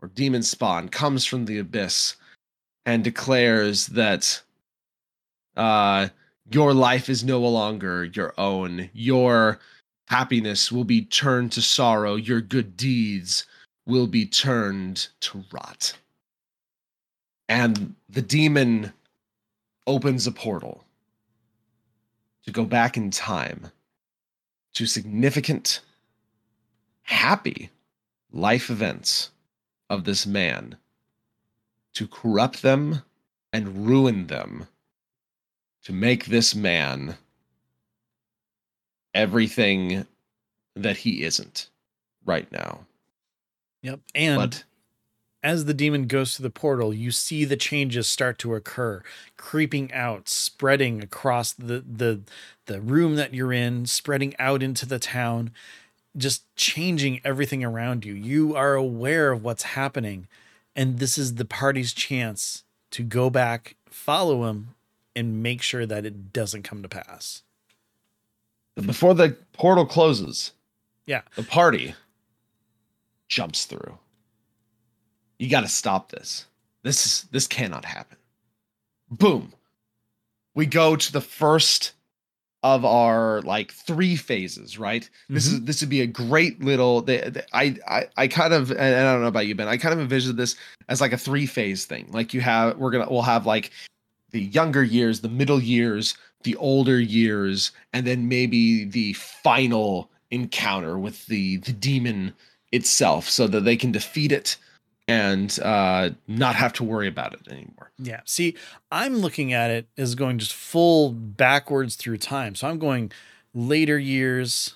or 0.00 0.08
demon 0.08 0.42
spawn 0.42 0.88
comes 0.88 1.24
from 1.24 1.44
the 1.44 1.58
abyss 1.58 2.16
and 2.84 3.04
declares 3.04 3.86
that 3.88 4.42
uh 5.56 6.08
your 6.50 6.74
life 6.74 7.08
is 7.08 7.24
no 7.24 7.40
longer 7.40 8.04
your 8.04 8.34
own. 8.38 8.90
Your 8.92 9.60
happiness 10.08 10.72
will 10.72 10.84
be 10.84 11.02
turned 11.04 11.52
to 11.52 11.62
sorrow. 11.62 12.16
Your 12.16 12.40
good 12.40 12.76
deeds 12.76 13.46
will 13.86 14.06
be 14.06 14.26
turned 14.26 15.08
to 15.20 15.44
rot. 15.52 15.94
and 17.48 17.94
the 18.08 18.22
demon 18.22 18.92
opens 19.86 20.26
a 20.26 20.32
portal 20.32 20.84
to 22.44 22.50
go 22.50 22.64
back 22.64 22.96
in 22.96 23.10
time 23.10 23.70
to 24.74 24.86
significant, 24.86 25.80
happy 27.02 27.70
life 28.32 28.70
events 28.70 29.30
of 29.90 30.04
this 30.04 30.26
man 30.26 30.76
to 31.94 32.06
corrupt 32.08 32.62
them 32.62 33.02
and 33.52 33.86
ruin 33.86 34.28
them 34.28 34.66
to 35.84 35.92
make 35.92 36.26
this 36.26 36.54
man 36.54 37.16
everything 39.14 40.06
that 40.74 40.98
he 40.98 41.22
isn't 41.22 41.68
right 42.24 42.50
now. 42.50 42.80
Yep. 43.82 44.00
And 44.14 44.36
But 44.36 44.64
as 45.42 45.64
the 45.64 45.74
demon 45.74 46.06
goes 46.06 46.36
through 46.36 46.44
the 46.44 46.50
portal, 46.50 46.94
you 46.94 47.10
see 47.10 47.44
the 47.44 47.56
changes 47.56 48.08
start 48.08 48.38
to 48.38 48.54
occur, 48.54 49.02
creeping 49.36 49.92
out, 49.92 50.28
spreading 50.28 51.02
across 51.02 51.52
the 51.52 51.84
the 51.86 52.20
the 52.66 52.80
room 52.80 53.16
that 53.16 53.34
you're 53.34 53.52
in, 53.52 53.86
spreading 53.86 54.34
out 54.38 54.62
into 54.62 54.86
the 54.86 55.00
town, 55.00 55.50
just 56.16 56.44
changing 56.54 57.20
everything 57.24 57.64
around 57.64 58.04
you. 58.04 58.14
You 58.14 58.54
are 58.54 58.74
aware 58.74 59.32
of 59.32 59.42
what's 59.42 59.64
happening, 59.64 60.28
and 60.76 60.98
this 60.98 61.18
is 61.18 61.34
the 61.34 61.44
party's 61.44 61.92
chance 61.92 62.62
to 62.92 63.02
go 63.02 63.28
back, 63.28 63.74
follow 63.90 64.48
him, 64.48 64.74
and 65.14 65.42
make 65.42 65.62
sure 65.62 65.86
that 65.86 66.04
it 66.06 66.32
doesn't 66.32 66.62
come 66.62 66.82
to 66.82 66.88
pass. 66.88 67.42
before 68.74 69.14
the 69.14 69.36
portal 69.52 69.84
closes, 69.84 70.52
Yeah. 71.06 71.22
the 71.36 71.42
party 71.42 71.94
jumps 73.28 73.66
through. 73.66 73.98
You 75.38 75.50
got 75.50 75.60
to 75.60 75.68
stop 75.68 76.10
this. 76.10 76.46
This 76.82 77.04
is 77.04 77.22
this 77.30 77.46
cannot 77.46 77.84
happen. 77.84 78.18
Boom. 79.10 79.52
We 80.54 80.66
go 80.66 80.96
to 80.96 81.12
the 81.12 81.20
first 81.20 81.92
of 82.62 82.84
our 82.84 83.42
like 83.42 83.72
three 83.72 84.14
phases, 84.14 84.78
right? 84.78 85.08
This 85.28 85.46
mm-hmm. 85.46 85.56
is 85.56 85.64
this 85.64 85.80
would 85.80 85.90
be 85.90 86.02
a 86.02 86.06
great 86.06 86.62
little. 86.62 87.04
I 87.52 87.76
I 87.88 88.08
I 88.16 88.28
kind 88.28 88.52
of 88.54 88.70
and 88.70 88.80
I 88.80 89.12
don't 89.12 89.22
know 89.22 89.26
about 89.26 89.46
you, 89.46 89.54
Ben. 89.54 89.68
I 89.68 89.76
kind 89.76 89.92
of 89.92 90.00
envisioned 90.00 90.38
this 90.38 90.56
as 90.88 91.00
like 91.00 91.12
a 91.12 91.18
three 91.18 91.46
phase 91.46 91.84
thing. 91.84 92.08
Like 92.12 92.32
you 92.32 92.40
have 92.40 92.78
we're 92.78 92.90
gonna 92.90 93.08
we'll 93.10 93.22
have 93.22 93.46
like 93.46 93.70
the 94.32 94.42
younger 94.42 94.82
years, 94.82 95.20
the 95.20 95.28
middle 95.28 95.62
years, 95.62 96.16
the 96.42 96.56
older 96.56 97.00
years, 97.00 97.70
and 97.92 98.06
then 98.06 98.28
maybe 98.28 98.84
the 98.84 99.12
final 99.14 100.10
encounter 100.30 100.98
with 100.98 101.26
the 101.26 101.58
the 101.58 101.72
demon 101.72 102.34
itself, 102.72 103.28
so 103.28 103.46
that 103.46 103.60
they 103.60 103.76
can 103.76 103.92
defeat 103.92 104.32
it 104.32 104.56
and 105.08 105.58
uh 105.62 106.10
not 106.28 106.54
have 106.54 106.72
to 106.72 106.84
worry 106.84 107.08
about 107.08 107.34
it 107.34 107.40
anymore. 107.48 107.90
Yeah. 107.98 108.20
See, 108.24 108.56
I'm 108.90 109.16
looking 109.16 109.52
at 109.52 109.70
it 109.70 109.88
as 109.98 110.14
going 110.14 110.38
just 110.38 110.54
full 110.54 111.12
backwards 111.12 111.96
through 111.96 112.18
time. 112.18 112.54
So 112.54 112.68
I'm 112.68 112.78
going 112.78 113.12
later 113.52 113.98
years, 113.98 114.74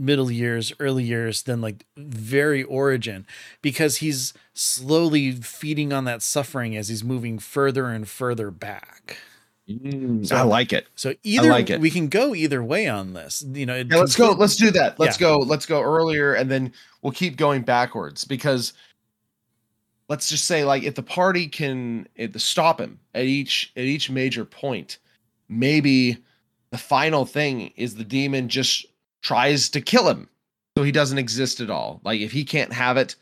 middle 0.00 0.30
years, 0.30 0.72
early 0.80 1.04
years, 1.04 1.42
then 1.42 1.60
like 1.60 1.84
very 1.96 2.62
origin, 2.64 3.26
because 3.62 3.98
he's 3.98 4.32
slowly 4.54 5.32
feeding 5.32 5.92
on 5.92 6.04
that 6.04 6.22
suffering 6.22 6.76
as 6.76 6.88
he's 6.88 7.04
moving 7.04 7.38
further 7.38 7.86
and 7.86 8.08
further 8.08 8.50
back. 8.50 9.18
Mm, 9.68 10.26
so- 10.26 10.36
I 10.36 10.42
like 10.42 10.72
it. 10.72 10.88
So 10.96 11.14
either 11.22 11.50
like 11.50 11.70
it. 11.70 11.80
we 11.80 11.90
can 11.90 12.08
go 12.08 12.34
either 12.34 12.64
way 12.64 12.88
on 12.88 13.12
this. 13.12 13.44
You 13.52 13.66
know, 13.66 13.76
Yeah, 13.76 13.96
let's 13.96 14.16
go. 14.16 14.32
Let's 14.32 14.56
do 14.56 14.70
that. 14.72 14.98
Let's 14.98 15.20
Yeah. 15.20 15.28
go. 15.28 15.36
Let's 15.38 15.66
go 15.66 15.80
earlier, 15.80 16.34
and 16.34 16.50
then 16.50 16.72
we'll 17.02 17.12
keep 17.12 17.36
going 17.36 17.62
backwards 17.62 18.24
because 18.24 18.72
let's 20.08 20.28
just 20.28 20.46
say, 20.46 20.64
like, 20.64 20.82
if 20.82 20.96
the 20.96 21.02
party 21.04 21.46
can 21.46 22.08
the 22.16 22.38
stop 22.40 22.80
him 22.80 22.98
at 23.14 23.26
each 23.26 23.70
at 23.76 23.84
each 23.84 24.10
major 24.10 24.44
point, 24.44 24.98
maybe 25.48 26.18
the 26.72 26.78
final 26.78 27.24
thing 27.24 27.72
is 27.76 27.94
the 27.94 28.04
demon 28.04 28.48
just 28.48 28.86
tries 29.22 29.68
to 29.70 29.80
kill 29.80 30.08
him, 30.08 30.28
so 30.76 30.84
he 30.84 30.92
doesn't 30.92 31.18
exist 31.18 31.60
at 31.60 31.70
all. 31.70 32.00
Like, 32.04 32.20
if 32.20 32.32
he 32.32 32.44
can't 32.44 32.72
have 32.72 32.96
it, 32.96 33.16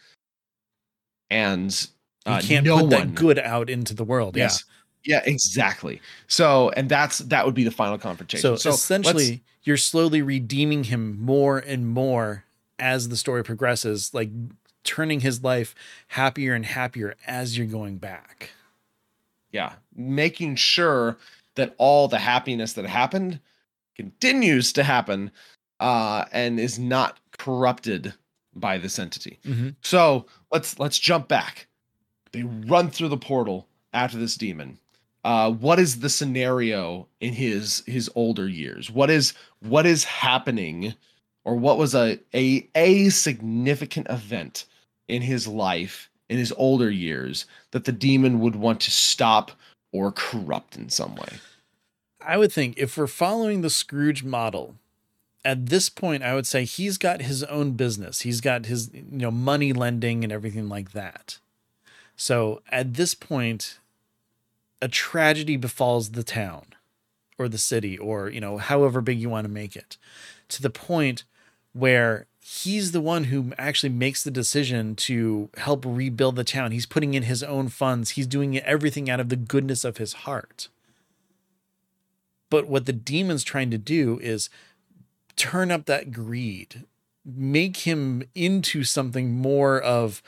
and 1.30 1.88
uh, 2.26 2.40
can't 2.42 2.64
no 2.64 2.76
put 2.76 2.82
one 2.82 2.90
that 2.90 3.14
good 3.14 3.38
out 3.38 3.70
into 3.70 3.94
the 3.94 4.04
world. 4.04 4.36
Yes. 4.36 4.64
Yeah, 5.04 5.22
exactly. 5.24 6.00
So, 6.26 6.70
and 6.70 6.88
that's 6.88 7.18
that 7.18 7.46
would 7.46 7.54
be 7.54 7.64
the 7.64 7.70
final 7.70 7.98
confrontation. 7.98 8.42
So, 8.56 8.70
let's- 8.70 8.82
essentially, 8.82 9.42
you're 9.62 9.76
slowly 9.76 10.22
redeeming 10.22 10.84
him 10.84 11.18
more 11.20 11.58
and 11.58 11.86
more 11.88 12.44
as 12.78 13.08
the 13.08 13.16
story 13.16 13.42
progresses, 13.44 14.12
like 14.12 14.30
turning 14.84 15.20
his 15.20 15.42
life 15.42 15.74
happier 16.08 16.54
and 16.54 16.64
happier 16.64 17.14
as 17.26 17.56
you're 17.58 17.66
going 17.66 17.98
back. 17.98 18.50
yeah, 19.50 19.72
making 19.94 20.54
sure 20.56 21.16
that 21.54 21.74
all 21.78 22.06
the 22.08 22.18
happiness 22.18 22.74
that 22.74 22.84
happened 22.86 23.40
continues 23.96 24.72
to 24.74 24.84
happen 24.84 25.30
uh, 25.80 26.24
and 26.32 26.58
is 26.58 26.78
not 26.78 27.18
corrupted 27.36 28.14
by 28.54 28.78
this 28.78 28.98
entity. 28.98 29.38
Mm-hmm. 29.44 29.70
So 29.82 30.26
let's 30.50 30.78
let's 30.78 30.98
jump 30.98 31.28
back. 31.28 31.66
They 32.32 32.42
run 32.42 32.90
through 32.90 33.08
the 33.08 33.16
portal 33.16 33.66
after 33.92 34.18
this 34.18 34.36
demon. 34.36 34.78
Uh, 35.24 35.50
what 35.50 35.78
is 35.78 36.00
the 36.00 36.08
scenario 36.08 37.06
in 37.20 37.32
his 37.32 37.82
his 37.86 38.10
older 38.14 38.48
years? 38.48 38.90
What 38.90 39.10
is 39.10 39.34
what 39.60 39.86
is 39.86 40.04
happening, 40.04 40.94
or 41.44 41.56
what 41.56 41.78
was 41.78 41.94
a 41.94 42.18
a 42.34 42.68
a 42.74 43.08
significant 43.10 44.06
event 44.10 44.64
in 45.08 45.22
his 45.22 45.48
life 45.48 46.10
in 46.28 46.38
his 46.38 46.52
older 46.56 46.90
years 46.90 47.46
that 47.70 47.84
the 47.84 47.92
demon 47.92 48.40
would 48.40 48.56
want 48.56 48.80
to 48.80 48.90
stop 48.90 49.52
or 49.92 50.12
corrupt 50.12 50.76
in 50.76 50.88
some 50.88 51.14
way? 51.16 51.28
I 52.20 52.36
would 52.36 52.52
think 52.52 52.76
if 52.76 52.96
we're 52.96 53.06
following 53.06 53.62
the 53.62 53.70
Scrooge 53.70 54.22
model, 54.22 54.74
at 55.44 55.66
this 55.66 55.88
point, 55.88 56.22
I 56.22 56.34
would 56.34 56.46
say 56.46 56.64
he's 56.64 56.98
got 56.98 57.22
his 57.22 57.44
own 57.44 57.72
business. 57.72 58.20
He's 58.20 58.40
got 58.40 58.66
his, 58.66 58.90
you 58.92 59.04
know, 59.10 59.30
money 59.30 59.72
lending 59.72 60.24
and 60.24 60.32
everything 60.32 60.68
like 60.68 60.92
that. 60.92 61.38
So 62.16 62.62
at 62.70 62.94
this 62.94 63.14
point, 63.14 63.78
a 64.82 64.88
tragedy 64.88 65.56
befalls 65.56 66.10
the 66.10 66.24
town 66.24 66.66
or 67.38 67.48
the 67.48 67.58
city 67.58 67.96
or, 67.96 68.28
you 68.28 68.40
know, 68.40 68.58
however 68.58 69.00
big 69.00 69.20
you 69.20 69.28
want 69.28 69.44
to 69.44 69.52
make 69.52 69.76
it 69.76 69.96
to 70.48 70.62
the 70.62 70.70
point 70.70 71.24
where 71.72 72.26
he's 72.40 72.92
the 72.92 73.00
one 73.00 73.24
who 73.24 73.52
actually 73.58 73.90
makes 73.90 74.22
the 74.22 74.30
decision 74.30 74.96
to 74.96 75.50
help 75.58 75.84
rebuild 75.86 76.36
the 76.36 76.44
town. 76.44 76.72
He's 76.72 76.86
putting 76.86 77.14
in 77.14 77.24
his 77.24 77.42
own 77.42 77.68
funds. 77.68 78.10
He's 78.10 78.26
doing 78.26 78.58
everything 78.58 79.08
out 79.08 79.20
of 79.20 79.28
the 79.28 79.36
goodness 79.36 79.84
of 79.84 79.98
his 79.98 80.14
heart. 80.14 80.68
But 82.50 82.66
what 82.66 82.86
the 82.86 82.92
demon's 82.92 83.44
trying 83.44 83.70
to 83.70 83.78
do 83.78 84.18
is 84.22 84.48
turn 85.38 85.70
up 85.70 85.86
that 85.86 86.12
greed, 86.12 86.84
make 87.24 87.78
him 87.78 88.22
into 88.34 88.84
something 88.84 89.32
more 89.32 89.80
of 89.80 90.22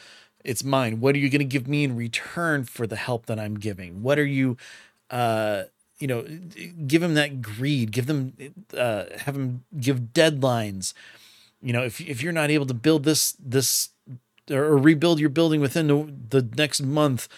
it's 0.45 0.65
mine. 0.65 1.01
What 1.01 1.15
are 1.15 1.19
you 1.19 1.29
going 1.29 1.41
to 1.41 1.45
give 1.45 1.69
me 1.69 1.85
in 1.85 1.95
return 1.95 2.65
for 2.65 2.87
the 2.87 2.97
help 2.97 3.27
that 3.27 3.39
I'm 3.39 3.59
giving? 3.59 4.03
What 4.03 4.19
are 4.19 4.25
you, 4.25 4.57
uh, 5.11 5.65
you 5.99 6.07
know, 6.07 6.25
give 6.87 7.03
him 7.03 7.15
that 7.15 7.43
greed, 7.43 7.93
give 7.93 8.07
them, 8.07 8.33
uh, 8.77 9.05
have 9.19 9.37
him 9.37 9.65
give 9.79 10.15
deadlines. 10.15 10.95
You 11.61 11.75
know, 11.75 11.83
if, 11.85 12.01
if 12.01 12.23
you're 12.23 12.33
not 12.33 12.51
able 12.51 12.65
to 12.67 12.75
build 12.75 13.05
this, 13.05 13.37
this, 13.39 13.91
or 14.51 14.79
rebuild 14.79 15.21
your 15.21 15.29
building 15.29 15.61
within 15.61 15.89
the, 15.89 16.41
the 16.41 16.49
next 16.57 16.81
month, 16.81 17.29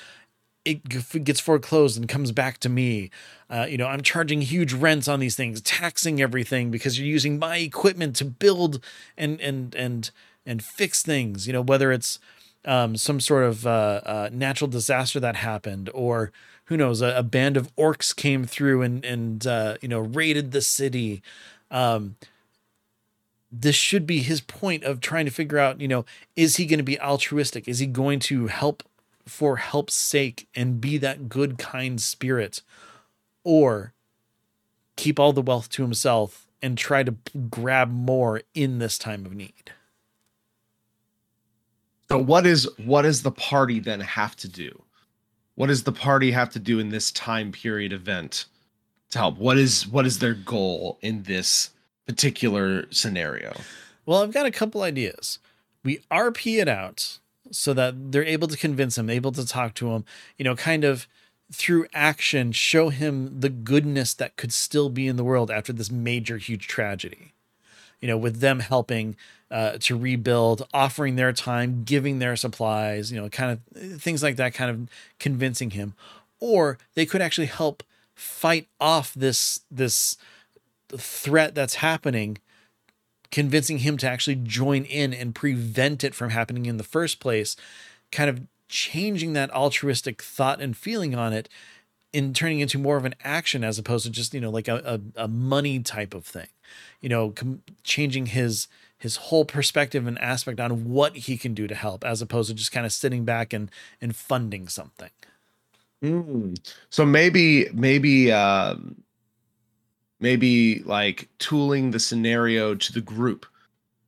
it 0.64 1.24
gets 1.24 1.40
foreclosed 1.40 1.98
and 1.98 2.08
comes 2.08 2.32
back 2.32 2.58
to 2.58 2.68
me. 2.68 3.10
Uh, 3.50 3.66
you 3.68 3.76
know, 3.76 3.86
I'm 3.86 4.02
charging 4.02 4.42
huge 4.42 4.72
rents 4.72 5.08
on 5.08 5.20
these 5.20 5.36
things, 5.36 5.60
taxing 5.60 6.20
everything 6.22 6.70
because 6.70 6.98
you're 6.98 7.08
using 7.08 7.38
my 7.38 7.56
equipment 7.58 8.16
to 8.16 8.24
build 8.24 8.82
and 9.16 9.40
and 9.40 9.74
and 9.74 10.10
and 10.46 10.62
fix 10.62 11.02
things. 11.02 11.46
You 11.46 11.52
know, 11.52 11.62
whether 11.62 11.92
it's 11.92 12.18
um, 12.64 12.96
some 12.96 13.20
sort 13.20 13.44
of 13.44 13.66
uh, 13.66 14.00
uh, 14.04 14.30
natural 14.32 14.68
disaster 14.68 15.18
that 15.20 15.36
happened, 15.36 15.90
or 15.92 16.32
who 16.66 16.76
knows, 16.76 17.02
a, 17.02 17.16
a 17.16 17.22
band 17.22 17.56
of 17.56 17.74
orcs 17.76 18.14
came 18.14 18.44
through 18.44 18.82
and 18.82 19.04
and 19.04 19.46
uh, 19.46 19.76
you 19.80 19.88
know 19.88 20.00
raided 20.00 20.52
the 20.52 20.62
city. 20.62 21.22
Um, 21.70 22.16
this 23.50 23.76
should 23.76 24.06
be 24.06 24.20
his 24.20 24.40
point 24.40 24.82
of 24.82 25.00
trying 25.00 25.26
to 25.26 25.30
figure 25.30 25.58
out, 25.58 25.78
you 25.78 25.86
know, 25.86 26.06
is 26.36 26.56
he 26.56 26.64
going 26.64 26.78
to 26.78 26.84
be 26.84 26.98
altruistic? 26.98 27.68
Is 27.68 27.80
he 27.80 27.86
going 27.86 28.18
to 28.20 28.46
help 28.46 28.82
for 29.26 29.56
help's 29.56 29.94
sake 29.94 30.48
and 30.54 30.80
be 30.80 30.98
that 30.98 31.28
good, 31.28 31.58
kind 31.58 32.00
spirit? 32.00 32.62
Or 33.44 33.92
keep 34.96 35.18
all 35.18 35.32
the 35.32 35.42
wealth 35.42 35.68
to 35.70 35.82
himself 35.82 36.46
and 36.60 36.78
try 36.78 37.02
to 37.02 37.16
grab 37.50 37.90
more 37.90 38.42
in 38.54 38.78
this 38.78 38.98
time 38.98 39.26
of 39.26 39.34
need? 39.34 39.72
So 42.10 42.18
what 42.18 42.46
is 42.46 42.68
what 42.76 43.02
does 43.02 43.22
the 43.22 43.30
party 43.30 43.80
then 43.80 44.00
have 44.00 44.36
to 44.36 44.48
do? 44.48 44.82
What 45.54 45.68
does 45.68 45.84
the 45.84 45.92
party 45.92 46.30
have 46.32 46.50
to 46.50 46.58
do 46.58 46.78
in 46.78 46.90
this 46.90 47.10
time 47.10 47.52
period 47.52 47.92
event 47.92 48.44
to 49.10 49.18
help? 49.18 49.38
What 49.38 49.56
is 49.56 49.86
what 49.88 50.04
is 50.04 50.18
their 50.18 50.34
goal 50.34 50.98
in 51.00 51.22
this 51.22 51.70
particular 52.06 52.84
scenario? 52.90 53.54
Well, 54.04 54.22
I've 54.22 54.32
got 54.32 54.44
a 54.44 54.50
couple 54.50 54.82
ideas. 54.82 55.38
We 55.84 56.00
RP 56.10 56.60
it 56.60 56.68
out 56.68 57.18
so 57.52 57.72
that 57.74 58.12
they're 58.12 58.24
able 58.24 58.48
to 58.48 58.56
convince 58.56 58.98
him, 58.98 59.08
able 59.08 59.32
to 59.32 59.46
talk 59.46 59.74
to 59.74 59.92
him, 59.92 60.04
you 60.38 60.44
know, 60.44 60.56
kind 60.56 60.84
of 60.84 61.06
through 61.52 61.86
action 61.92 62.50
show 62.50 62.88
him 62.88 63.40
the 63.40 63.50
goodness 63.50 64.14
that 64.14 64.36
could 64.36 64.52
still 64.52 64.88
be 64.88 65.06
in 65.06 65.16
the 65.16 65.24
world 65.24 65.50
after 65.50 65.72
this 65.72 65.90
major 65.90 66.38
huge 66.38 66.66
tragedy. 66.66 67.32
You 68.00 68.08
know 68.08 68.16
with 68.16 68.40
them 68.40 68.60
helping 68.60 69.16
uh, 69.48 69.76
to 69.80 69.96
rebuild 69.96 70.66
offering 70.74 71.14
their 71.14 71.32
time 71.32 71.84
giving 71.84 72.18
their 72.18 72.34
supplies 72.34 73.12
you 73.12 73.20
know 73.20 73.28
kind 73.28 73.52
of 73.52 74.00
things 74.00 74.24
like 74.24 74.36
that 74.36 74.54
kind 74.54 74.70
of 74.70 74.88
convincing 75.20 75.70
him. 75.70 75.94
Or 76.40 76.78
they 76.94 77.06
could 77.06 77.22
actually 77.22 77.46
help 77.46 77.84
fight 78.14 78.66
off 78.80 79.14
this 79.14 79.60
this 79.70 80.16
threat 80.96 81.54
that's 81.54 81.76
happening 81.76 82.38
convincing 83.32 83.78
him 83.78 83.96
to 83.96 84.08
actually 84.08 84.36
join 84.36 84.84
in 84.84 85.12
and 85.12 85.34
prevent 85.34 86.04
it 86.04 86.14
from 86.14 86.30
happening 86.30 86.66
in 86.66 86.76
the 86.76 86.84
first 86.84 87.18
place 87.18 87.56
kind 88.12 88.30
of 88.30 88.42
changing 88.68 89.32
that 89.32 89.50
altruistic 89.50 90.22
thought 90.22 90.60
and 90.60 90.76
feeling 90.76 91.14
on 91.14 91.32
it 91.32 91.48
in 92.12 92.34
turning 92.34 92.60
into 92.60 92.78
more 92.78 92.96
of 92.96 93.04
an 93.04 93.14
action 93.24 93.64
as 93.64 93.78
opposed 93.78 94.04
to 94.04 94.10
just 94.10 94.32
you 94.34 94.40
know 94.40 94.50
like 94.50 94.68
a, 94.68 95.00
a, 95.16 95.24
a 95.24 95.28
money 95.28 95.80
type 95.80 96.14
of 96.14 96.24
thing 96.24 96.48
you 97.00 97.08
know 97.08 97.30
com- 97.30 97.62
changing 97.82 98.26
his 98.26 98.68
his 98.98 99.16
whole 99.16 99.44
perspective 99.44 100.06
and 100.06 100.18
aspect 100.20 100.60
on 100.60 100.88
what 100.90 101.16
he 101.16 101.36
can 101.36 101.54
do 101.54 101.66
to 101.66 101.74
help 101.74 102.04
as 102.04 102.22
opposed 102.22 102.48
to 102.48 102.54
just 102.54 102.70
kind 102.70 102.86
of 102.86 102.92
sitting 102.92 103.24
back 103.24 103.52
and 103.52 103.70
and 104.00 104.14
funding 104.14 104.68
something 104.68 105.10
mm. 106.02 106.72
so 106.90 107.04
maybe 107.04 107.68
maybe 107.72 108.30
um 108.30 109.02
maybe 110.22 110.78
like 110.84 111.28
tooling 111.38 111.90
the 111.90 112.00
scenario 112.00 112.74
to 112.74 112.92
the 112.92 113.00
group 113.00 113.44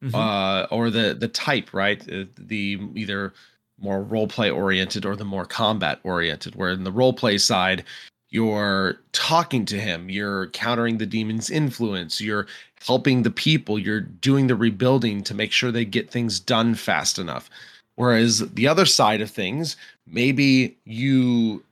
mm-hmm. 0.02 0.14
uh 0.14 0.62
or 0.70 0.88
the 0.88 1.14
the 1.14 1.28
type 1.28 1.74
right 1.74 2.02
uh, 2.10 2.24
the 2.38 2.80
either 2.94 3.34
more 3.78 4.02
role 4.02 4.28
play 4.28 4.48
oriented 4.48 5.04
or 5.04 5.16
the 5.16 5.24
more 5.24 5.44
combat 5.44 5.98
oriented 6.04 6.54
where 6.54 6.70
in 6.70 6.84
the 6.84 6.92
role 6.92 7.12
play 7.12 7.36
side 7.36 7.84
you're 8.30 9.00
talking 9.12 9.64
to 9.66 9.78
him 9.78 10.08
you're 10.08 10.46
countering 10.48 10.96
the 10.96 11.06
demon's 11.06 11.50
influence 11.50 12.20
you're 12.20 12.46
helping 12.86 13.22
the 13.22 13.30
people 13.30 13.78
you're 13.78 14.00
doing 14.00 14.46
the 14.46 14.56
rebuilding 14.56 15.22
to 15.22 15.34
make 15.34 15.52
sure 15.52 15.72
they 15.72 15.84
get 15.84 16.10
things 16.10 16.38
done 16.38 16.74
fast 16.74 17.18
enough 17.18 17.50
whereas 17.96 18.38
the 18.52 18.68
other 18.68 18.86
side 18.86 19.20
of 19.20 19.30
things 19.30 19.76
maybe 20.06 20.76
you 20.84 21.62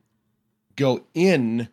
go 0.77 1.01
in 1.15 1.69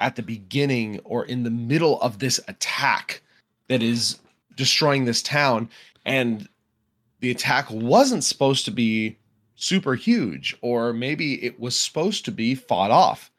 at 0.00 0.16
the 0.16 0.22
beginning 0.22 1.00
or 1.04 1.24
in 1.24 1.42
the 1.42 1.50
middle 1.50 2.00
of 2.00 2.18
this 2.18 2.40
attack 2.48 3.22
that 3.68 3.82
is 3.82 4.18
destroying 4.56 5.04
this 5.04 5.22
town 5.22 5.68
and 6.04 6.48
the 7.20 7.30
attack 7.30 7.70
wasn't 7.70 8.24
supposed 8.24 8.64
to 8.64 8.70
be 8.70 9.16
super 9.56 9.94
huge, 9.94 10.56
or 10.60 10.92
maybe 10.92 11.44
it 11.44 11.58
was 11.58 11.78
supposed 11.78 12.24
to 12.24 12.30
be 12.30 12.54
fought 12.54 12.90
off. 12.90 13.30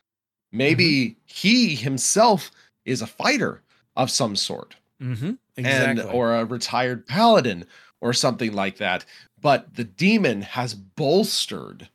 Maybe 0.51 0.85
mm-hmm. 0.85 1.19
he 1.25 1.75
himself 1.75 2.51
is 2.85 3.01
a 3.01 3.07
fighter 3.07 3.61
of 3.95 4.11
some 4.11 4.35
sort, 4.35 4.75
mm-hmm. 5.01 5.33
exactly. 5.55 6.03
and 6.03 6.11
or 6.11 6.35
a 6.35 6.45
retired 6.45 7.07
paladin 7.07 7.65
or 8.01 8.13
something 8.13 8.53
like 8.53 8.77
that. 8.77 9.05
But 9.41 9.75
the 9.75 9.83
demon 9.85 10.41
has 10.41 10.73
bolstered 10.73 11.87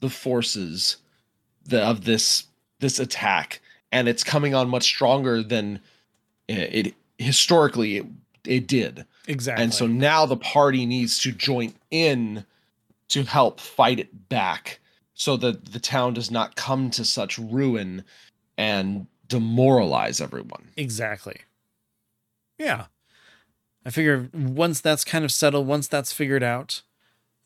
the 0.00 0.10
forces 0.10 0.96
the, 1.64 1.82
of 1.82 2.04
this 2.04 2.44
this 2.78 2.98
attack, 2.98 3.60
and 3.92 4.08
it's 4.08 4.24
coming 4.24 4.54
on 4.54 4.68
much 4.68 4.84
stronger 4.84 5.42
than 5.42 5.80
it, 6.48 6.86
it 6.86 6.94
historically 7.18 7.98
it, 7.98 8.06
it 8.44 8.66
did. 8.66 9.04
Exactly. 9.26 9.64
And 9.64 9.74
so 9.74 9.86
now 9.86 10.26
the 10.26 10.36
party 10.36 10.86
needs 10.86 11.18
to 11.20 11.32
join 11.32 11.74
in 11.90 12.44
to 13.08 13.22
help 13.22 13.60
fight 13.60 14.00
it 14.00 14.28
back 14.28 14.80
so 15.14 15.36
that 15.38 15.72
the 15.72 15.80
town 15.80 16.14
does 16.14 16.30
not 16.30 16.56
come 16.56 16.90
to 16.90 17.04
such 17.04 17.38
ruin 17.38 18.04
and 18.58 19.06
demoralize 19.28 20.20
everyone. 20.20 20.68
Exactly. 20.76 21.40
Yeah. 22.58 22.86
I 23.84 23.90
figure 23.90 24.28
once 24.34 24.80
that's 24.80 25.04
kind 25.04 25.24
of 25.24 25.32
settled, 25.32 25.66
once 25.66 25.88
that's 25.88 26.12
figured 26.12 26.42
out, 26.42 26.82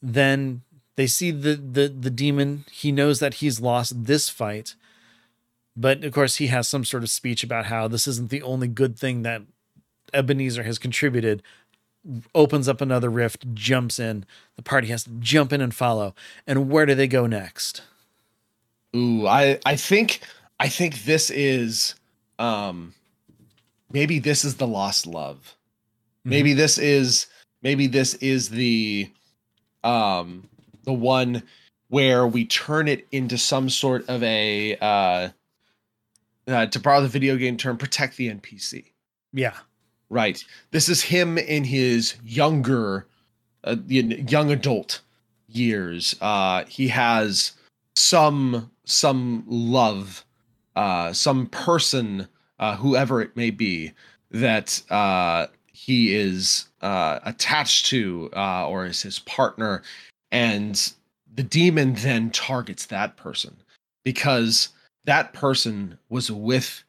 then 0.01 0.63
they 0.97 1.07
see 1.07 1.31
the 1.31 1.55
the 1.55 1.89
the 1.89 2.11
demon. 2.11 2.65
He 2.71 2.93
knows 2.93 3.21
that 3.21 3.35
he's 3.35 3.61
lost 3.61 4.05
this 4.05 4.29
fight. 4.29 4.75
But 5.77 6.05
of 6.05 6.13
course, 6.13 6.37
he 6.37 6.49
has 6.49 6.69
some 6.69 6.85
sort 6.85 7.03
of 7.03 7.11
speech 7.11 7.43
about 7.45 7.67
how 7.67 7.89
this 7.89 8.07
isn't 8.07 8.31
the 8.31 8.43
only 8.43 8.69
good 8.69 8.99
thing 8.99 9.23
that 9.23 9.43
Ebenezer 10.13 10.65
has 10.65 10.79
contributed 10.79 11.43
opens 12.35 12.69
up 12.69 12.81
another 12.81 13.11
rift, 13.11 13.53
jumps 13.55 13.99
in. 13.99 14.25
The 14.57 14.63
party 14.63 14.89
has 14.89 15.05
to 15.05 15.11
jump 15.19 15.53
in 15.53 15.61
and 15.61 15.75
follow. 15.75 16.15
And 16.47 16.71
where 16.71 16.87
do 16.87 16.95
they 16.95 17.07
go 17.07 17.27
next? 17.27 17.83
Ooh, 18.97 19.27
I 19.27 19.59
I 19.65 19.77
think 19.77 20.21
I 20.59 20.69
think 20.69 21.05
this 21.05 21.31
is 21.31 21.95
um 22.39 22.95
maybe 23.93 24.19
this 24.19 24.45
is 24.45 24.57
the 24.57 24.67
lost 24.67 25.07
love. 25.07 25.37
Mm-hmm. 26.21 26.31
Maybe 26.31 26.53
this 26.55 26.79
is 26.79 27.27
maybe 27.63 27.87
this 27.87 28.15
is 28.15 28.49
the 28.49 29.11
um 29.85 30.49
the 30.85 30.93
one 30.93 31.43
where 31.89 32.27
we 32.27 32.47
turn 32.47 32.89
it 32.89 33.07
into 33.13 33.37
some 33.37 33.69
sort 33.69 34.09
of 34.09 34.23
a 34.23 34.77
uh, 34.81 35.29
uh 36.51 36.67
to 36.67 36.81
borrow 36.81 37.01
the 37.01 37.09
video 37.09 37.37
game 37.37 37.57
term 37.57 37.77
protect 37.77 38.17
the 38.17 38.29
NPC. 38.29 38.85
Yeah. 39.33 39.55
Right. 40.09 40.45
This 40.73 40.89
is 40.89 41.03
him 41.03 41.39
in 41.39 41.63
his 41.65 42.17
younger, 42.25 43.07
uh, 43.63 43.77
young 43.87 44.51
adult 44.51 45.01
years. 45.49 46.17
Uh, 46.21 46.65
he 46.65 46.89
has 46.89 47.53
some 47.95 48.71
some 48.85 49.45
love, 49.47 50.25
uh, 50.75 51.13
some 51.13 51.47
person, 51.47 52.27
uh, 52.59 52.77
whoever 52.77 53.21
it 53.21 53.37
may 53.37 53.51
be, 53.51 53.93
that 54.33 54.83
uh, 54.91 55.47
he 55.73 56.15
is 56.15 56.67
uh, 56.83 57.21
attached 57.25 57.87
to, 57.87 58.31
uh, 58.35 58.69
or 58.69 58.87
is 58.87 59.03
his 59.03 59.21
partner, 59.21 59.83
and 60.33 60.93
the 61.33 61.43
demon 61.43 61.95
then 61.95 62.31
targets 62.31 62.87
that 62.87 63.17
person 63.17 63.57
because 64.05 64.71
that 65.05 65.33
person 65.33 65.99
was 66.09 66.31
with 66.31 66.85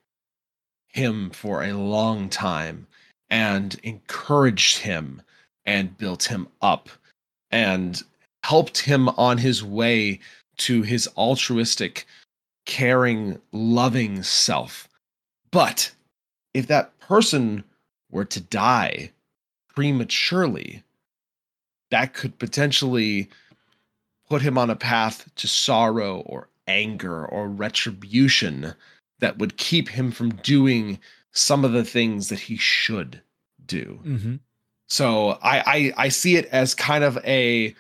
him 0.88 1.30
for 1.30 1.64
a 1.64 1.74
long 1.74 2.30
time 2.30 2.88
and 3.30 3.80
encouraged 3.84 4.80
him 4.80 5.22
and 5.66 5.98
built 5.98 6.24
him 6.26 6.48
up 6.62 6.90
and 7.52 8.04
helped 8.44 8.80
him 8.80 9.10
on 9.10 9.38
his 9.38 9.64
way 9.64 10.20
to 10.58 10.82
his 10.82 11.08
altruistic, 11.18 12.06
caring, 12.66 13.40
loving 13.52 14.22
self. 14.24 14.90
But 15.52 15.92
if 16.54 16.68
that 16.68 16.98
person 17.00 17.64
were 18.10 18.26
to 18.26 18.42
die 18.42 19.12
prematurely, 19.74 20.84
that 21.90 22.14
could 22.14 22.38
potentially 22.40 23.30
put 24.30 24.42
him 24.42 24.58
on 24.58 24.70
a 24.70 24.76
path 24.76 25.30
to 25.36 25.48
sorrow 25.48 26.20
or 26.22 26.48
anger 26.72 27.26
or 27.26 27.48
retribution 27.48 28.74
that 29.20 29.38
would 29.38 29.58
keep 29.58 29.90
him 29.90 30.12
from 30.12 30.36
doing 30.36 31.00
some 31.32 31.64
of 31.64 31.72
the 31.72 31.84
things 31.84 32.30
that 32.30 32.40
he 32.40 32.58
should 32.58 33.22
do. 33.66 34.00
Mm-hmm. 34.04 34.36
So 34.88 35.40
I, 35.42 35.60
I 35.66 35.94
I 36.06 36.10
see 36.10 36.36
it 36.36 36.48
as 36.48 36.76
kind 36.76 37.04
of 37.04 37.18
a 37.26 37.74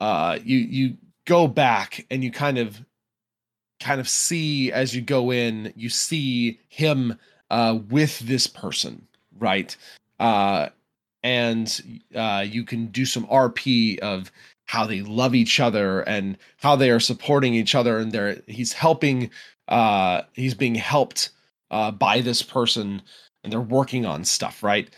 uh 0.00 0.38
you 0.42 0.58
you 0.58 0.96
go 1.26 1.46
back 1.46 2.06
and 2.10 2.24
you 2.24 2.30
kind 2.30 2.56
of 2.56 2.80
kind 3.78 4.00
of 4.00 4.08
see 4.08 4.72
as 4.72 4.94
you 4.94 5.02
go 5.02 5.30
in 5.30 5.72
you 5.76 5.88
see 5.88 6.58
him 6.68 7.18
uh 7.50 7.78
with 7.88 8.18
this 8.20 8.46
person 8.46 9.06
right 9.38 9.76
uh 10.18 10.68
and 11.22 12.02
uh 12.14 12.44
you 12.46 12.64
can 12.64 12.86
do 12.86 13.04
some 13.04 13.26
rp 13.26 13.98
of 13.98 14.32
how 14.70 14.86
they 14.86 15.02
love 15.02 15.34
each 15.34 15.58
other 15.58 16.02
and 16.02 16.38
how 16.58 16.76
they 16.76 16.90
are 16.90 17.00
supporting 17.00 17.54
each 17.54 17.74
other 17.74 17.98
and 17.98 18.12
they're 18.12 18.40
he's 18.46 18.72
helping 18.72 19.28
uh, 19.66 20.22
he's 20.32 20.54
being 20.54 20.76
helped 20.76 21.30
uh, 21.72 21.90
by 21.90 22.20
this 22.20 22.40
person 22.40 23.02
and 23.42 23.52
they're 23.52 23.60
working 23.60 24.06
on 24.06 24.24
stuff, 24.24 24.62
right? 24.62 24.88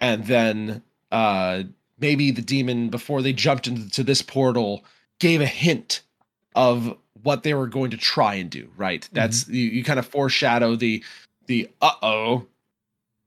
And 0.00 0.24
then 0.24 0.82
uh, 1.10 1.64
maybe 1.98 2.30
the 2.30 2.40
demon, 2.40 2.88
before 2.88 3.20
they 3.20 3.34
jumped 3.34 3.66
into 3.66 4.02
this 4.02 4.22
portal, 4.22 4.82
gave 5.18 5.42
a 5.42 5.46
hint 5.46 6.00
of 6.54 6.96
what 7.22 7.42
they 7.42 7.52
were 7.52 7.66
going 7.66 7.90
to 7.90 7.98
try 7.98 8.36
and 8.36 8.48
do, 8.48 8.70
right? 8.78 9.06
That's 9.12 9.44
mm-hmm. 9.44 9.54
you, 9.54 9.64
you 9.64 9.84
kind 9.84 9.98
of 9.98 10.06
foreshadow 10.06 10.74
the 10.74 11.04
the 11.48 11.68
uh 11.82 11.92
oh, 12.02 12.46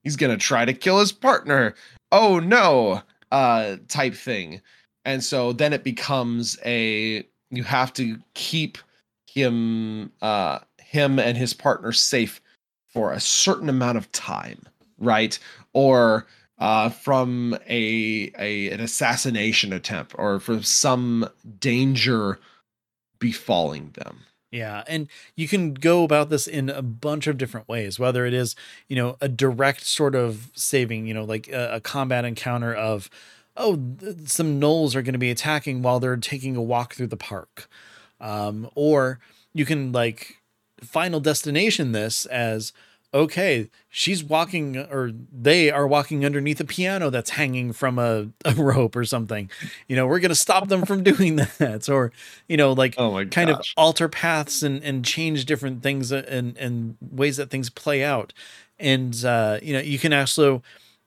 he's 0.02 0.16
gonna 0.16 0.36
try 0.36 0.64
to 0.64 0.72
kill 0.72 0.98
his 0.98 1.12
partner. 1.12 1.76
Oh 2.10 2.40
no, 2.40 3.02
uh, 3.30 3.76
type 3.86 4.14
thing. 4.14 4.60
And 5.06 5.24
so 5.24 5.52
then 5.52 5.72
it 5.72 5.84
becomes 5.84 6.58
a 6.66 7.26
you 7.50 7.62
have 7.62 7.94
to 7.94 8.18
keep 8.34 8.76
him 9.26 10.12
uh 10.20 10.58
him 10.78 11.18
and 11.18 11.38
his 11.38 11.54
partner 11.54 11.92
safe 11.92 12.40
for 12.88 13.12
a 13.12 13.20
certain 13.20 13.68
amount 13.68 13.98
of 13.98 14.10
time, 14.12 14.62
right? 14.98 15.38
Or 15.72 16.26
uh, 16.58 16.88
from 16.88 17.56
a, 17.68 18.32
a 18.38 18.70
an 18.70 18.80
assassination 18.80 19.72
attempt 19.72 20.14
or 20.16 20.40
from 20.40 20.62
some 20.62 21.28
danger 21.60 22.38
befalling 23.18 23.92
them. 23.92 24.20
Yeah, 24.50 24.84
and 24.86 25.08
you 25.34 25.48
can 25.48 25.74
go 25.74 26.04
about 26.04 26.30
this 26.30 26.46
in 26.46 26.70
a 26.70 26.80
bunch 26.80 27.26
of 27.26 27.36
different 27.36 27.68
ways. 27.68 27.98
Whether 27.98 28.24
it 28.24 28.32
is, 28.32 28.56
you 28.88 28.96
know, 28.96 29.16
a 29.20 29.28
direct 29.28 29.84
sort 29.84 30.14
of 30.14 30.50
saving, 30.54 31.06
you 31.06 31.12
know, 31.12 31.24
like 31.24 31.48
a, 31.48 31.74
a 31.74 31.80
combat 31.80 32.24
encounter 32.24 32.72
of, 32.72 33.10
oh, 33.56 33.76
th- 33.76 34.28
some 34.28 34.60
gnolls 34.60 34.94
are 34.94 35.02
going 35.02 35.12
to 35.14 35.18
be 35.18 35.30
attacking 35.30 35.82
while 35.82 36.00
they're 36.00 36.16
taking 36.16 36.56
a 36.56 36.62
walk 36.62 36.94
through 36.94 37.08
the 37.08 37.16
park, 37.16 37.68
um, 38.20 38.68
or 38.74 39.18
you 39.52 39.64
can 39.64 39.92
like 39.92 40.42
final 40.82 41.20
destination 41.20 41.92
this 41.92 42.26
as 42.26 42.72
okay, 43.14 43.70
she's 43.88 44.22
walking 44.22 44.76
or 44.76 45.10
they 45.32 45.70
are 45.70 45.86
walking 45.86 46.24
underneath 46.24 46.60
a 46.60 46.64
piano 46.64 47.08
that's 47.08 47.30
hanging 47.30 47.72
from 47.72 47.98
a, 47.98 48.28
a 48.44 48.54
rope 48.56 48.94
or 48.94 49.04
something. 49.04 49.50
You 49.88 49.96
know, 49.96 50.06
we're 50.06 50.20
going 50.20 50.28
to 50.30 50.34
stop 50.34 50.68
them 50.68 50.84
from 50.84 51.02
doing 51.02 51.36
that. 51.36 51.88
Or, 51.88 52.12
you 52.48 52.56
know, 52.56 52.72
like 52.72 52.94
Oh 52.98 53.24
kind 53.26 53.48
of 53.48 53.64
alter 53.76 54.08
paths 54.08 54.62
and, 54.62 54.82
and 54.82 55.04
change 55.04 55.46
different 55.46 55.82
things 55.82 56.12
and, 56.12 56.56
and 56.58 56.96
ways 57.00 57.38
that 57.38 57.50
things 57.50 57.70
play 57.70 58.04
out. 58.04 58.32
And, 58.78 59.24
uh, 59.24 59.60
you 59.62 59.72
know, 59.72 59.80
you 59.80 59.98
can 59.98 60.12
also, 60.12 60.62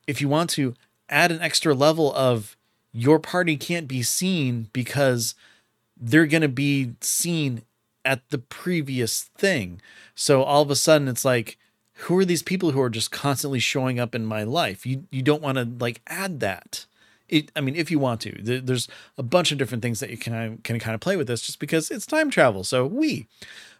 if 0.07 0.19
you 0.19 0.27
want 0.27 0.49
to, 0.51 0.73
add 1.09 1.31
an 1.31 1.41
extra 1.41 1.73
level 1.73 2.13
of 2.13 2.55
your 2.91 3.19
party 3.19 3.57
can't 3.57 3.87
be 3.87 4.01
seen 4.01 4.69
because 4.73 5.35
they're 5.99 6.25
going 6.25 6.41
to 6.41 6.47
be 6.47 6.93
seen 7.01 7.63
at 8.05 8.27
the 8.29 8.37
previous 8.37 9.23
thing. 9.37 9.81
So 10.15 10.43
all 10.43 10.61
of 10.61 10.71
a 10.71 10.75
sudden 10.75 11.07
it's 11.07 11.25
like, 11.25 11.57
who 11.93 12.17
are 12.17 12.25
these 12.25 12.43
people 12.43 12.71
who 12.71 12.81
are 12.81 12.89
just 12.89 13.11
constantly 13.11 13.59
showing 13.59 13.99
up 13.99 14.15
in 14.15 14.25
my 14.25 14.43
life? 14.43 14.85
You 14.85 15.03
you 15.11 15.21
don't 15.21 15.41
want 15.41 15.57
to 15.57 15.67
like 15.79 16.01
add 16.07 16.39
that. 16.39 16.85
It, 17.27 17.51
I 17.55 17.61
mean, 17.61 17.75
if 17.75 17.91
you 17.91 17.99
want 17.99 18.21
to, 18.21 18.41
there, 18.41 18.61
there's 18.61 18.87
a 19.17 19.21
bunch 19.23 19.51
of 19.51 19.57
different 19.57 19.83
things 19.83 19.99
that 19.99 20.09
you 20.09 20.17
can 20.17 20.59
can 20.63 20.79
kind 20.79 20.95
of 20.95 21.01
play 21.01 21.17
with 21.17 21.27
this, 21.27 21.41
just 21.41 21.59
because 21.59 21.91
it's 21.91 22.05
time 22.05 22.29
travel. 22.31 22.63
So 22.63 22.87
we, 22.87 23.27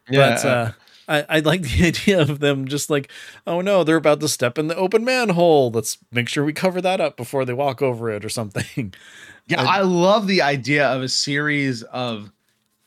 but 0.08 0.44
uh, 0.46 0.72
I 1.10 1.26
I 1.28 1.40
like 1.40 1.64
the 1.64 1.86
idea 1.88 2.22
of 2.22 2.40
them 2.40 2.68
just 2.68 2.90
like, 2.90 3.12
oh 3.48 3.60
no, 3.62 3.84
they're 3.84 3.98
about 3.98 4.20
to 4.22 4.28
step 4.30 4.58
in 4.58 4.68
the 4.68 4.76
open 4.78 5.04
manhole. 5.04 5.72
Let's 5.72 5.98
make 6.12 6.30
sure 6.30 6.46
we 6.46 6.54
cover 6.54 6.80
that 6.82 7.02
up 7.02 7.18
before 7.18 7.44
they 7.44 7.54
walk 7.54 7.82
over 7.82 8.10
it 8.10 8.24
or 8.24 8.30
something. 8.30 8.94
Yeah, 9.48 9.64
I 9.64 9.82
love 9.82 10.28
the 10.28 10.44
idea 10.44 10.86
of 10.88 11.02
a 11.02 11.10
series 11.10 11.82
of 11.82 12.32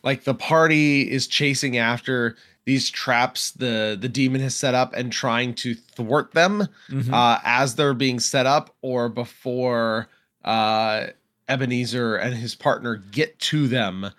like 0.05 0.23
the 0.23 0.35
party 0.35 1.11
is 1.11 1.27
chasing 1.27 1.77
after 1.77 2.37
these 2.66 2.89
traps 2.89 3.51
the 3.51 3.99
the 4.01 4.09
demon 4.09 4.41
has 4.43 4.55
set 4.55 4.73
up 4.73 4.95
and 4.95 5.11
trying 5.12 5.55
to 5.55 5.75
thwart 5.75 6.31
them 6.35 6.68
Mhm. 6.89 7.12
uh, 7.12 7.41
as 7.43 7.75
they're 7.75 7.95
being 7.95 8.20
set 8.20 8.47
up 8.47 8.77
or 8.81 9.09
before 9.09 10.07
uh, 10.45 11.07
Ebenezer 11.49 12.14
and 12.14 12.37
his 12.37 12.55
partner 12.55 12.95
get 13.11 13.37
to 13.41 13.66
them, 13.66 14.11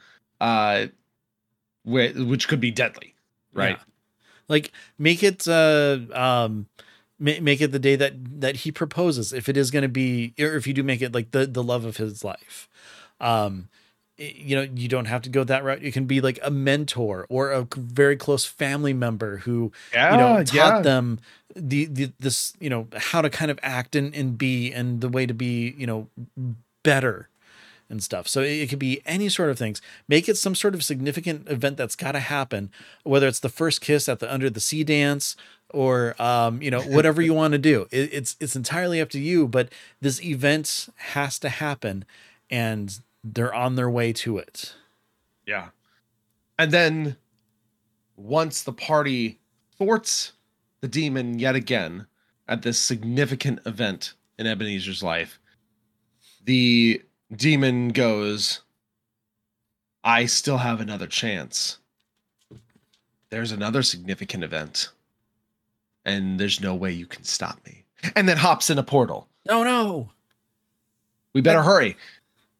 uh, 0.41 0.87
which, 1.83 2.13
which 2.15 2.47
could 2.49 2.59
be 2.59 2.71
deadly, 2.71 3.15
right? 3.53 3.77
Yeah. 3.77 3.83
Like 4.47 4.71
make 4.97 5.23
it 5.23 5.47
uh 5.47 5.99
um 6.13 6.67
ma- 7.19 7.39
make 7.41 7.61
it 7.61 7.71
the 7.71 7.79
day 7.79 7.95
that 7.95 8.13
that 8.41 8.57
he 8.57 8.71
proposes 8.71 9.33
if 9.33 9.49
it 9.49 9.57
is 9.57 9.71
going 9.71 9.83
to 9.83 9.89
be 9.89 10.33
or 10.39 10.55
if 10.55 10.67
you 10.67 10.73
do 10.73 10.83
make 10.83 11.01
it 11.01 11.13
like 11.13 11.31
the 11.31 11.45
the 11.47 11.63
love 11.63 11.85
of 11.85 11.97
his 11.97 12.23
life. 12.23 12.67
Um 13.19 13.69
you 14.17 14.55
know, 14.55 14.61
you 14.75 14.87
don't 14.87 15.05
have 15.05 15.23
to 15.23 15.29
go 15.29 15.43
that 15.43 15.63
route. 15.63 15.81
You 15.81 15.91
can 15.91 16.05
be 16.05 16.21
like 16.21 16.37
a 16.43 16.51
mentor 16.51 17.25
or 17.29 17.51
a 17.51 17.67
very 17.75 18.15
close 18.15 18.45
family 18.45 18.93
member 18.93 19.37
who 19.37 19.71
Yeah, 19.91 20.11
you 20.11 20.17
know 20.17 20.43
taught 20.43 20.83
them 20.83 21.19
the, 21.55 21.85
the 21.85 22.11
this 22.19 22.53
you 22.59 22.69
know 22.69 22.87
how 22.95 23.21
to 23.21 23.29
kind 23.29 23.49
of 23.49 23.59
act 23.63 23.95
and, 23.95 24.13
and 24.13 24.37
be 24.37 24.71
and 24.71 25.01
the 25.01 25.09
way 25.09 25.25
to 25.25 25.33
be 25.33 25.73
you 25.77 25.87
know 25.87 26.07
better 26.83 27.27
and 27.89 28.03
stuff. 28.03 28.27
So 28.27 28.41
it, 28.41 28.51
it 28.61 28.69
could 28.69 28.79
be 28.79 29.01
any 29.05 29.29
sort 29.29 29.49
of 29.49 29.57
things. 29.57 29.81
Make 30.07 30.27
it 30.27 30.37
some 30.37 30.55
sort 30.55 30.73
of 30.73 30.83
significant 30.83 31.49
event 31.49 31.77
that's 31.77 31.95
got 31.95 32.13
to 32.13 32.19
happen 32.19 32.71
whether 33.03 33.27
it's 33.27 33.39
the 33.39 33.49
first 33.49 33.81
kiss 33.81 34.07
at 34.09 34.19
the 34.19 34.33
under 34.33 34.49
the 34.49 34.59
sea 34.59 34.83
dance 34.83 35.35
or 35.69 36.21
um 36.21 36.61
you 36.61 36.71
know 36.71 36.81
whatever 36.95 37.21
you 37.21 37.33
want 37.33 37.53
to 37.53 37.57
do. 37.57 37.87
It, 37.91 38.13
it's 38.13 38.35
it's 38.39 38.55
entirely 38.55 39.01
up 39.01 39.09
to 39.09 39.19
you 39.19 39.47
but 39.47 39.69
this 40.01 40.21
event 40.23 40.89
has 40.95 41.39
to 41.39 41.49
happen 41.49 42.05
and 42.49 42.99
they're 43.23 43.53
on 43.53 43.75
their 43.75 43.89
way 43.89 44.13
to 44.13 44.37
it. 44.37 44.75
Yeah. 45.45 45.69
And 46.59 46.71
then 46.71 47.17
once 48.15 48.61
the 48.61 48.73
party 48.73 49.39
thwarts 49.77 50.33
the 50.81 50.87
demon 50.87 51.39
yet 51.39 51.55
again 51.55 52.05
at 52.47 52.61
this 52.61 52.79
significant 52.79 53.59
event 53.65 54.13
in 54.37 54.45
Ebenezer's 54.45 55.01
life, 55.01 55.39
the 56.43 57.01
demon 57.35 57.89
goes, 57.89 58.61
I 60.03 60.25
still 60.25 60.57
have 60.57 60.81
another 60.81 61.07
chance. 61.07 61.77
There's 63.29 63.51
another 63.51 63.81
significant 63.83 64.43
event, 64.43 64.89
and 66.05 66.39
there's 66.39 66.61
no 66.61 66.75
way 66.75 66.91
you 66.91 67.05
can 67.07 67.23
stop 67.23 67.59
me. 67.65 67.83
And 68.15 68.27
then 68.27 68.37
hops 68.37 68.69
in 68.69 68.77
a 68.77 68.83
portal. 68.83 69.27
oh 69.49 69.63
no 69.63 70.11
We 71.33 71.41
better 71.41 71.63
hurry. 71.63 71.95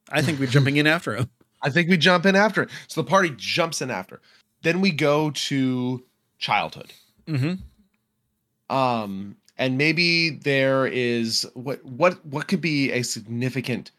i 0.10 0.22
think 0.22 0.40
we're 0.40 0.48
jumping 0.48 0.78
in 0.78 0.88
after 0.88 1.16
him 1.16 1.30
I 1.64 1.70
think 1.70 1.90
we 1.90 1.98
jump 1.98 2.26
in 2.26 2.36
after 2.36 2.64
it. 2.64 2.70
So 2.90 3.02
the 3.02 3.10
party 3.10 3.32
jumps 3.38 3.82
in 3.82 3.90
after. 3.90 4.20
Then 4.64 4.82
we 4.82 4.92
go 4.92 5.32
to 5.32 6.04
childhood. 6.38 6.92
mm-hmm. 7.26 8.76
Um, 8.76 9.38
and 9.58 9.78
maybe 9.78 10.32
there 10.32 10.86
is 10.88 11.48
what 11.54 11.84
what 11.86 12.26
what 12.26 12.48
could 12.48 12.60
be 12.60 12.92
a 12.92 13.02
significant 13.04 13.92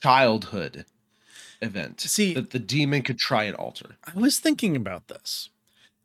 childhood 0.00 0.84
event 1.60 2.00
See- 2.00 2.34
that 2.34 2.50
the 2.50 2.58
demon 2.58 3.02
could 3.02 3.18
try 3.18 3.44
and 3.44 3.56
alter. 3.56 3.96
I 4.04 4.18
was 4.18 4.38
thinking 4.38 4.76
about 4.76 5.08
this. 5.08 5.50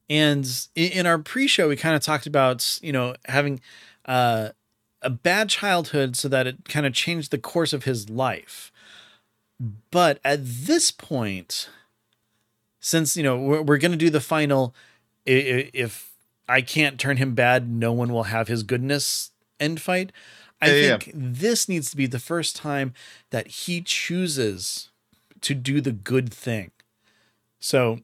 And 0.10 0.48
in 0.76 1.06
our 1.06 1.18
pre-show 1.18 1.70
we 1.70 1.76
kind 1.76 1.96
of 1.96 2.02
talked 2.02 2.28
about, 2.28 2.80
you 2.82 2.92
know, 2.92 3.16
having 3.26 3.62
uh 4.06 4.50
a 5.02 5.10
bad 5.10 5.50
childhood 5.50 6.16
so 6.16 6.30
that 6.30 6.48
it 6.48 6.70
kind 6.70 6.86
of 6.86 6.94
changed 6.94 7.32
the 7.32 7.38
course 7.38 7.74
of 7.74 7.84
his 7.84 8.10
life. 8.10 8.72
But 9.92 10.20
at 10.24 10.40
this 10.42 10.92
point 10.92 11.70
since, 12.80 13.16
you 13.16 13.24
know, 13.24 13.38
we're, 13.38 13.62
we're 13.62 13.78
going 13.78 13.92
to 13.94 13.98
do 13.98 14.10
the 14.10 14.20
final 14.20 14.76
if 15.26 16.12
I 16.50 16.62
can't 16.62 17.00
turn 17.00 17.18
him 17.18 17.34
bad, 17.34 17.70
no 17.70 17.94
one 17.94 18.12
will 18.12 18.24
have 18.24 18.48
his 18.48 18.64
goodness 18.64 19.32
end 19.60 19.82
fight. 19.82 20.12
I 20.64 20.72
Yeah, 20.72 20.76
yeah, 20.76 20.98
think 20.98 21.12
this 21.14 21.68
needs 21.68 21.90
to 21.92 21.98
be 21.98 22.08
the 22.08 22.20
first 22.20 22.56
time 22.56 22.94
that 23.32 23.48
he 23.48 23.82
chooses 23.82 24.90
to 25.42 25.54
do 25.54 25.82
the 25.82 25.92
good 25.92 26.34
thing. 26.34 26.72
So 27.60 28.00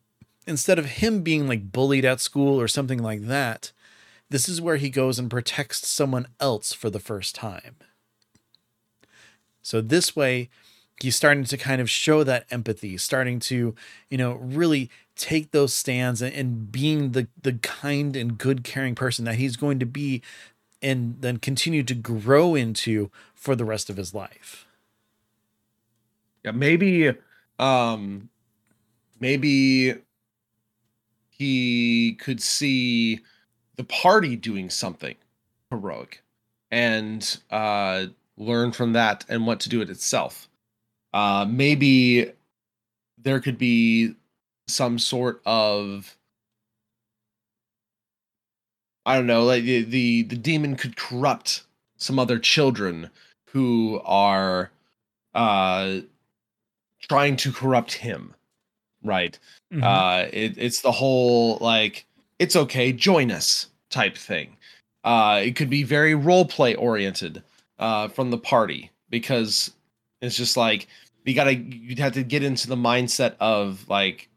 instead 0.47 0.80
of 0.80 0.86
him 0.86 1.22
being 1.22 1.47
like 1.47 1.72
bullied 1.72 2.05
at 2.05 2.22
school 2.22 2.60
or 2.60 2.68
something 2.68 3.01
like 3.01 3.28
that, 3.28 3.72
this 4.30 4.49
is 4.49 4.62
where 4.62 4.78
he 4.78 4.89
goes 4.89 5.20
and 5.20 5.30
protects 5.30 5.88
someone 5.88 6.28
else 6.39 6.74
for 6.74 6.89
the 6.89 6.99
first 6.99 7.36
time. 7.36 7.78
So 9.62 9.82
this 9.82 10.16
way, 10.16 10.49
he's 11.01 11.16
starting 11.16 11.43
to 11.45 11.57
kind 11.57 11.82
of 11.82 11.89
show 11.89 12.24
that 12.24 12.45
empathy, 12.51 12.97
starting 12.97 13.39
to, 13.41 13.76
you 14.10 14.18
know, 14.18 14.34
really 14.34 14.89
take 15.16 15.51
those 15.51 15.74
stands 15.74 16.22
and, 16.22 16.34
and 16.34 16.72
being 16.72 17.12
the 17.12 17.28
the 17.41 17.53
kind 17.53 18.16
and 18.16 18.38
good 18.38 18.64
caring 18.64 18.95
person 18.95 19.26
that 19.26 19.36
he's 19.36 19.57
going 19.57 19.80
to 19.80 19.86
be 19.86 20.22
and 20.82 21.22
then 21.22 21.38
continue 21.38 21.84
to 21.84 21.94
grow 21.94 22.56
into 22.56 23.12
for 23.34 23.56
the 23.56 23.66
rest 23.66 23.90
of 23.90 23.98
his 23.98 24.14
life. 24.14 24.66
Yeah, 26.44 26.52
maybe 26.52 27.14
um 27.58 28.30
maybe 29.20 29.96
he 31.30 32.14
could 32.14 32.42
see 32.42 33.20
the 33.76 33.84
party 33.84 34.36
doing 34.36 34.70
something 34.70 35.16
heroic 35.70 36.24
and 36.72 37.40
uh 37.52 38.08
learn 38.38 38.72
from 38.72 38.94
that 38.94 39.26
and 39.28 39.46
what 39.46 39.60
to 39.62 39.70
do 39.70 39.82
it 39.82 39.90
itself. 39.90 40.50
Uh 41.14 41.46
maybe 41.50 42.32
there 43.18 43.40
could 43.40 43.58
be 43.58 44.16
some 44.68 44.98
sort 45.00 45.42
of 45.46 46.16
I 49.10 49.16
don't 49.16 49.28
know, 49.28 49.43
like 49.43 49.64
the 49.64 49.82
the, 49.84 50.24
the 50.24 50.36
demon 50.36 50.76
could 50.76 50.95
corrupt 50.95 51.64
some 51.97 52.20
other 52.20 52.38
children 52.39 53.10
who 53.47 53.99
are 54.05 54.70
uh 55.34 55.99
trying 57.01 57.36
to 57.38 57.51
corrupt 57.51 57.93
him 57.93 58.34
right 59.03 59.38
Mm-hmm. 59.72 59.84
uh 59.84 60.26
it, 60.34 60.57
it's 60.57 60.82
the 60.82 60.91
whole 60.91 61.57
like 61.62 62.05
it's 62.39 62.55
okay 62.55 62.91
join 62.91 63.30
us 63.32 63.68
type 63.91 64.18
thing 64.18 64.57
uh 65.03 65.41
it 65.43 65.55
could 65.55 65.70
be 65.70 65.84
very 65.84 66.16
role 66.16 66.43
play 66.45 66.74
oriented 66.74 67.43
uh 67.78 68.07
from 68.07 68.32
the 68.32 68.38
party 68.39 68.89
because 69.12 69.72
it's 70.22 70.36
just 70.36 70.57
like 70.57 70.88
you 71.24 71.36
gotta 71.36 71.53
you'd 71.53 71.99
have 71.99 72.14
to 72.14 72.24
get 72.24 72.41
into 72.43 72.68
the 72.68 72.76
mindset 72.76 73.36
of 73.39 73.88
like 73.88 74.28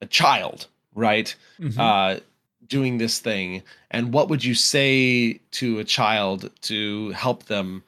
a 0.00 0.06
child 0.06 0.66
right 0.94 1.36
Mhm. 1.60 1.78
uh 1.78 2.20
doing 2.68 2.98
this 2.98 3.18
thing 3.18 3.62
and 3.90 4.12
what 4.12 4.28
would 4.28 4.44
you 4.44 4.54
say 4.54 5.40
to 5.50 5.78
a 5.78 5.84
child 5.84 6.50
to 6.62 7.10
help 7.10 7.44
them 7.44 7.82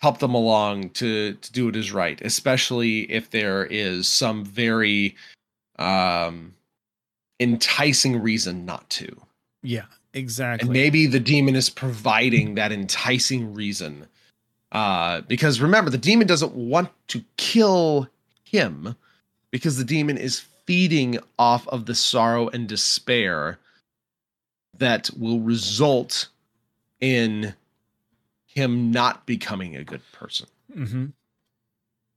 help 0.00 0.18
them 0.18 0.34
along 0.34 0.90
to 0.90 1.34
to 1.34 1.52
do 1.52 1.66
what 1.66 1.76
is 1.76 1.92
right, 1.92 2.20
especially 2.22 3.00
if 3.10 3.30
there 3.30 3.66
is 3.66 4.08
some 4.08 4.44
very 4.44 5.14
um 5.78 6.54
enticing 7.40 8.20
reason 8.20 8.64
not 8.64 8.88
to. 8.90 9.08
Yeah, 9.62 9.86
exactly. 10.14 10.66
And 10.66 10.72
maybe 10.72 11.06
the 11.06 11.20
demon 11.20 11.56
is 11.56 11.70
providing 11.70 12.54
that 12.54 12.72
enticing 12.72 13.54
reason. 13.54 14.06
Uh 14.72 15.22
because 15.22 15.60
remember 15.60 15.90
the 15.90 15.98
demon 15.98 16.26
doesn't 16.26 16.54
want 16.54 16.90
to 17.08 17.22
kill 17.36 18.08
him 18.44 18.94
because 19.50 19.76
the 19.76 19.84
demon 19.84 20.16
is 20.16 20.44
feeding 20.68 21.18
off 21.38 21.66
of 21.68 21.86
the 21.86 21.94
sorrow 21.94 22.48
and 22.48 22.68
despair 22.68 23.58
that 24.76 25.08
will 25.18 25.40
result 25.40 26.28
in 27.00 27.54
him 28.44 28.90
not 28.90 29.24
becoming 29.24 29.74
a 29.74 29.82
good 29.82 30.02
person. 30.12 30.46
Mm-hmm. 30.76 31.06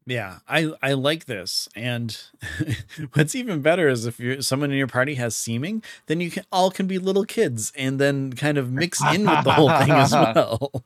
Yeah, 0.05 0.39
I 0.49 0.73
I 0.83 0.91
like 0.93 1.25
this, 1.27 1.69
and 1.77 2.17
what's 3.13 3.35
even 3.35 3.61
better 3.61 3.87
is 3.87 4.05
if 4.05 4.19
you're 4.19 4.41
someone 4.41 4.69
in 4.69 4.77
your 4.77 4.87
party 4.87 5.13
has 5.13 5.33
seeming, 5.33 5.81
then 6.07 6.19
you 6.19 6.29
can 6.29 6.43
all 6.51 6.71
can 6.71 6.87
be 6.87 6.97
little 6.97 7.23
kids, 7.23 7.71
and 7.77 7.99
then 7.99 8.33
kind 8.33 8.57
of 8.57 8.69
mix 8.69 9.01
in 9.13 9.25
with 9.29 9.45
the 9.45 9.53
whole 9.53 9.69
thing 9.69 9.91
as 9.91 10.11
well. 10.11 10.83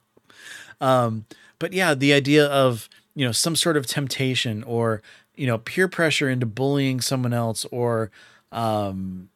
Um, 0.79 1.25
but 1.57 1.73
yeah, 1.73 1.95
the 1.95 2.13
idea 2.13 2.45
of 2.45 2.87
you 3.15 3.25
know 3.25 3.31
some 3.31 3.55
sort 3.55 3.75
of 3.75 3.87
temptation 3.87 4.61
or 4.61 5.01
you 5.37 5.47
know 5.47 5.57
peer 5.57 5.87
pressure 5.87 6.29
into 6.29 6.45
bullying 6.45 7.01
someone 7.01 7.33
else 7.33 7.65
or 7.71 8.11
um, 8.51 9.29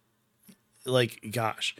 like 0.85 1.19
gosh, 1.31 1.75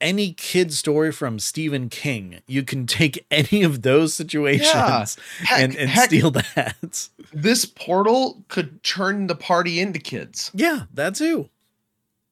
any 0.00 0.32
kid 0.32 0.72
story 0.72 1.12
from 1.12 1.38
Stephen 1.38 1.88
King. 1.88 2.40
You 2.46 2.62
can 2.62 2.86
take 2.86 3.24
any 3.30 3.62
of 3.62 3.82
those 3.82 4.14
situations 4.14 4.66
Yeah. 4.72 5.06
Heck- 5.46 5.60
and, 5.60 5.76
and 5.76 5.90
heck, 5.90 6.06
steal 6.06 6.30
that. 6.54 7.08
this 7.32 7.64
portal 7.64 8.42
could 8.48 8.82
turn 8.82 9.26
the 9.26 9.34
party 9.34 9.80
into 9.80 9.98
kids. 9.98 10.50
Yeah, 10.54 10.82
that 10.94 11.14
too. 11.14 11.48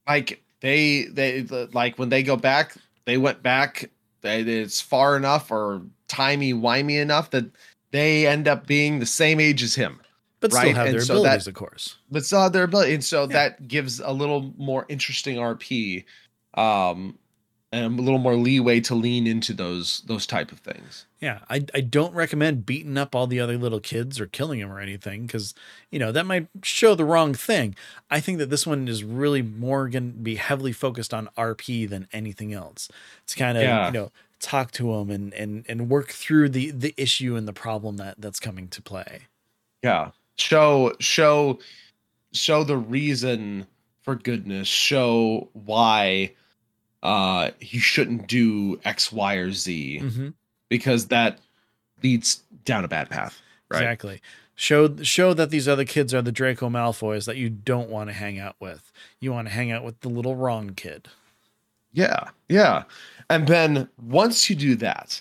Like 0.09 0.43
they 0.61 1.05
they 1.05 1.41
the- 1.43 1.69
like 1.73 1.99
when 1.99 2.09
they 2.09 2.23
go 2.23 2.37
back, 2.37 2.75
they 3.05 3.17
went 3.19 3.43
back. 3.43 3.91
They, 4.23 4.41
it's 4.41 4.81
far 4.81 5.17
enough 5.17 5.51
or 5.53 5.83
timey 6.09 6.53
wimey 6.53 7.01
enough 7.01 7.31
that 7.31 7.45
they 7.93 8.27
end 8.27 8.49
up 8.49 8.67
being 8.67 8.99
the 8.99 9.07
same 9.07 9.39
age 9.39 9.63
as 9.63 9.77
him, 9.77 10.01
But 10.51 10.57
still 10.57 10.67
Right, 10.69 10.77
have 10.77 10.87
and 10.87 10.95
their 10.95 11.01
so 11.03 11.15
that- 11.15 11.21
abilities, 11.21 11.47
of 11.47 11.55
course. 11.55 11.97
but 12.11 12.25
still 12.25 12.41
have 12.43 12.53
their 12.53 12.65
ability, 12.65 12.95
and 12.95 13.05
so 13.05 13.23
Yeah. 13.23 13.27
that 13.29 13.69
gives 13.69 14.01
a 14.01 14.11
little 14.13 14.53
more 14.57 14.87
interesting 14.89 15.39
RP, 15.39 16.05
um, 16.55 17.19
and 17.73 17.99
a 17.99 18.03
little 18.03 18.21
more 18.21 18.37
leeway 18.37 18.81
to 18.81 18.95
lean 18.95 19.27
into 19.27 19.53
those 19.53 20.03
those 20.07 20.25
type 20.27 20.53
of 20.53 20.61
things. 20.61 21.05
Yeah, 21.21 21.41
I, 21.51 21.65
I 21.75 21.81
don't 21.81 22.15
recommend 22.15 22.65
beating 22.65 22.97
up 22.97 23.15
all 23.15 23.27
the 23.27 23.41
other 23.41 23.59
little 23.59 23.81
kids 23.81 24.21
or 24.21 24.27
killing 24.27 24.61
them 24.61 24.71
or 24.71 24.79
anything 24.81 25.27
because, 25.27 25.53
you 25.91 25.99
know, 25.99 26.13
that 26.13 26.27
might 26.27 26.47
show 26.63 26.95
the 26.95 27.05
wrong 27.05 27.35
thing. 27.35 27.75
I 28.11 28.21
think 28.21 28.39
that 28.39 28.51
this 28.51 28.67
one 28.67 28.87
is 28.87 29.03
really 29.03 29.43
more 29.43 29.89
going 29.89 30.13
to 30.13 30.19
be 30.19 30.37
heavily 30.37 30.73
focused 30.73 31.13
on 31.13 31.29
RP 31.37 31.89
than 31.89 32.07
anything 32.13 32.53
else. 32.53 32.89
It's 33.25 33.35
kind 33.35 33.57
of, 33.59 33.65
Yeah. 33.65 33.87
you 33.87 33.93
know, 33.93 34.13
talk 34.41 34.71
to 34.73 34.93
them 34.93 35.11
and, 35.11 35.33
and, 35.35 35.65
and 35.69 35.89
work 35.89 36.11
through 36.11 36.51
the, 36.51 36.71
the 36.71 36.95
issue 36.99 37.35
and 37.35 37.49
the 37.49 37.53
problem 37.55 37.97
that 37.97 38.17
that's 38.21 38.39
coming 38.39 38.69
to 38.69 38.83
play. 38.83 39.23
Yeah. 39.83 40.11
Show 40.37 40.93
show 41.01 41.59
show 42.33 42.65
the 42.65 42.77
reason 42.77 43.67
for 44.03 44.15
goodness. 44.15 44.69
Show 44.69 45.49
why 45.53 46.33
uh 47.03 47.51
he 47.61 47.79
shouldn't 47.79 48.27
do 48.27 48.79
X, 48.85 49.13
Y, 49.13 49.35
or 49.35 49.53
Z 49.53 50.01
Mm-hmm. 50.03 50.29
because 50.69 51.07
that 51.07 51.39
leads 52.03 52.43
down 52.65 52.85
a 52.85 52.89
bad 52.89 53.09
path. 53.11 53.41
Right. 53.71 53.79
Exactly. 53.83 54.21
Show 54.55 54.97
show 55.03 55.35
that 55.35 55.51
these 55.51 55.69
other 55.69 55.85
kids 55.85 56.13
are 56.15 56.23
the 56.23 56.33
Draco 56.33 56.69
Malfoys 56.69 57.27
that 57.27 57.37
you 57.37 57.49
don't 57.51 57.89
want 57.91 58.09
to 58.11 58.15
hang 58.15 58.39
out 58.39 58.57
with. 58.61 58.91
You 59.21 59.33
want 59.33 59.49
to 59.49 59.55
hang 59.55 59.71
out 59.73 59.85
with 59.85 60.01
the 60.01 60.09
little 60.09 60.35
wrong 60.37 60.71
kid. 60.75 61.09
Yeah. 61.93 62.29
Yeah. 62.49 62.85
And 63.31 63.47
then 63.47 63.89
once 64.03 64.49
you 64.51 64.57
do 64.57 64.77
that, 64.77 65.21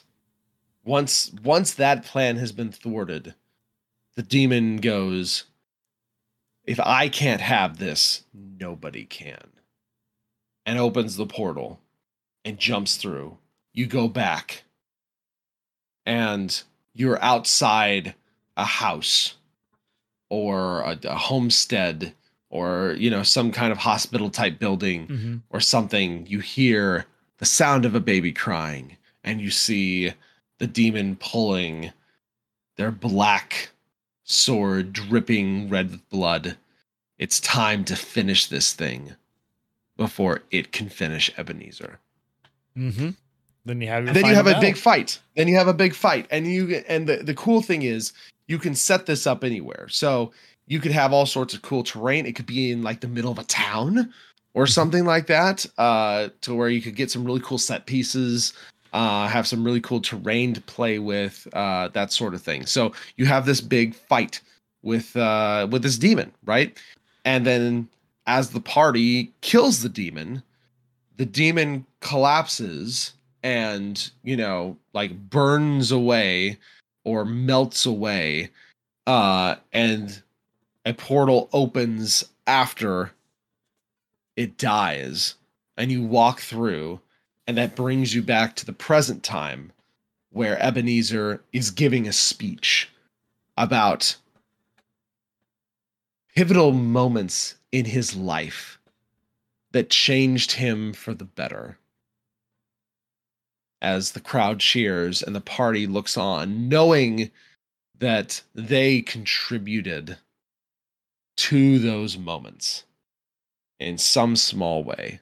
once 0.86 1.32
once 1.44 1.74
that 1.74 2.04
plan 2.06 2.36
has 2.38 2.52
been 2.52 2.72
thwarted, 2.72 3.34
the 4.16 4.24
demon 4.24 4.78
goes, 4.78 5.46
if 6.64 6.80
I 6.80 7.10
can't 7.10 7.42
have 7.42 7.78
this, 7.78 8.24
nobody 8.34 9.06
can. 9.06 9.48
And 10.66 10.80
opens 10.80 11.16
the 11.16 11.26
portal 11.28 11.80
and 12.44 12.58
jumps 12.58 12.96
through. 12.98 13.38
You 13.74 13.86
go 13.86 14.08
back 14.08 14.64
and 16.06 16.64
you're 16.94 17.22
outside 17.22 18.16
a 18.58 18.66
house 18.66 19.36
or 20.30 20.82
a, 20.82 20.98
a 21.04 21.16
homestead 21.16 22.14
or 22.50 22.96
you 22.98 23.10
know 23.10 23.22
some 23.24 23.52
kind 23.52 23.72
of 23.72 23.78
hospital 23.80 24.30
type 24.30 24.60
building 24.60 25.08
Mm-hmm. 25.08 25.36
or 25.50 25.60
something, 25.60 26.26
you 26.28 26.40
hear 26.40 27.06
the 27.38 27.46
sound 27.46 27.84
of 27.86 27.96
a 27.96 28.00
baby 28.00 28.32
crying, 28.32 28.96
and 29.24 29.42
you 29.42 29.52
see 29.52 30.14
the 30.58 30.68
demon 30.68 31.18
pulling 31.18 31.92
their 32.78 32.92
black 32.92 33.72
sword 34.26 34.92
dripping 34.92 35.70
red 35.70 35.92
with 35.92 36.10
blood. 36.10 36.58
It's 37.18 37.40
time 37.40 37.86
to 37.86 37.96
finish 37.96 38.48
this 38.48 38.74
thing 38.74 39.16
before 39.96 40.42
it 40.52 40.74
can 40.74 40.90
finish 40.90 41.32
Ebenezer. 41.38 42.00
Mm-hmm. 42.78 43.12
Then 43.64 43.82
you 43.82 43.88
have 43.88 44.04
your 44.04 44.14
then 44.14 44.26
you 44.26 44.34
final 44.34 44.36
have 44.36 44.48
a 44.48 44.50
battle. 44.52 44.62
big 44.62 44.78
fight. 44.78 45.20
Then 45.36 45.48
you 45.48 45.56
have 45.56 45.68
a 45.68 45.74
big 45.74 45.96
fight, 45.96 46.28
and 46.30 46.46
you 46.46 46.84
and 46.88 47.08
the, 47.08 47.18
the 47.18 47.34
cool 47.34 47.62
thing 47.62 47.84
is 47.84 48.12
you 48.48 48.60
can 48.60 48.76
set 48.76 49.06
this 49.06 49.26
up 49.26 49.44
anywhere. 49.44 49.88
So 49.90 50.32
you 50.68 50.80
could 50.80 50.92
have 50.92 51.14
all 51.14 51.26
sorts 51.26 51.54
of 51.54 51.62
cool 51.62 51.84
terrain. 51.84 52.26
It 52.26 52.36
could 52.36 52.46
be 52.46 52.72
in 52.72 52.84
like 52.84 53.00
the 53.00 53.08
middle 53.08 53.32
of 53.32 53.40
a 53.40 53.44
town 53.46 54.14
or 54.54 54.68
something 54.68 55.04
like 55.04 55.28
that, 55.28 55.66
uh, 55.78 56.30
to 56.42 56.56
where 56.56 56.70
you 56.70 56.82
could 56.82 56.96
get 56.96 57.12
some 57.12 57.26
really 57.26 57.42
cool 57.42 57.58
set 57.58 57.86
pieces, 57.86 58.54
uh, 58.96 59.28
have 59.28 59.46
some 59.46 59.64
really 59.64 59.82
cool 59.82 60.00
terrain 60.00 60.54
to 60.54 60.62
play 60.62 61.00
with, 61.00 61.48
uh, 61.54 61.90
that 61.90 62.14
sort 62.14 62.34
of 62.34 62.42
thing. 62.42 62.66
So 62.66 62.94
you 63.18 63.26
have 63.26 63.46
this 63.46 63.60
big 63.60 63.94
fight 63.94 64.40
with 64.84 65.16
uh, 65.18 65.68
with 65.70 65.84
this 65.84 65.98
demon, 65.98 66.32
right? 66.46 66.78
And 67.26 67.46
then 67.46 67.90
as 68.26 68.52
the 68.52 68.62
party 68.62 69.34
kills 69.42 69.82
the 69.82 69.90
demon, 69.90 70.42
the 71.18 71.26
demon 71.26 71.86
collapses 72.00 73.14
and 73.44 74.10
you 74.24 74.38
know 74.38 74.78
like 74.94 75.30
burns 75.30 75.92
away 75.92 76.58
or 77.04 77.24
melts 77.24 77.86
away 77.86 78.50
uh 79.06 79.56
and 79.72 80.24
a 80.86 80.94
portal 80.94 81.48
opens 81.54 82.24
after 82.48 83.12
it 84.36 84.58
dies 84.58 85.36
and 85.78 85.92
you 85.92 86.04
walk 86.04 86.40
through 86.40 87.00
and 87.48 87.58
that 87.58 87.76
brings 87.76 88.14
you 88.14 88.22
back 88.22 88.56
to 88.56 88.66
the 88.66 88.74
present 88.74 89.24
time 89.24 89.72
where 90.32 90.62
Ebenezer 90.62 91.42
is 91.54 91.72
giving 91.72 92.08
a 92.08 92.14
speech 92.14 92.90
about 93.58 94.16
pivotal 96.36 96.72
moments 96.72 97.56
in 97.72 97.86
his 97.86 98.16
life 98.16 98.80
that 99.72 99.90
changed 99.90 100.54
him 100.54 100.94
for 100.94 101.14
the 101.14 101.26
better 101.26 101.78
as 103.82 104.12
the 104.12 104.20
crowd 104.20 104.60
cheers 104.60 105.22
and 105.22 105.36
the 105.36 105.42
party 105.42 105.86
looks 105.86 106.18
on, 106.18 106.68
knowing 106.68 107.30
that 108.00 108.42
they 108.54 109.02
contributed 109.02 110.18
to 111.38 111.78
those 111.80 112.18
moments 112.18 112.84
in 113.80 113.98
some 113.98 114.36
small 114.36 114.84
way. 114.84 115.20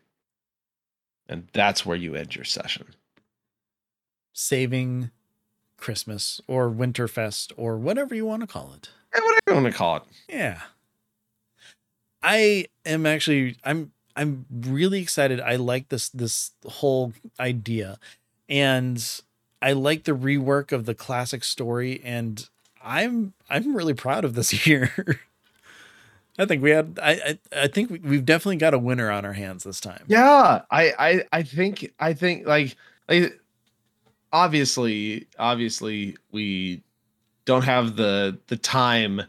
And 1.34 1.48
that's 1.52 1.84
where 1.84 1.98
you 1.98 2.16
end 2.16 2.36
your 2.36 2.46
session. 2.46 2.94
saving 4.34 5.10
Christmas 5.78 6.40
or 6.48 6.70
Winterfest 6.70 7.52
or 7.58 7.78
whatever 7.78 8.14
you 8.16 8.26
want 8.26 8.42
to 8.42 8.48
call 8.48 8.74
it. 8.76 8.90
And 9.14 9.24
whatever 9.26 9.42
you 9.48 9.54
want 9.64 9.66
to 9.74 9.78
call 9.78 9.96
it. 9.98 10.04
Yeah. 10.30 10.62
I 12.22 12.68
am 12.86 13.06
actually 13.08 13.58
I'm 13.64 13.92
I'm 14.16 14.46
really 14.52 15.02
excited. 15.02 15.42
I 15.42 15.56
like 15.56 15.90
this 15.90 16.10
this 16.10 16.52
whole 16.66 17.14
idea. 17.40 17.98
And 18.48 19.04
I 19.62 19.74
like 19.74 20.04
the 20.04 20.14
rework 20.14 20.72
of 20.72 20.86
the 20.86 20.94
classic 20.96 21.44
story 21.44 22.00
and 22.04 22.48
I'm 22.84 23.34
I'm 23.50 23.76
really 23.76 23.96
proud 23.96 24.26
of 24.26 24.36
this 24.36 24.68
year. 24.68 25.20
I 26.40 26.46
think 26.46 26.64
we 26.64 26.72
had 26.72 27.00
I 27.02 27.12
I, 27.12 27.40
I 27.64 27.68
think 27.68 27.90
we- 27.92 28.00
we've 28.00 28.26
definitely 28.26 28.58
got 28.58 28.74
a 28.74 28.80
winner 28.80 29.12
on 29.12 29.26
our 29.26 29.34
hands 29.34 29.64
this 29.64 29.80
time. 29.80 30.04
Yeah, 30.08 30.62
I, 30.72 30.94
I, 31.00 31.24
I 31.32 31.44
think, 31.44 31.94
I 32.00 32.14
think, 32.14 32.48
like, 32.48 32.76
like, 33.08 33.40
obviously, 34.32 35.28
obviously, 35.40 36.18
we 36.32 36.82
don't 37.46 37.64
have 37.64 37.96
the 37.96 38.38
the 38.48 38.58
time 38.58 39.22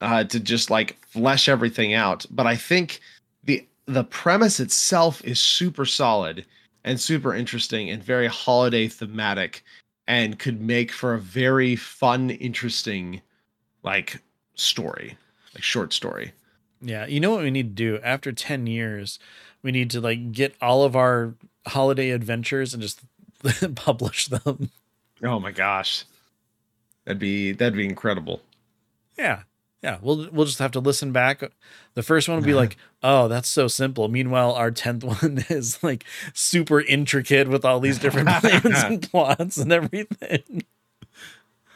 uh, 0.00 0.24
to 0.24 0.40
just 0.40 0.70
like 0.70 0.98
flesh 1.06 1.48
everything 1.48 1.94
out. 1.94 2.26
But 2.30 2.46
I 2.46 2.56
think 2.56 3.00
the 3.44 3.66
the 3.86 4.04
premise 4.04 4.60
itself 4.60 5.24
is 5.24 5.40
super 5.40 5.84
solid 5.86 6.44
and 6.84 7.00
super 7.00 7.34
interesting 7.34 7.90
and 7.90 8.02
very 8.02 8.26
holiday 8.28 8.88
thematic. 8.88 9.64
and 10.08 10.38
could 10.38 10.60
make 10.60 10.92
for 10.92 11.14
a 11.14 11.20
very 11.20 11.76
fun, 11.76 12.30
interesting, 12.30 13.22
like 13.84 14.20
story, 14.56 15.16
like 15.54 15.62
short 15.64 15.92
story. 15.92 16.32
Yeah, 16.82 17.06
you 17.06 17.20
know 17.20 17.30
what 17.30 17.42
we 17.42 17.50
need 17.50 17.76
to 17.76 17.82
do 17.84 18.00
after 18.02 18.32
10 18.32 18.66
years? 18.66 19.18
We 19.62 19.70
need 19.70 19.90
to 19.90 20.00
like 20.00 20.32
get 20.32 20.54
all 20.60 20.82
of 20.82 20.96
our 20.96 21.34
holiday 21.66 22.10
adventures 22.10 22.74
and 22.74 22.82
just 22.82 23.00
publish 23.74 24.26
them. 24.26 24.70
Oh 25.22 25.38
my 25.38 25.52
gosh. 25.52 26.04
That'd 27.04 27.20
be 27.20 27.52
that'd 27.52 27.76
be 27.76 27.86
incredible. 27.86 28.42
Yeah. 29.16 29.42
Yeah, 29.82 29.98
we'll 30.00 30.28
we'll 30.30 30.46
just 30.46 30.60
have 30.60 30.70
to 30.72 30.80
listen 30.80 31.10
back. 31.10 31.42
The 31.94 32.04
first 32.04 32.28
one 32.28 32.38
will 32.38 32.44
be 32.44 32.54
like, 32.54 32.76
"Oh, 33.02 33.26
that's 33.26 33.48
so 33.48 33.66
simple." 33.66 34.06
Meanwhile, 34.06 34.52
our 34.52 34.70
10th 34.70 35.02
one 35.22 35.44
is 35.48 35.82
like 35.82 36.04
super 36.34 36.80
intricate 36.80 37.48
with 37.48 37.64
all 37.64 37.80
these 37.80 37.98
different 37.98 38.28
plans 38.28 38.64
and 38.64 39.10
plots 39.10 39.56
and 39.56 39.72
everything. 39.72 40.62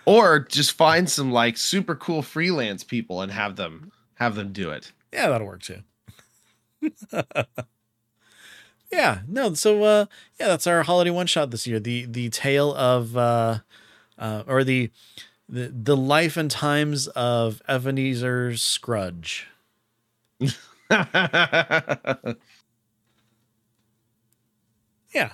Or 0.05 0.39
just 0.39 0.73
find 0.73 1.11
some 1.11 1.33
like 1.33 1.57
super 1.57 1.97
cool 1.97 2.23
freelance 2.23 2.85
people 2.85 3.23
and 3.23 3.33
have 3.33 3.57
them 3.57 3.91
have 4.15 4.37
them 4.37 4.53
do 4.53 4.71
it. 4.71 4.93
Yeah, 5.17 5.31
that'll 5.31 5.47
work 5.47 5.63
too. 5.63 5.81
yeah, 8.93 9.21
no, 9.27 9.55
so 9.55 9.83
uh 9.83 10.05
yeah, 10.39 10.49
that's 10.49 10.67
our 10.67 10.83
holiday 10.83 11.09
one 11.09 11.27
shot 11.27 11.51
this 11.51 11.67
year. 11.67 11.81
The 11.81 12.05
the 12.05 12.29
tale 12.29 12.75
of 12.75 13.17
uh 13.17 13.61
uh 14.19 14.43
or 14.47 14.63
the 14.63 14.91
the 15.49 15.69
the 15.69 15.97
life 15.97 16.37
and 16.37 16.51
times 16.51 17.09
of 17.09 17.63
Ebenezer 17.67 18.59
Scrudge. 18.59 19.47
yeah, 20.91 22.17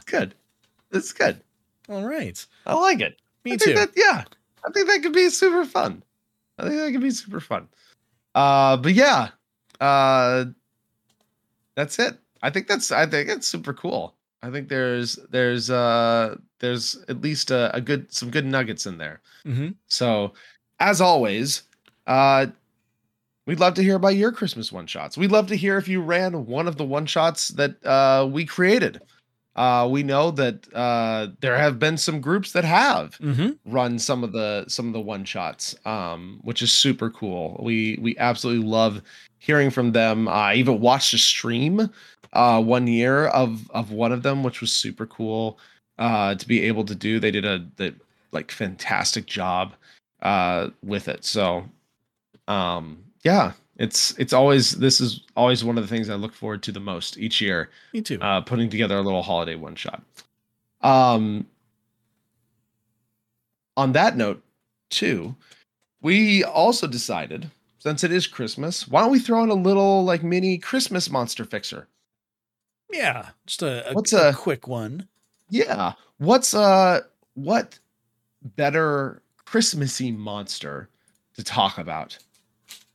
good. 0.07 0.37
It's 0.93 1.12
good. 1.12 1.41
All 1.89 2.07
right. 2.07 2.47
I 2.64 2.74
like 2.74 3.01
it. 3.01 3.16
Me 3.45 3.55
I 3.55 3.57
too. 3.57 3.74
That, 3.74 3.91
yeah. 3.97 4.22
I 4.64 4.70
think 4.70 4.87
that 4.87 5.03
could 5.03 5.12
be 5.12 5.28
super 5.28 5.64
fun. 5.64 6.05
I 6.57 6.68
think 6.68 6.76
that 6.76 6.93
could 6.93 7.01
be 7.01 7.11
super 7.11 7.41
fun. 7.41 7.66
Uh 8.33 8.76
but 8.76 8.93
yeah. 8.93 9.30
Uh 9.83 10.45
that's 11.74 11.99
it. 11.99 12.18
I 12.43 12.51
think 12.51 12.68
that's 12.68 12.93
I 12.93 13.07
think 13.07 13.28
it's 13.28 13.47
super 13.47 13.72
cool. 13.72 14.14
I 14.43 14.51
think 14.51 14.68
there's 14.68 15.16
there's 15.30 15.70
uh 15.70 16.37
there's 16.59 16.97
at 17.09 17.20
least 17.20 17.51
a, 17.51 17.74
a 17.74 17.80
good 17.80 18.12
some 18.12 18.30
good 18.30 18.47
nuggets 18.47 18.87
in 18.87 18.99
there. 18.99 19.20
Mm-hmm. 19.45 19.70
So, 19.89 20.33
as 20.80 21.01
always, 21.01 21.64
uh, 22.07 22.47
we'd 23.47 23.61
love 23.61 23.74
to 23.74 23.83
hear 23.83 23.97
about 23.97 24.16
your 24.16 24.33
Christmas 24.33 24.72
one 24.72 24.87
shots. 24.87 25.18
We'd 25.18 25.33
love 25.33 25.49
to 25.49 25.57
hear 25.57 25.76
if 25.76 25.89
you 25.89 26.01
ran 26.01 26.47
one 26.47 26.68
of 26.68 26.76
the 26.76 26.85
one 26.85 27.07
shots 27.07 27.49
that 27.49 27.85
uh, 27.85 28.28
we 28.30 28.45
created. 28.45 29.01
Uh, 29.55 29.86
we 29.90 30.03
know 30.03 30.30
that 30.30 30.66
uh, 30.74 31.28
there 31.40 31.59
have 31.59 31.78
been 31.78 31.96
some 31.98 32.20
groups 32.20 32.53
that 32.53 32.64
have 32.64 33.18
Mm-hmm. 33.20 33.50
run 33.66 33.98
some 33.98 34.24
of 34.24 34.32
the 34.32 34.64
some 34.68 34.86
of 34.86 34.92
the 34.92 35.00
one 35.00 35.24
shots, 35.24 35.74
um, 35.84 36.40
which 36.42 36.62
is 36.62 36.72
super 36.72 37.11
cool. 37.11 37.61
We 37.62 37.98
we 38.00 38.16
absolutely 38.18 38.66
love 38.66 39.03
hearing 39.38 39.70
from 39.70 39.92
them. 39.92 40.26
I 40.28 40.55
even 40.55 40.80
watched 40.80 41.12
a 41.12 41.18
stream 41.18 41.90
uh, 42.32 42.62
one 42.62 42.86
year 42.86 43.26
of 43.28 43.70
of 43.72 43.92
one 43.92 44.12
of 44.12 44.22
them, 44.22 44.42
which 44.42 44.61
was 44.61 44.72
super 44.72 45.07
cool 45.07 45.59
uh, 45.98 46.34
to 46.34 46.48
be 46.48 46.62
able 46.62 46.84
to 46.86 46.94
do. 46.94 47.20
They 47.20 47.30
did 47.30 47.44
a 47.44 47.66
the, 47.76 47.94
like 48.32 48.50
fantastic 48.50 49.26
job 49.26 49.74
uh, 50.22 50.70
with 50.82 51.09
it. 51.09 51.24
So 51.24 51.64
um, 52.48 53.05
yeah, 53.22 53.53
it's 53.77 54.16
it's 54.18 54.33
always 54.33 54.73
this 54.73 55.01
is 55.01 55.20
always 55.37 55.64
one 55.64 55.79
of 55.79 55.85
the 55.85 55.89
things 55.89 56.11
I 56.11 56.14
look 56.14 56.35
forward 56.35 56.62
to 56.64 56.73
the 56.73 56.81
most 56.81 57.16
each 57.18 57.41
year 57.41 57.70
Me 57.93 58.03
too. 58.03 58.18
uh, 58.20 58.41
putting 58.43 58.68
together 58.68 58.97
a 58.97 59.03
little 59.03 59.23
holiday 59.23 59.55
one 59.55 59.75
shot. 59.75 60.03
Um, 60.83 61.47
on 63.77 63.93
that 63.93 64.16
note, 64.16 64.43
too, 64.91 65.35
we 66.03 66.45
also 66.45 66.87
decided 66.87 67.51
since 67.79 68.05
it 68.05 68.12
is 68.12 68.27
Christmas, 68.27 68.87
why 68.87 69.01
don't 69.01 69.11
we 69.11 69.18
throw 69.18 69.43
in 69.43 69.49
a 69.51 69.55
little 69.55 70.05
like 70.05 70.23
mini 70.23 70.59
Christmas 70.59 71.11
monster 71.11 71.45
fixer? 71.45 71.89
yeah, 72.93 73.31
just 73.47 73.62
a, 73.62 73.91
a, 73.91 73.95
What's 73.95 74.12
a 74.12 74.29
a- 74.29 74.35
quick 74.35 74.68
one. 74.68 75.09
Yeah, 75.49 75.93
what's 76.18 76.53
uh 76.55 77.01
what 77.35 77.79
better 78.57 79.23
Christmassy 79.45 80.12
monster 80.12 80.89
to 81.37 81.43
talk 81.45 81.79
about? 81.79 82.18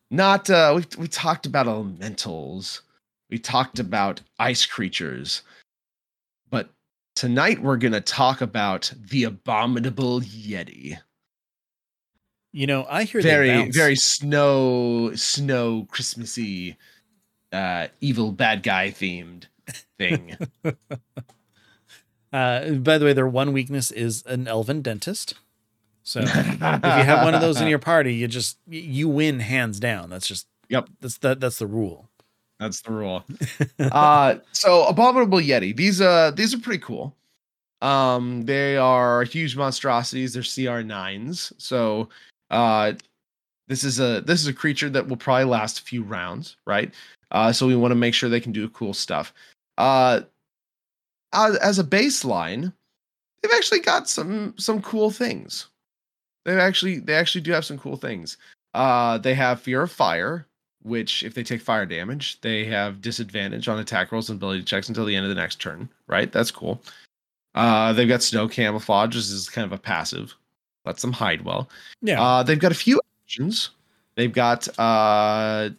Not 0.09 0.49
uh 0.49 0.73
we 0.75 0.85
we 0.97 1.07
talked 1.07 1.45
about 1.45 1.67
elementals, 1.67 2.81
we 3.29 3.37
talked 3.37 3.79
about 3.79 4.21
ice 4.39 4.65
creatures, 4.65 5.41
but 6.49 6.69
tonight 7.15 7.61
we're 7.61 7.77
gonna 7.77 8.01
talk 8.01 8.41
about 8.41 8.91
the 9.09 9.25
abominable 9.25 10.21
Yeti. 10.21 10.97
You 12.53 12.67
know, 12.67 12.85
I 12.89 13.03
hear 13.03 13.21
Very 13.21 13.69
very 13.71 13.95
snow 13.95 15.11
snow 15.15 15.87
Christmassy 15.91 16.77
uh 17.51 17.87
evil 17.99 18.31
bad 18.31 18.63
guy 18.63 18.91
themed 18.91 19.45
thing. 19.97 20.37
Uh, 22.33 22.71
by 22.71 22.97
the 22.97 23.05
way, 23.05 23.13
their 23.13 23.27
one 23.27 23.53
weakness 23.53 23.89
is 23.89 24.21
an 24.25 24.47
elven 24.47 24.81
dentist. 24.81 25.35
So 26.07 26.21
if 26.21 26.25
you 26.29 27.03
have 27.03 27.25
one 27.25 27.35
of 27.35 27.41
those 27.41 27.59
in 27.59 27.67
your 27.67 27.79
party, 27.93 28.15
you 28.15 28.29
just 28.29 28.57
you 28.65 29.09
win 29.09 29.41
hands 29.41 29.77
down. 29.77 30.09
That's 30.09 30.25
just 30.25 30.47
Yep. 30.69 30.89
That's 31.01 31.17
the 31.17 31.35
that's 31.35 31.59
the 31.59 31.67
rule. 31.67 32.07
That's 32.59 32.79
the 32.79 32.91
rule. 32.91 33.25
uh 33.79 34.35
so 34.53 34.85
abominable 34.85 35.39
yeti. 35.39 35.75
These 35.75 35.99
uh 35.99 36.31
these 36.31 36.53
are 36.53 36.59
pretty 36.59 36.81
cool. 36.81 37.13
Um 37.81 38.45
they 38.45 38.77
are 38.77 39.23
huge 39.23 39.57
monstrosities. 39.57 40.33
They're 40.33 40.43
CR9s. 40.43 41.51
So 41.57 42.07
uh 42.51 42.93
this 43.67 43.83
is 43.83 43.99
a 43.99 44.21
this 44.21 44.39
is 44.39 44.47
a 44.47 44.53
creature 44.53 44.89
that 44.89 45.09
will 45.09 45.17
probably 45.17 45.43
last 45.43 45.79
a 45.79 45.83
few 45.83 46.03
rounds, 46.03 46.55
right? 46.65 46.93
Uh 47.31 47.51
so 47.51 47.67
we 47.67 47.75
want 47.75 47.91
to 47.91 47.95
make 47.95 48.13
sure 48.13 48.29
they 48.29 48.39
can 48.39 48.53
do 48.53 48.69
cool 48.69 48.93
stuff. 48.93 49.33
Uh 49.77 50.21
as, 51.33 51.57
as 51.57 51.79
a 51.79 51.83
baseline, 51.83 52.71
they've 53.41 53.51
actually 53.53 53.81
got 53.81 54.07
some 54.07 54.53
some 54.57 54.81
cool 54.81 55.11
things. 55.11 55.67
They 56.47 56.59
actually 56.59 56.99
they 56.99 57.13
actually 57.13 57.41
do 57.41 57.51
have 57.51 57.65
some 57.65 57.77
cool 57.77 57.97
things. 57.97 58.37
Uh 58.73 59.19
they 59.19 59.35
have 59.35 59.61
fear 59.61 59.83
of 59.83 59.91
fire, 59.91 60.47
which 60.81 61.21
if 61.21 61.35
they 61.35 61.43
take 61.43 61.61
fire 61.61 61.85
damage, 61.85 62.41
they 62.41 62.65
have 62.65 63.01
disadvantage 63.01 63.67
on 63.67 63.77
attack 63.77 64.11
rolls 64.11 64.29
and 64.29 64.37
ability 64.37 64.63
checks 64.63 64.87
until 64.87 65.05
the 65.05 65.15
end 65.15 65.25
of 65.25 65.29
the 65.29 65.35
next 65.35 65.57
turn. 65.61 65.89
Right? 66.07 66.31
That's 66.31 66.49
cool. 66.49 66.81
Uh, 67.53 67.91
they've 67.91 68.07
got 68.07 68.23
snow 68.23 68.47
camouflage, 68.47 69.15
which 69.15 69.25
is 69.25 69.49
kind 69.49 69.65
of 69.65 69.71
a 69.71 69.81
passive. 69.81 70.33
Lets 70.85 71.01
them 71.01 71.11
hide 71.11 71.41
well. 71.43 71.67
Yeah. 72.01 72.21
Uh, 72.21 72.43
they've 72.43 72.59
got 72.59 72.71
a 72.71 72.75
few 72.75 73.01
actions. 73.25 73.71
They've 74.15 74.31
got 74.31 74.67
uh, 74.79 75.69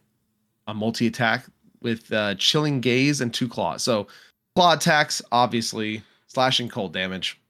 a 0.66 0.74
multi 0.74 1.06
attack 1.06 1.46
with 1.80 2.12
uh, 2.12 2.34
chilling 2.34 2.80
gaze 2.80 3.20
and 3.20 3.32
two 3.32 3.48
claws. 3.48 3.82
So 3.82 4.08
claw 4.54 4.74
attacks, 4.74 5.22
obviously 5.32 6.02
slashing 6.26 6.68
cold 6.68 6.92
damage. 6.92 7.40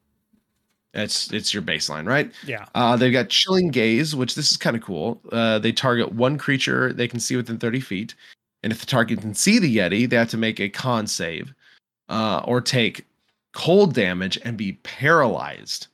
It's 0.99 1.33
it's 1.33 1.53
your 1.55 1.63
baseline, 1.63 2.07
right? 2.07 2.31
yeah. 2.47 2.67
Uh, 2.75 2.97
they've 2.97 3.13
got 3.13 3.29
Chilling 3.29 3.69
Gaze, 3.71 4.15
which 4.17 4.35
this 4.35 4.51
is 4.51 4.57
kind 4.57 4.77
of 4.77 4.83
cool. 4.83 5.21
Uh, 5.33 5.59
they 5.59 5.73
target 5.73 6.13
one 6.13 6.39
creature 6.39 6.93
they 6.93 7.09
can 7.09 7.21
see 7.21 7.37
within 7.37 7.59
30 7.59 7.81
feet. 7.81 8.15
And 8.63 8.73
if 8.73 8.81
the 8.81 8.87
target 8.87 9.21
can 9.21 9.35
see 9.35 9.59
the 9.59 9.77
Yeti, 9.77 10.09
they 10.09 10.17
have 10.17 10.31
to 10.31 10.37
make 10.37 10.59
a 10.61 10.69
con 10.69 11.07
save 11.07 11.55
uh, 12.09 12.43
or 12.45 12.61
take 12.61 13.07
cold 13.53 13.95
damage 13.95 14.39
and 14.45 14.57
be 14.57 14.73
paralyzed 14.83 15.87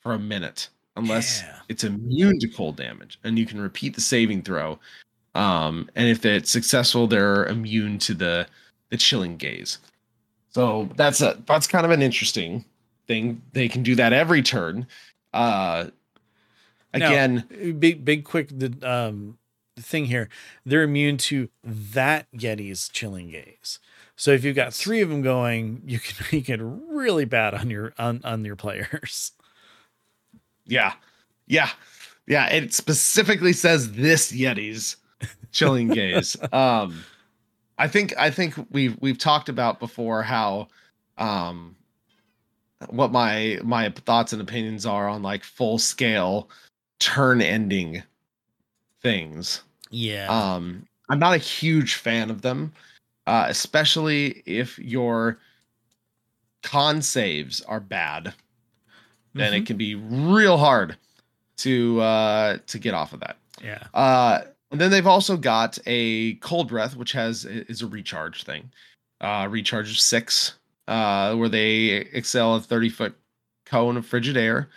for 0.00 0.12
a 0.12 0.18
minute 0.18 0.68
unless 0.96 1.42
Yeah. 1.42 1.58
it's 1.68 1.84
immune 1.84 2.38
to 2.40 2.48
cold 2.48 2.76
damage. 2.76 3.18
And 3.24 3.38
you 3.38 3.44
can 3.46 3.60
repeat 3.60 3.94
the 3.94 4.00
saving 4.00 4.42
throw. 4.42 4.78
Um, 5.34 5.90
and 5.96 6.08
if 6.08 6.24
it's 6.24 6.50
successful, 6.50 7.06
they're 7.06 7.44
immune 7.46 7.98
to 8.00 8.14
the, 8.14 8.46
the 8.90 8.96
Chilling 8.96 9.36
Gaze. 9.36 9.78
So 10.50 10.88
that's 10.96 11.20
a 11.20 11.36
that's 11.46 11.66
kind 11.66 11.84
of 11.84 11.90
an 11.90 12.00
interesting 12.00 12.64
thing. 13.06 13.42
They 13.52 13.68
can 13.68 13.82
do 13.82 13.94
that 13.96 14.12
every 14.12 14.42
turn. 14.42 14.86
Uh, 15.32 15.86
Now, 16.94 17.08
again, 17.08 17.76
big 17.78 18.04
big 18.04 18.24
quick 18.24 18.48
the 18.50 18.74
um 18.88 19.38
thing 19.78 20.06
here. 20.06 20.28
They're 20.64 20.82
immune 20.82 21.16
to 21.18 21.48
that 21.64 22.26
Yeti's 22.32 22.88
chilling 22.88 23.30
gaze. 23.30 23.78
So 24.16 24.30
if 24.30 24.44
you've 24.44 24.56
got 24.56 24.72
three 24.72 25.02
of 25.02 25.10
them 25.10 25.20
going, 25.20 25.82
you 25.86 25.98
can 26.00 26.26
make 26.32 26.48
it 26.48 26.60
really 26.62 27.24
bad 27.26 27.54
on 27.54 27.70
your 27.70 27.92
on 27.98 28.20
on 28.24 28.44
your 28.44 28.56
players. 28.56 29.32
yeah, 30.66 30.94
yeah, 31.46 31.70
yeah. 32.26 32.46
It 32.48 32.72
specifically 32.74 33.52
says 33.52 33.92
this 33.92 34.32
Yeti's 34.32 34.96
chilling 35.52 35.88
gaze. 35.88 36.36
Um, 36.52 37.04
I 37.78 37.88
think 37.88 38.14
I 38.16 38.30
think 38.30 38.54
we've 38.70 38.96
we've 39.00 39.18
talked 39.18 39.48
about 39.50 39.80
before 39.80 40.22
how 40.22 40.68
um 41.18 41.76
what 42.90 43.10
my 43.12 43.58
my 43.64 43.88
thoughts 43.90 44.32
and 44.32 44.42
opinions 44.42 44.84
are 44.86 45.08
on 45.08 45.22
like 45.22 45.42
full 45.44 45.78
scale 45.78 46.48
turn 46.98 47.40
ending 47.40 48.02
things. 49.02 49.62
Yeah. 49.90 50.26
Um, 50.28 50.86
I'm 51.08 51.18
not 51.18 51.34
a 51.34 51.38
huge 51.38 51.94
fan 51.94 52.30
of 52.30 52.42
them, 52.42 52.72
uh, 53.26 53.46
especially 53.48 54.42
if 54.46 54.78
your 54.78 55.38
con 56.62 57.00
saves 57.02 57.60
are 57.62 57.80
bad. 57.80 58.34
and 59.38 59.54
Mhm. 59.54 59.58
it 59.58 59.66
can 59.66 59.76
be 59.76 59.94
real 59.94 60.56
hard 60.56 60.96
to 61.58 62.00
uh 62.00 62.56
to 62.66 62.78
get 62.78 62.94
off 62.94 63.12
of 63.12 63.20
that. 63.20 63.36
Yeah. 63.62 63.82
Uh, 63.92 64.40
and 64.70 64.80
then 64.80 64.90
they've 64.90 65.06
also 65.06 65.36
got 65.36 65.78
a 65.86 66.34
cold 66.36 66.68
breath, 66.68 66.96
which 66.96 67.12
has 67.12 67.44
is 67.44 67.82
a 67.82 67.86
recharge 67.86 68.44
thing. 68.44 68.70
Uh, 69.20 69.46
recharge 69.50 69.90
of 69.90 69.98
six, 69.98 70.54
uh, 70.88 71.34
where 71.34 71.48
they 71.48 71.86
excel 72.12 72.54
a 72.56 72.60
thirty 72.60 72.88
foot 72.88 73.14
cone 73.64 73.96
of 73.96 74.06
frigid 74.06 74.36
air, 74.36 74.68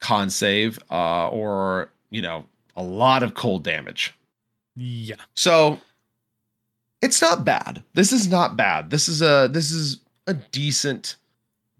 con 0.00 0.30
save, 0.30 0.78
uh, 0.90 1.28
or 1.28 1.90
you 2.10 2.22
know 2.22 2.44
a 2.76 2.82
lot 2.82 3.22
of 3.22 3.34
cold 3.34 3.62
damage. 3.64 4.14
Yeah. 4.76 5.16
So 5.34 5.78
it's 7.02 7.20
not 7.20 7.44
bad. 7.44 7.82
This 7.94 8.12
is 8.12 8.28
not 8.28 8.56
bad. 8.56 8.90
This 8.90 9.08
is 9.08 9.22
a 9.22 9.48
this 9.50 9.70
is 9.70 10.00
a 10.26 10.34
decent 10.34 11.16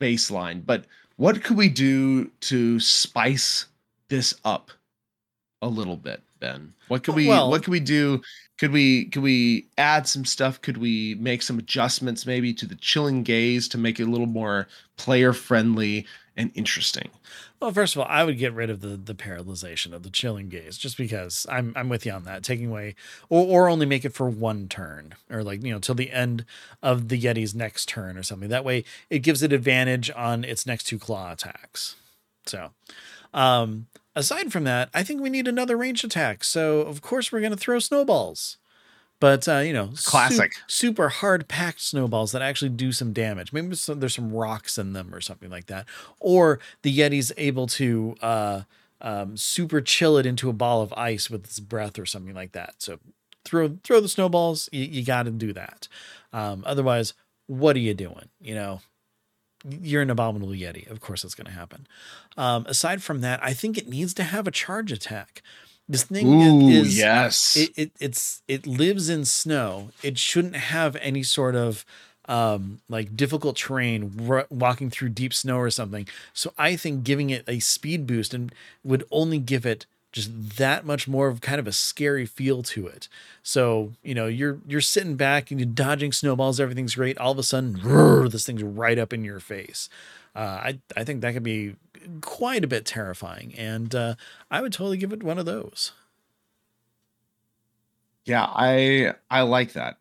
baseline. 0.01 0.65
But 0.65 0.85
what 1.17 1.43
could 1.43 1.57
we 1.57 1.69
do 1.69 2.27
to 2.41 2.81
spice 2.81 3.67
this 4.09 4.35
up 4.45 4.71
a 5.63 5.69
little 5.69 5.97
bit, 5.97 6.23
Ben? 6.41 6.75
What 6.89 7.05
could 7.05 7.15
we 7.15 7.29
Well- 7.29 7.51
what 7.51 7.63
could 7.63 7.71
we 7.71 7.81
do? 7.81 8.21
Could 8.63 8.71
we 8.71 9.07
could 9.07 9.25
we 9.25 9.67
add 9.77 10.07
some 10.07 10.25
stuff? 10.25 10.61
Could 10.61 10.77
we 10.77 11.17
make 11.17 11.43
some 11.43 11.59
adjustments 11.59 12.27
maybe 12.27 12.55
to 12.55 12.65
the 12.65 12.77
chilling 12.77 13.25
gaze 13.25 13.67
to 13.67 13.77
make 13.77 13.99
it 13.99 14.05
a 14.05 14.09
little 14.09 14.29
more 14.29 14.69
player 14.97 15.33
friendly 15.33 16.07
and 16.37 16.53
interesting? 16.55 17.11
Well, 17.59 17.73
first 17.73 17.97
of 17.97 18.03
all, 18.03 18.07
I 18.09 18.23
would 18.23 18.39
get 18.39 18.53
rid 18.55 18.71
of 18.71 18.81
the 18.81 18.91
the 18.91 19.17
paralyzation 19.17 19.93
of 19.93 20.05
the 20.05 20.11
chilling 20.11 20.49
gaze, 20.49 20.79
just 20.79 20.97
because 20.97 21.45
I'm 21.51 21.73
I'm 21.75 21.89
with 21.89 22.07
you 22.07 22.13
on 22.13 22.23
that. 22.23 22.45
Taking 22.45 22.69
away, 22.69 22.95
or 23.29 23.45
or 23.47 23.69
only 23.69 23.85
make 23.85 24.05
it 24.05 24.15
for 24.15 24.31
one 24.31 24.69
turn, 24.69 25.17
or 25.29 25.43
like 25.43 25.65
you 25.65 25.73
know 25.73 25.81
till 25.81 25.97
the 25.97 26.13
end 26.13 26.45
of 26.85 27.09
the 27.09 27.21
Yeti's 27.21 27.57
next 27.57 27.89
turn 27.89 28.17
or 28.17 28.23
something. 28.23 28.49
That 28.49 28.65
way, 28.65 28.85
it 29.11 29.25
gives 29.25 29.43
it 29.43 29.53
advantage 29.53 30.09
on 30.15 30.45
its 30.45 30.67
next 30.67 30.85
two 30.85 31.01
claw 31.01 31.33
attacks. 31.33 31.97
So, 32.47 32.71
um, 33.35 33.89
aside 34.15 34.53
from 34.53 34.65
that, 34.65 34.89
I 34.93 35.03
think 35.03 35.21
we 35.21 35.31
need 35.31 35.49
another 35.49 35.77
ranged 35.77 36.05
attack. 36.05 36.45
So 36.45 36.81
of 36.81 37.03
course 37.03 37.31
we're 37.33 37.41
gonna 37.41 37.57
throw 37.57 37.79
snowballs. 37.79 38.59
But 39.21 39.47
uh, 39.47 39.59
you 39.59 39.73
know, 39.73 39.91
su- 39.95 40.11
Classic. 40.11 40.53
super 40.67 41.09
hard 41.09 41.47
packed 41.47 41.81
snowballs 41.81 42.33
that 42.33 42.43
actually 42.43 42.71
do 42.71 42.91
some 42.91 43.13
damage. 43.13 43.53
Maybe 43.53 43.77
some, 43.77 44.01
there's 44.01 44.17
some 44.17 44.33
rocks 44.33 44.79
in 44.79 44.95
them 44.95 45.15
or 45.15 45.21
something 45.21 45.49
like 45.49 45.67
that. 45.67 45.87
Or 46.19 46.59
the 46.83 46.97
Yeti's 46.97 47.31
able 47.37 47.69
to 47.69 48.17
uh, 48.21 48.63
um, 49.01 49.37
super 49.37 49.81
chill 49.81 50.17
it 50.19 50.27
into 50.27 50.51
a 50.51 50.53
ball 50.53 50.83
of 50.83 50.93
ice 50.95 51.31
with 51.31 51.45
its 51.45 51.61
breath 51.61 52.01
or 52.01 52.07
something 52.07 52.35
like 52.35 52.51
that. 52.53 52.75
So 52.79 52.99
throw 53.45 53.79
throw 53.85 54.01
the 54.01 54.09
snowballs. 54.09 54.69
You, 54.73 54.85
you 54.85 55.05
got 55.05 55.23
to 55.25 55.31
do 55.31 55.53
that. 55.53 55.87
Um, 56.33 56.65
otherwise, 56.67 57.15
what 57.47 57.77
are 57.77 57.81
you 57.81 57.95
doing? 57.95 58.29
You 58.41 58.57
know, 58.57 58.81
you're 59.69 60.03
an 60.03 60.11
abominable 60.11 60.53
Yeti. 60.53 60.91
Of 60.91 61.01
course, 61.01 61.23
that's 61.23 61.35
going 61.35 61.47
to 61.47 61.53
happen. 61.53 61.87
Um, 62.37 62.67
aside 62.67 63.03
from 63.03 63.21
that, 63.21 63.43
I 63.43 63.53
think 63.53 63.79
it 63.79 63.89
needs 63.89 64.15
to 64.15 64.25
have 64.25 64.47
a 64.47 64.51
charge 64.51 64.93
attack. 64.93 65.43
This 65.89 66.05
thing 66.05 66.43
Ooh, 66.43 66.69
is 66.69 66.97
yes. 66.97 67.57
it, 67.57 67.71
it 67.77 67.93
it's 67.99 68.43
it 68.49 68.67
lives 68.67 69.09
in 69.09 69.25
snow. 69.25 69.91
It 70.03 70.17
shouldn't 70.17 70.57
have 70.57 70.97
any 70.97 71.23
sort 71.23 71.55
of 71.55 71.85
um 72.27 72.81
like 72.89 73.17
difficult 73.17 73.57
terrain 73.57 74.29
r- 74.29 74.47
walking 74.49 74.91
through 74.91 75.09
deep 75.09 75.35
snow 75.35 75.59
or 75.59 75.71
something. 75.71 76.07
So 76.33 76.53
I 76.57 76.77
think 76.77 77.03
giving 77.03 77.31
it 77.31 77.45
a 77.49 77.59
speed 77.59 78.07
boost 78.07 78.33
and 78.33 78.55
would 78.85 79.05
only 79.11 79.39
give 79.39 79.67
it 79.67 79.87
just 80.13 80.57
that 80.59 80.85
much 80.85 81.09
more 81.09 81.29
of 81.29 81.41
kind 81.41 81.59
of 81.59 81.67
a 81.67 81.73
scary 81.73 82.27
feel 82.27 82.63
to 82.63 82.87
it. 82.87 83.09
So, 83.43 83.93
you 84.03 84.15
know, 84.15 84.27
you're 84.27 84.59
you're 84.67 84.81
sitting 84.81 85.17
back 85.17 85.51
and 85.51 85.59
you're 85.59 85.69
dodging 85.69 86.13
snowballs, 86.13 86.61
everything's 86.61 86.95
great. 86.95 87.19
All 87.19 87.33
of 87.33 87.39
a 87.39 87.43
sudden, 87.43 87.81
this 88.29 88.47
thing's 88.47 88.63
right 88.63 88.99
up 88.99 89.13
in 89.13 89.25
your 89.25 89.41
face. 89.41 89.89
Uh, 90.37 90.39
I 90.39 90.79
I 90.97 91.05
think 91.05 91.23
that 91.23 91.35
could 91.35 91.43
be 91.43 91.77
quite 92.21 92.65
a 92.65 92.69
bit 92.69 92.85
terrifying, 92.85 93.55
and 93.57 93.95
uh, 93.95 94.15
I 94.51 94.61
would 94.61 94.73
totally 94.73 94.97
give 94.97 95.13
it 95.13 95.23
one 95.23 95.39
of 95.39 95.47
those. 95.47 95.93
Yeah, 98.25 98.47
I 98.49 99.15
I 99.31 99.43
like 99.43 99.73
that. 99.73 99.99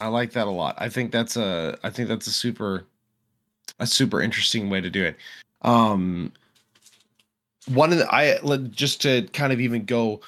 I 0.00 0.08
like 0.08 0.32
that 0.32 0.46
a 0.46 0.50
lot. 0.50 0.74
I 0.78 0.88
think 0.88 1.12
that's 1.12 1.36
a 1.36 1.78
I 1.82 1.90
think 1.90 2.08
that's 2.08 2.26
a 2.26 2.32
super 2.32 2.86
a 3.78 3.86
super 3.86 4.20
interesting 4.20 4.70
way 4.70 4.80
to 4.80 4.90
do 4.90 5.04
it. 5.04 5.16
Um 5.62 6.32
one 7.66 7.92
of 7.92 7.98
the 7.98 8.14
I 8.14 8.38
just 8.70 9.00
to 9.02 9.22
kind 9.32 9.52
of 9.52 9.60
even 9.60 9.84
go 9.84 10.20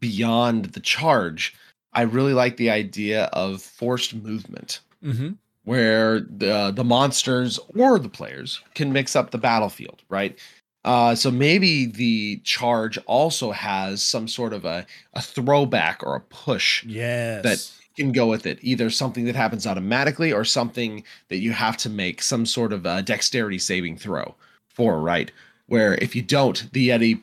beyond 0.00 0.66
the 0.66 0.80
charge, 0.80 1.54
I 1.92 2.02
really 2.02 2.32
like 2.34 2.56
the 2.56 2.70
idea 2.70 3.24
of 3.32 3.62
forced 3.62 4.14
movement 4.14 4.80
Mm-hmm. 5.04 5.30
where 5.64 6.20
the 6.20 6.72
the 6.74 6.84
monsters 6.84 7.58
or 7.74 7.98
the 7.98 8.08
players 8.08 8.60
can 8.74 8.92
mix 8.92 9.16
up 9.16 9.30
the 9.30 9.38
battlefield, 9.38 10.02
right? 10.10 10.38
Uh, 10.84 11.14
so 11.14 11.30
maybe 11.30 11.86
the 11.86 12.36
charge 12.44 12.98
also 13.06 13.50
has 13.50 14.02
some 14.02 14.26
sort 14.28 14.52
of 14.52 14.64
a, 14.64 14.86
a 15.14 15.20
throwback 15.22 16.02
or 16.02 16.16
a 16.16 16.20
push 16.20 16.84
Yes. 16.84 17.42
that 17.42 17.70
can 17.96 18.12
go 18.12 18.26
with 18.26 18.46
it. 18.46 18.58
Either 18.62 18.88
something 18.90 19.24
that 19.26 19.34
happens 19.34 19.66
automatically 19.66 20.32
or 20.32 20.44
something 20.44 21.02
that 21.28 21.38
you 21.38 21.52
have 21.52 21.76
to 21.78 21.88
make 21.90 22.22
some 22.22 22.44
sort 22.46 22.72
of 22.72 22.84
a 22.86 23.02
dexterity 23.02 23.58
saving 23.58 23.96
throw 23.98 24.34
for, 24.68 25.00
right? 25.00 25.30
Where 25.70 25.94
if 25.94 26.16
you 26.16 26.22
don't, 26.22 26.70
the 26.72 26.88
Yeti 26.88 27.20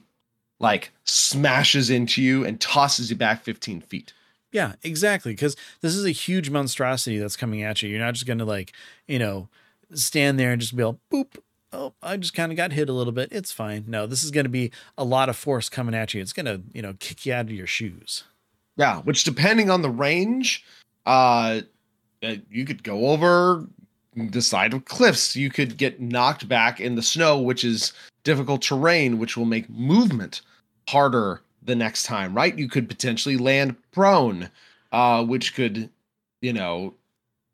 like 0.59 0.91
smashes 1.03 1.89
into 1.89 2.21
you 2.21 2.45
and 2.45 2.61
tosses 2.61 3.09
you 3.09 3.17
back 3.17 3.43
15 3.43 3.81
feet. 3.81 4.13
Yeah, 4.53 4.75
exactly. 4.83 5.33
Because 5.33 5.57
this 5.81 5.93
is 5.93 6.05
a 6.05 6.11
huge 6.11 6.49
monstrosity 6.49 7.17
that's 7.17 7.35
coming 7.35 7.61
at 7.61 7.81
you. 7.81 7.89
You're 7.89 7.99
not 7.99 8.13
just 8.13 8.25
going 8.25 8.37
to 8.39 8.45
like, 8.45 8.71
you 9.05 9.19
know, 9.19 9.49
stand 9.93 10.39
there 10.39 10.53
and 10.53 10.61
just 10.61 10.77
be 10.77 10.83
like, 10.85 10.95
boop. 11.11 11.37
Oh, 11.73 11.91
I 12.01 12.15
just 12.15 12.33
kind 12.33 12.53
of 12.53 12.55
got 12.55 12.71
hit 12.71 12.87
a 12.87 12.93
little 12.93 13.11
bit. 13.11 13.27
It's 13.33 13.51
fine. 13.51 13.83
No, 13.85 14.07
this 14.07 14.23
is 14.23 14.31
going 14.31 14.45
to 14.45 14.49
be 14.49 14.71
a 14.97 15.03
lot 15.03 15.27
of 15.27 15.35
force 15.35 15.67
coming 15.67 15.93
at 15.93 16.13
you. 16.13 16.21
It's 16.21 16.31
going 16.31 16.45
to, 16.45 16.61
you 16.71 16.81
know, 16.81 16.93
kick 16.99 17.25
you 17.25 17.33
out 17.33 17.47
of 17.47 17.51
your 17.51 17.67
shoes. 17.67 18.23
Yeah, 18.77 19.01
which 19.01 19.25
depending 19.25 19.69
on 19.69 19.81
the 19.81 19.89
range, 19.89 20.63
uh, 21.05 21.61
uh, 22.23 22.35
you 22.49 22.63
could 22.63 22.83
go 22.83 23.07
over 23.07 23.67
the 24.15 24.41
side 24.41 24.73
of 24.73 24.85
cliffs. 24.85 25.35
You 25.35 25.49
could 25.49 25.77
get 25.77 25.99
knocked 25.99 26.47
back 26.47 26.79
in 26.79 26.95
the 26.95 27.01
snow, 27.01 27.37
which 27.37 27.65
is 27.65 27.91
difficult 28.27 28.61
terrain, 28.61 29.17
which 29.19 29.37
will 29.37 29.45
make 29.45 29.69
movement 29.69 30.41
harder 30.89 31.41
the 31.63 31.75
next 31.75 32.03
time, 32.03 32.35
right? 32.35 32.57
You 32.57 32.67
could 32.67 32.87
potentially 32.89 33.37
land 33.37 33.75
prone, 33.93 34.49
uh, 34.91 35.23
which 35.23 35.55
could, 35.55 35.89
you 36.41 36.51
know, 36.51 36.93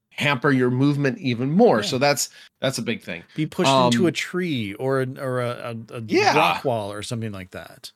hamper 0.09 0.51
your 0.51 0.71
movement 0.71 1.19
even 1.19 1.51
more. 1.51 1.77
Yeah. 1.81 1.87
So 1.87 1.97
that's 1.99 2.29
that's 2.59 2.79
a 2.79 2.81
big 2.81 3.03
thing. 3.03 3.23
Be 3.35 3.45
pushed 3.45 3.71
into 3.71 4.01
Um, 4.03 4.07
a 4.07 4.11
tree 4.11 4.73
or 4.75 5.01
a, 5.01 5.07
or 5.19 5.41
a, 5.41 5.75
a, 5.91 5.97
a 5.97 6.01
Yeah. 6.07 6.35
rock 6.35 6.65
wall 6.65 6.91
or 6.91 7.03
something 7.03 7.31
like 7.31 7.51
that. 7.51 7.91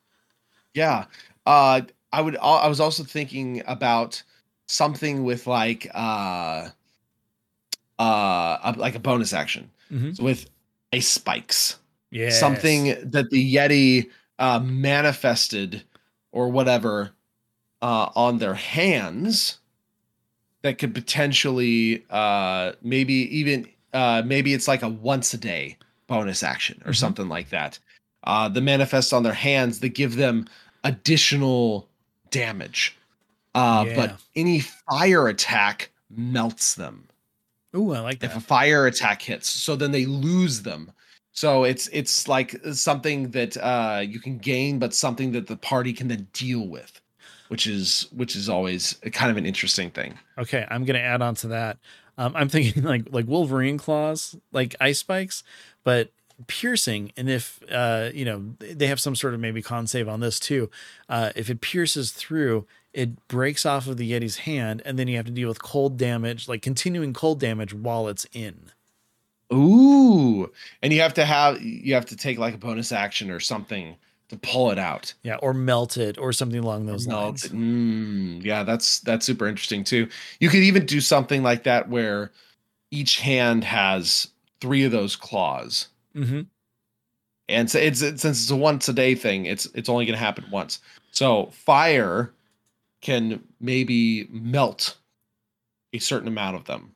Yeah. 0.74 1.06
Uh 1.46 1.82
I 2.12 2.20
would 2.22 2.36
I 2.38 2.68
was 2.68 2.80
also 2.80 3.02
thinking 3.04 3.62
about 3.66 4.22
something 4.66 5.24
with 5.24 5.46
like 5.46 5.86
uh 5.94 6.68
uh 7.98 8.58
a- 8.62 8.74
like 8.78 8.94
a 8.94 9.00
bonus 9.00 9.32
action 9.32 9.70
Mhm. 9.92 10.20
with 10.20 10.46
ice 10.92 11.08
spikes. 11.08 11.78
Yeah. 12.10 12.30
Something 12.30 12.96
that 13.10 13.30
the 13.30 13.54
Yeti 13.54 14.10
uh 14.38 14.60
manifested 14.60 15.82
or 16.32 16.48
whatever 16.48 17.10
uh 17.82 18.08
on 18.14 18.38
their 18.38 18.54
hands 18.54 19.58
that 20.62 20.78
could 20.78 20.94
potentially 20.94 22.04
uh 22.10 22.72
maybe 22.82 23.14
even 23.36 23.66
uh 23.92 24.22
maybe 24.24 24.54
it's 24.54 24.68
like 24.68 24.82
a 24.82 24.88
once 24.88 25.34
a 25.34 25.38
day 25.38 25.76
bonus 26.06 26.42
action 26.42 26.80
or 26.86 26.92
Mhm. 26.92 26.96
something 26.96 27.28
like 27.28 27.50
that. 27.50 27.78
Uh 28.24 28.48
the 28.48 28.60
manifest 28.60 29.12
on 29.12 29.22
their 29.22 29.34
hands 29.34 29.80
that 29.80 29.90
give 29.90 30.16
them 30.16 30.46
additional 30.84 31.88
damage. 32.30 32.96
Uh 33.54 33.84
Yeah. 33.86 33.94
but 33.96 34.20
any 34.36 34.60
fire 34.60 35.28
attack 35.28 35.90
melts 36.10 36.74
them 36.74 37.04
Ooh, 37.76 37.92
I 37.92 38.00
like 38.00 38.20
that. 38.20 38.30
if 38.30 38.36
a 38.36 38.40
fire 38.40 38.86
attack 38.86 39.20
hits 39.20 39.48
so 39.48 39.76
then 39.76 39.90
they 39.92 40.06
lose 40.06 40.62
them 40.62 40.90
so 41.38 41.64
it's 41.64 41.88
it's 41.92 42.28
like 42.28 42.56
something 42.72 43.30
that 43.30 43.56
uh 43.58 44.00
you 44.04 44.20
can 44.20 44.38
gain 44.38 44.78
but 44.78 44.92
something 44.94 45.32
that 45.32 45.46
the 45.46 45.56
party 45.56 45.92
can 45.92 46.08
then 46.08 46.26
deal 46.32 46.66
with 46.66 47.00
which 47.48 47.66
is 47.66 48.08
which 48.12 48.36
is 48.36 48.48
always 48.48 48.98
kind 49.12 49.30
of 49.30 49.36
an 49.36 49.46
interesting 49.46 49.90
thing 49.90 50.18
Okay, 50.38 50.64
I'm 50.70 50.84
gonna 50.84 51.00
add 51.00 51.20
on 51.20 51.34
to 51.36 51.48
that. 51.48 51.78
Um, 52.16 52.34
I'm 52.36 52.48
thinking 52.54 52.84
like 52.84 53.06
like 53.10 53.26
Wolverine 53.26 53.78
claws, 53.78 54.36
like 54.52 54.74
ice 54.80 54.98
spikes, 55.00 55.42
but 55.84 56.10
piercing. 56.46 57.12
And 57.16 57.28
if 57.28 57.60
uh, 57.70 58.10
you 58.14 58.24
know 58.24 58.54
they 58.60 58.86
have 58.86 59.00
some 59.00 59.16
sort 59.16 59.34
of 59.34 59.40
maybe 59.40 59.60
con 59.62 59.86
save 59.86 60.08
on 60.08 60.20
this 60.20 60.38
too, 60.38 60.70
uh, 61.08 61.32
if 61.34 61.50
it 61.50 61.60
pierces 61.60 62.12
through, 62.12 62.66
it 62.92 63.26
breaks 63.28 63.66
off 63.66 63.86
of 63.86 63.96
the 63.96 64.10
Yeti's 64.10 64.38
hand, 64.38 64.82
and 64.84 64.98
then 64.98 65.08
you 65.08 65.16
have 65.16 65.26
to 65.26 65.32
deal 65.32 65.48
with 65.48 65.62
cold 65.62 65.96
damage, 65.96 66.48
like 66.48 66.62
continuing 66.62 67.12
cold 67.12 67.40
damage 67.40 67.74
while 67.74 68.08
it's 68.08 68.26
in. 68.32 68.70
Ooh. 69.52 70.50
And 70.82 70.92
you 70.92 71.00
have 71.00 71.14
to 71.14 71.24
have 71.24 71.60
you 71.60 71.94
have 71.94 72.06
to 72.06 72.16
take 72.16 72.38
like 72.38 72.54
a 72.54 72.58
bonus 72.58 72.92
action 72.92 73.30
or 73.30 73.40
something 73.40 73.96
to 74.28 74.36
pull 74.38 74.70
it 74.70 74.78
out. 74.78 75.14
Yeah, 75.22 75.36
or 75.36 75.54
melt 75.54 75.96
it, 75.96 76.18
or 76.18 76.32
something 76.32 76.60
along 76.60 76.86
those 76.86 77.06
No, 77.06 77.28
lines. 77.28 77.48
mm, 77.48 78.44
yeah 78.44 78.62
that's 78.62 79.00
that's 79.00 79.24
super 79.24 79.46
interesting 79.46 79.84
too. 79.84 80.08
You 80.40 80.48
could 80.48 80.62
even 80.62 80.86
do 80.86 81.00
something 81.00 81.42
like 81.42 81.64
that 81.64 81.88
where 81.88 82.30
each 82.90 83.20
hand 83.20 83.64
has 83.64 84.28
three 84.60 84.84
of 84.84 84.92
those 84.92 85.16
claws. 85.16 85.88
Hmm 86.14 86.42
and 87.48 87.70
so 87.70 87.78
it's, 87.78 88.02
it's 88.02 88.22
since 88.22 88.42
it's 88.42 88.50
a 88.50 88.56
once 88.56 88.88
a 88.88 88.92
day 88.92 89.14
thing, 89.14 89.46
it's 89.46 89.66
it's 89.74 89.88
only 89.88 90.04
going 90.04 90.18
to 90.18 90.24
happen 90.24 90.44
once. 90.50 90.80
So 91.10 91.46
fire 91.46 92.32
can 93.00 93.42
maybe 93.60 94.28
melt 94.30 94.96
a 95.92 95.98
certain 95.98 96.28
amount 96.28 96.56
of 96.56 96.64
them 96.66 96.94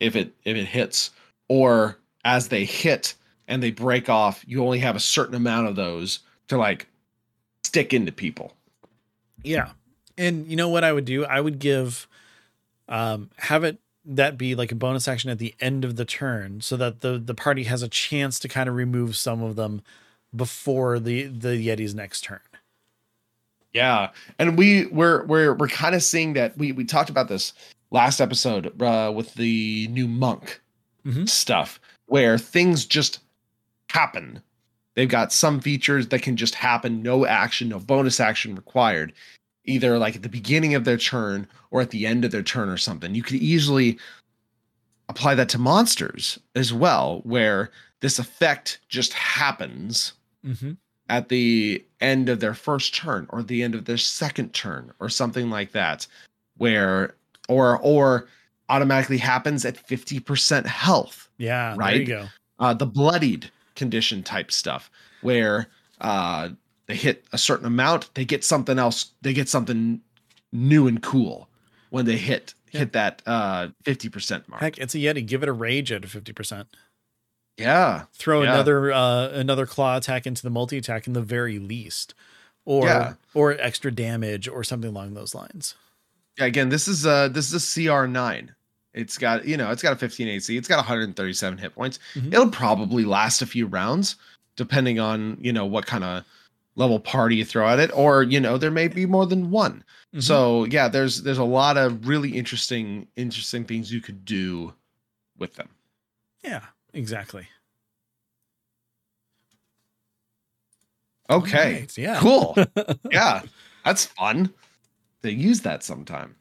if 0.00 0.16
it 0.16 0.32
if 0.44 0.56
it 0.56 0.66
hits, 0.66 1.10
or 1.48 1.98
as 2.24 2.48
they 2.48 2.64
hit 2.64 3.14
and 3.48 3.62
they 3.62 3.70
break 3.70 4.08
off, 4.08 4.44
you 4.46 4.64
only 4.64 4.78
have 4.78 4.96
a 4.96 5.00
certain 5.00 5.34
amount 5.34 5.68
of 5.68 5.76
those 5.76 6.20
to 6.48 6.56
like 6.56 6.86
stick 7.62 7.92
into 7.92 8.12
people. 8.12 8.54
Yeah. 9.42 9.70
And 10.16 10.46
you 10.46 10.56
know 10.56 10.68
what 10.68 10.84
I 10.84 10.92
would 10.92 11.04
do? 11.04 11.24
I 11.24 11.40
would 11.40 11.58
give 11.58 12.08
um 12.88 13.30
have 13.36 13.64
it 13.64 13.78
that 14.04 14.36
be 14.36 14.54
like 14.54 14.72
a 14.72 14.74
bonus 14.74 15.08
action 15.08 15.30
at 15.30 15.38
the 15.38 15.54
end 15.60 15.84
of 15.84 15.96
the 15.96 16.04
turn 16.04 16.60
so 16.60 16.76
that 16.76 17.00
the 17.00 17.18
the 17.18 17.34
party 17.34 17.64
has 17.64 17.82
a 17.82 17.88
chance 17.88 18.38
to 18.38 18.48
kind 18.48 18.68
of 18.68 18.74
remove 18.74 19.16
some 19.16 19.42
of 19.42 19.56
them 19.56 19.82
before 20.34 20.98
the 20.98 21.24
the 21.24 21.56
yeti's 21.56 21.94
next 21.94 22.22
turn 22.22 22.40
yeah 23.72 24.10
and 24.38 24.58
we 24.58 24.86
we're 24.86 25.24
we're 25.24 25.54
we're 25.54 25.68
kind 25.68 25.94
of 25.94 26.02
seeing 26.02 26.34
that 26.34 26.56
we 26.58 26.72
we 26.72 26.84
talked 26.84 27.08
about 27.08 27.28
this 27.28 27.52
last 27.90 28.20
episode 28.20 28.80
uh, 28.82 29.10
with 29.14 29.34
the 29.34 29.88
new 29.90 30.06
monk 30.08 30.60
Mhm. 31.06 31.28
stuff 31.28 31.80
where 32.06 32.38
things 32.38 32.84
just 32.84 33.20
happen 33.90 34.42
they've 34.94 35.08
got 35.08 35.32
some 35.32 35.60
features 35.60 36.08
that 36.08 36.22
can 36.22 36.36
just 36.36 36.54
happen 36.54 37.02
no 37.02 37.26
action 37.26 37.68
no 37.68 37.78
bonus 37.78 38.20
action 38.20 38.54
required 38.54 39.12
either 39.64 39.98
like 39.98 40.16
at 40.16 40.22
the 40.22 40.28
beginning 40.28 40.74
of 40.74 40.84
their 40.84 40.98
turn 40.98 41.46
or 41.70 41.80
at 41.80 41.90
the 41.90 42.06
end 42.06 42.24
of 42.24 42.30
their 42.30 42.42
turn 42.42 42.68
or 42.68 42.76
something 42.76 43.14
you 43.14 43.22
could 43.22 43.36
easily 43.36 43.98
apply 45.08 45.34
that 45.34 45.48
to 45.48 45.58
monsters 45.58 46.38
as 46.54 46.72
well 46.72 47.20
where 47.24 47.70
this 48.00 48.18
effect 48.18 48.80
just 48.88 49.12
happens 49.12 50.14
mm-hmm. 50.44 50.72
at 51.08 51.28
the 51.28 51.84
end 52.00 52.28
of 52.28 52.40
their 52.40 52.54
first 52.54 52.94
turn 52.94 53.26
or 53.30 53.42
the 53.42 53.62
end 53.62 53.74
of 53.74 53.84
their 53.84 53.98
second 53.98 54.52
turn 54.52 54.92
or 55.00 55.08
something 55.08 55.50
like 55.50 55.72
that 55.72 56.06
where 56.56 57.14
or 57.48 57.78
or 57.80 58.26
automatically 58.68 59.18
happens 59.18 59.64
at 59.64 59.76
50% 59.76 60.66
health 60.66 61.28
yeah 61.38 61.70
there 61.70 61.76
Right? 61.78 62.00
you 62.00 62.06
go 62.06 62.28
uh 62.58 62.74
the 62.74 62.86
bloodied 62.86 63.50
condition 63.76 64.22
type 64.22 64.50
stuff 64.52 64.90
where 65.22 65.66
uh 66.00 66.50
they 66.86 66.94
hit 66.96 67.24
a 67.32 67.38
certain 67.38 67.66
amount 67.66 68.12
they 68.14 68.24
get 68.24 68.44
something 68.44 68.78
else 68.78 69.12
they 69.22 69.32
get 69.32 69.48
something 69.48 70.00
new 70.52 70.86
and 70.86 71.02
cool 71.02 71.48
when 71.90 72.04
they 72.06 72.16
hit 72.16 72.54
Yeah. 72.72 72.80
hit 72.80 72.92
that 72.92 73.22
uh 73.26 73.68
50% 73.84 74.48
mark 74.48 74.60
heck 74.62 74.78
it's 74.78 74.94
a 74.94 74.98
yeti 74.98 75.24
give 75.26 75.42
it 75.42 75.48
a 75.48 75.52
rage 75.52 75.90
at 75.92 76.04
a 76.04 76.08
50% 76.08 76.66
yeah 77.58 78.04
throw 78.12 78.42
Yeah. 78.42 78.52
another 78.54 78.92
uh 78.92 79.28
another 79.28 79.66
claw 79.66 79.96
attack 79.96 80.26
into 80.26 80.42
the 80.42 80.50
multi 80.50 80.78
attack 80.78 81.06
in 81.06 81.12
the 81.12 81.22
very 81.22 81.58
least 81.58 82.14
or 82.64 82.86
Yeah. 82.86 83.14
or 83.34 83.52
extra 83.52 83.92
damage 83.92 84.48
or 84.48 84.64
something 84.64 84.90
along 84.90 85.14
those 85.14 85.34
lines 85.34 85.74
Yeah, 86.38 86.46
again, 86.46 86.68
this 86.68 86.88
is 86.88 87.06
uh 87.06 87.28
this 87.28 87.52
is 87.52 87.54
a 87.54 87.58
CR9. 87.58 88.48
It's 88.92 89.18
got, 89.18 89.44
you 89.44 89.56
know, 89.56 89.70
it's 89.72 89.82
got 89.82 89.92
a 89.92 89.96
15 89.96 90.28
AC, 90.28 90.56
it's 90.56 90.68
got 90.68 90.76
137 90.76 91.58
hit 91.58 91.74
points. 91.74 91.98
Mhm. 92.14 92.32
It'll 92.32 92.50
probably 92.50 93.04
last 93.04 93.42
a 93.42 93.46
few 93.46 93.66
rounds, 93.66 94.16
depending 94.56 95.00
on, 95.00 95.36
you 95.40 95.52
know, 95.52 95.66
what 95.66 95.84
kind 95.86 96.04
of 96.04 96.24
level 96.76 96.98
party 97.00 97.36
you 97.36 97.44
throw 97.44 97.68
at 97.68 97.78
it, 97.80 97.90
or 97.94 98.22
you 98.22 98.40
know, 98.40 98.56
there 98.58 98.70
may 98.70 98.88
be 98.88 99.06
more 99.06 99.26
than 99.26 99.50
one. 99.50 99.84
Mhm. 100.14 100.22
So 100.22 100.64
yeah, 100.66 100.88
there's 100.88 101.22
there's 101.22 101.38
a 101.38 101.44
lot 101.44 101.76
of 101.76 102.06
really 102.06 102.36
interesting, 102.36 103.06
interesting 103.16 103.64
things 103.64 103.92
you 103.92 104.00
could 104.00 104.24
do 104.24 104.74
with 105.38 105.54
them. 105.54 105.68
yeah 106.44 106.60
exactly 106.92 107.48
Okay. 111.30 111.74
Alright, 111.74 111.98
yeah 111.98 112.18
Cool. 112.20 112.54
yeah. 113.10 113.42
That's 113.84 114.04
fun. 114.06 114.52
To 115.24 115.32
use 115.32 115.62
that 115.62 115.82
sometime. 115.82 116.36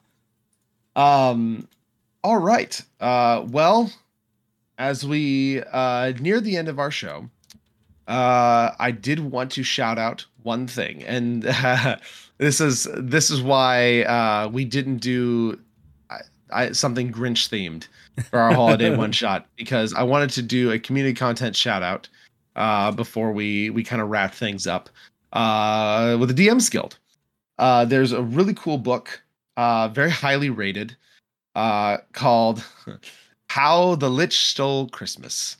Um 0.98 1.70
all 2.22 2.38
right. 2.38 2.82
Uh 3.00 3.46
well, 3.48 3.90
as 4.78 5.08
we 5.08 5.64
uh 5.72 6.12
near 6.20 6.42
the 6.42 6.58
end 6.58 6.68
of 6.68 6.80
our 6.80 6.92
show, 6.92 7.30
uh 8.10 8.72
I 8.78 8.92
did 8.92 9.20
want 9.20 9.52
to 9.54 9.64
shout 9.64 9.98
out 9.98 10.26
one 10.42 10.68
thing 10.68 11.02
and 11.04 11.44
this 12.40 12.60
is 12.60 12.90
this 12.98 13.32
is 13.32 13.42
why 13.42 14.02
uh 14.02 14.50
we 14.50 14.66
didn't 14.66 14.98
do 14.98 15.58
I, 16.10 16.20
I 16.52 16.72
something 16.74 17.10
Grinch 17.10 17.48
themed 17.48 17.88
for 18.30 18.40
our 18.40 18.54
holiday 18.54 18.94
one 18.98 19.14
shot 19.14 19.48
because 19.56 19.94
I 19.94 20.04
wanted 20.04 20.32
to 20.32 20.42
do 20.42 20.72
a 20.72 20.78
community 20.78 21.14
content 21.14 21.56
shout 21.56 21.84
out 21.84 22.10
uh 22.58 22.92
before 22.92 23.32
we 23.32 23.70
we 23.70 23.82
kind 23.82 24.02
of 24.02 24.10
wrap 24.10 24.34
things 24.34 24.68
up 24.68 24.90
uh, 25.32 26.16
with 26.20 26.36
the 26.36 26.48
DM's 26.48 26.70
Guild. 26.70 27.00
Uh, 27.60 27.86
there's 27.86 28.12
a 28.12 28.22
really 28.22 28.54
cool 28.54 28.78
book, 28.78 29.22
uh, 29.58 29.88
very 29.90 30.10
highly 30.10 30.50
rated, 30.50 30.96
uh, 31.56 31.98
called 32.14 32.64
How 33.50 33.96
the 33.96 34.10
Lich 34.10 34.38
Stole 34.38 34.88
Christmas. 34.90 35.58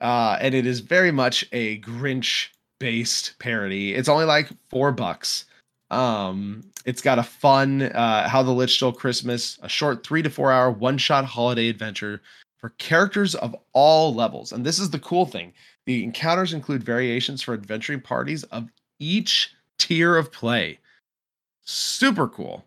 Uh, 0.00 0.36
and 0.40 0.54
it 0.54 0.66
is 0.66 0.80
very 0.80 1.10
much 1.10 1.44
a 1.52 1.80
Grinch 1.80 2.48
based 2.78 3.38
parody. 3.38 3.94
It's 3.94 4.08
only 4.08 4.24
like 4.24 4.50
four 4.68 4.92
bucks. 4.92 5.46
Um, 5.90 6.62
it's 6.84 7.02
got 7.02 7.18
a 7.18 7.22
fun 7.22 7.82
uh, 7.82 8.28
How 8.28 8.42
the 8.42 8.50
Lich 8.50 8.74
Stole 8.74 8.92
Christmas, 8.92 9.58
a 9.62 9.68
short 9.68 10.06
three 10.06 10.22
to 10.22 10.30
four 10.30 10.52
hour 10.52 10.70
one 10.70 10.98
shot 10.98 11.24
holiday 11.24 11.68
adventure 11.68 12.20
for 12.58 12.70
characters 12.70 13.34
of 13.34 13.54
all 13.72 14.14
levels. 14.14 14.52
And 14.52 14.64
this 14.64 14.78
is 14.78 14.90
the 14.90 14.98
cool 14.98 15.26
thing 15.26 15.52
the 15.86 16.02
encounters 16.02 16.52
include 16.52 16.82
variations 16.82 17.42
for 17.42 17.54
adventuring 17.54 18.00
parties 18.00 18.42
of 18.44 18.68
each 18.98 19.54
tier 19.78 20.16
of 20.16 20.32
play. 20.32 20.78
Super 21.64 22.28
cool. 22.28 22.64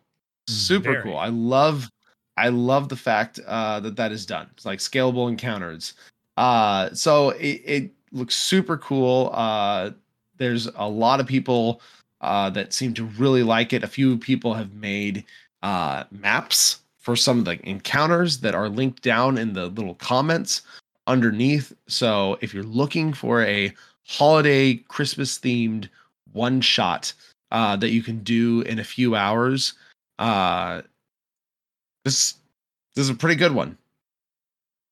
Super 0.47 0.91
Very. 0.93 1.03
cool. 1.03 1.17
I 1.17 1.29
love 1.29 1.89
I 2.37 2.49
love 2.49 2.89
the 2.89 2.95
fact 2.95 3.39
uh, 3.47 3.79
that 3.79 3.95
that 3.95 4.11
is 4.11 4.25
done. 4.25 4.47
It's 4.53 4.65
like 4.65 4.79
scalable 4.79 5.27
encounters. 5.27 5.93
Uh, 6.37 6.93
so 6.93 7.31
it, 7.31 7.61
it 7.65 7.91
looks 8.11 8.35
super 8.35 8.77
cool. 8.77 9.31
Uh, 9.33 9.91
there's 10.37 10.67
a 10.75 10.87
lot 10.87 11.19
of 11.19 11.25
people 11.25 11.81
uh, 12.21 12.49
that 12.51 12.73
seem 12.73 12.93
to 12.93 13.05
really 13.05 13.43
like 13.43 13.73
it. 13.73 13.83
A 13.83 13.87
few 13.87 14.17
people 14.17 14.53
have 14.53 14.73
made 14.73 15.23
uh, 15.63 16.03
maps 16.11 16.81
for 16.99 17.15
some 17.15 17.39
of 17.39 17.45
the 17.45 17.59
encounters 17.67 18.39
that 18.39 18.53
are 18.53 18.69
linked 18.69 19.01
down 19.01 19.37
in 19.37 19.53
the 19.53 19.67
little 19.67 19.95
comments 19.95 20.61
underneath. 21.07 21.73
So 21.87 22.37
if 22.41 22.53
you're 22.53 22.63
looking 22.63 23.13
for 23.13 23.43
a 23.43 23.73
holiday 24.05 24.75
Christmas 24.75 25.39
themed 25.39 25.89
one 26.33 26.61
shot 26.61 27.13
uh, 27.51 27.75
that 27.77 27.89
you 27.89 28.01
can 28.03 28.19
do 28.23 28.61
in 28.61 28.79
a 28.79 28.83
few 28.83 29.15
hours, 29.15 29.73
uh, 30.19 30.81
this 32.03 32.35
this 32.95 33.03
is 33.03 33.09
a 33.09 33.15
pretty 33.15 33.35
good 33.35 33.53
one. 33.53 33.77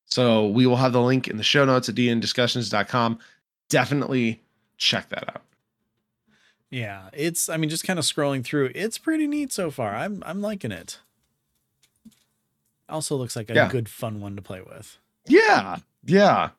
So 0.06 0.46
we 0.48 0.66
will 0.66 0.76
have 0.76 0.92
the 0.92 1.02
link 1.02 1.26
in 1.28 1.36
the 1.36 1.42
show 1.42 1.64
notes 1.64 1.88
at 1.88 1.94
dndiscussions.com. 1.96 3.18
Definitely 3.68 4.40
check 4.78 5.08
that 5.08 5.28
out. 5.28 5.42
Yeah, 6.70 7.10
it's 7.12 7.48
I 7.48 7.56
mean 7.56 7.70
just 7.70 7.84
kind 7.84 7.98
of 7.98 8.04
scrolling 8.04 8.44
through, 8.44 8.70
it's 8.74 8.98
pretty 8.98 9.26
neat 9.26 9.52
so 9.52 9.70
far. 9.70 9.94
I'm 9.94 10.22
I'm 10.26 10.40
liking 10.40 10.72
it. 10.72 10.98
Also 12.88 13.16
looks 13.16 13.34
like 13.36 13.50
a 13.50 13.54
Yeah. 13.54 13.68
good 13.68 13.88
fun 13.88 14.20
one 14.20 14.36
to 14.36 14.42
play 14.42 14.60
with. 14.62 14.98
Yeah, 15.26 15.78
yeah. 16.04 16.50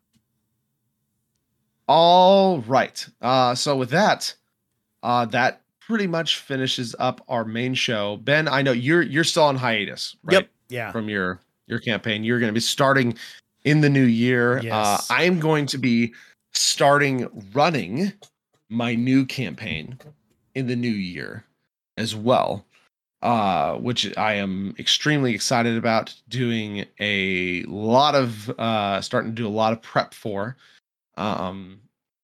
All 1.88 2.60
right. 2.62 3.08
Uh, 3.22 3.56
so 3.56 3.78
with 3.78 3.90
that, 3.92 4.34
uh, 5.04 5.26
that 5.26 5.62
pretty 5.88 6.08
much 6.08 6.38
finishes 6.38 6.96
up 7.00 7.24
our 7.28 7.46
main 7.46 7.74
show. 7.74 8.18
Ben, 8.18 8.48
I 8.48 8.62
know 8.62 8.72
you're 8.72 9.02
you're 9.02 9.24
still 9.24 9.44
on 9.44 9.56
hiatus, 9.56 10.16
right? 10.24 10.34
Yep. 10.34 10.50
Yeah. 10.70 10.92
From 10.92 11.10
your 11.10 11.40
your 11.68 11.80
campaign, 11.80 12.24
you're 12.24 12.40
going 12.40 12.50
to 12.50 12.54
be 12.54 12.60
starting 12.60 13.18
in 13.64 13.82
the 13.82 13.90
new 13.90 14.04
year. 14.04 14.60
Yes. 14.60 15.10
Uh, 15.10 15.14
I 15.14 15.24
am 15.24 15.40
going 15.40 15.66
to 15.68 15.78
be 15.78 16.14
starting 16.54 17.28
running 17.54 18.14
my 18.70 18.96
new 18.96 19.26
campaign 19.26 19.98
in 20.56 20.68
the 20.68 20.76
new 20.76 20.90
year 20.90 21.44
as 21.98 22.16
well 22.16 22.66
uh, 23.22 23.76
which 23.78 24.16
I 24.18 24.34
am 24.34 24.76
extremely 24.78 25.34
excited 25.34 25.78
about 25.78 26.14
doing 26.30 26.86
a 27.00 27.64
lot 27.64 28.16
of 28.16 28.50
uh, 28.60 29.02
starting 29.02 29.32
to 29.32 29.36
do 29.36 29.48
a 29.48 29.50
lot 29.50 29.74
of 29.74 29.82
prep 29.82 30.14
for. 30.14 30.56
Um, 31.16 31.82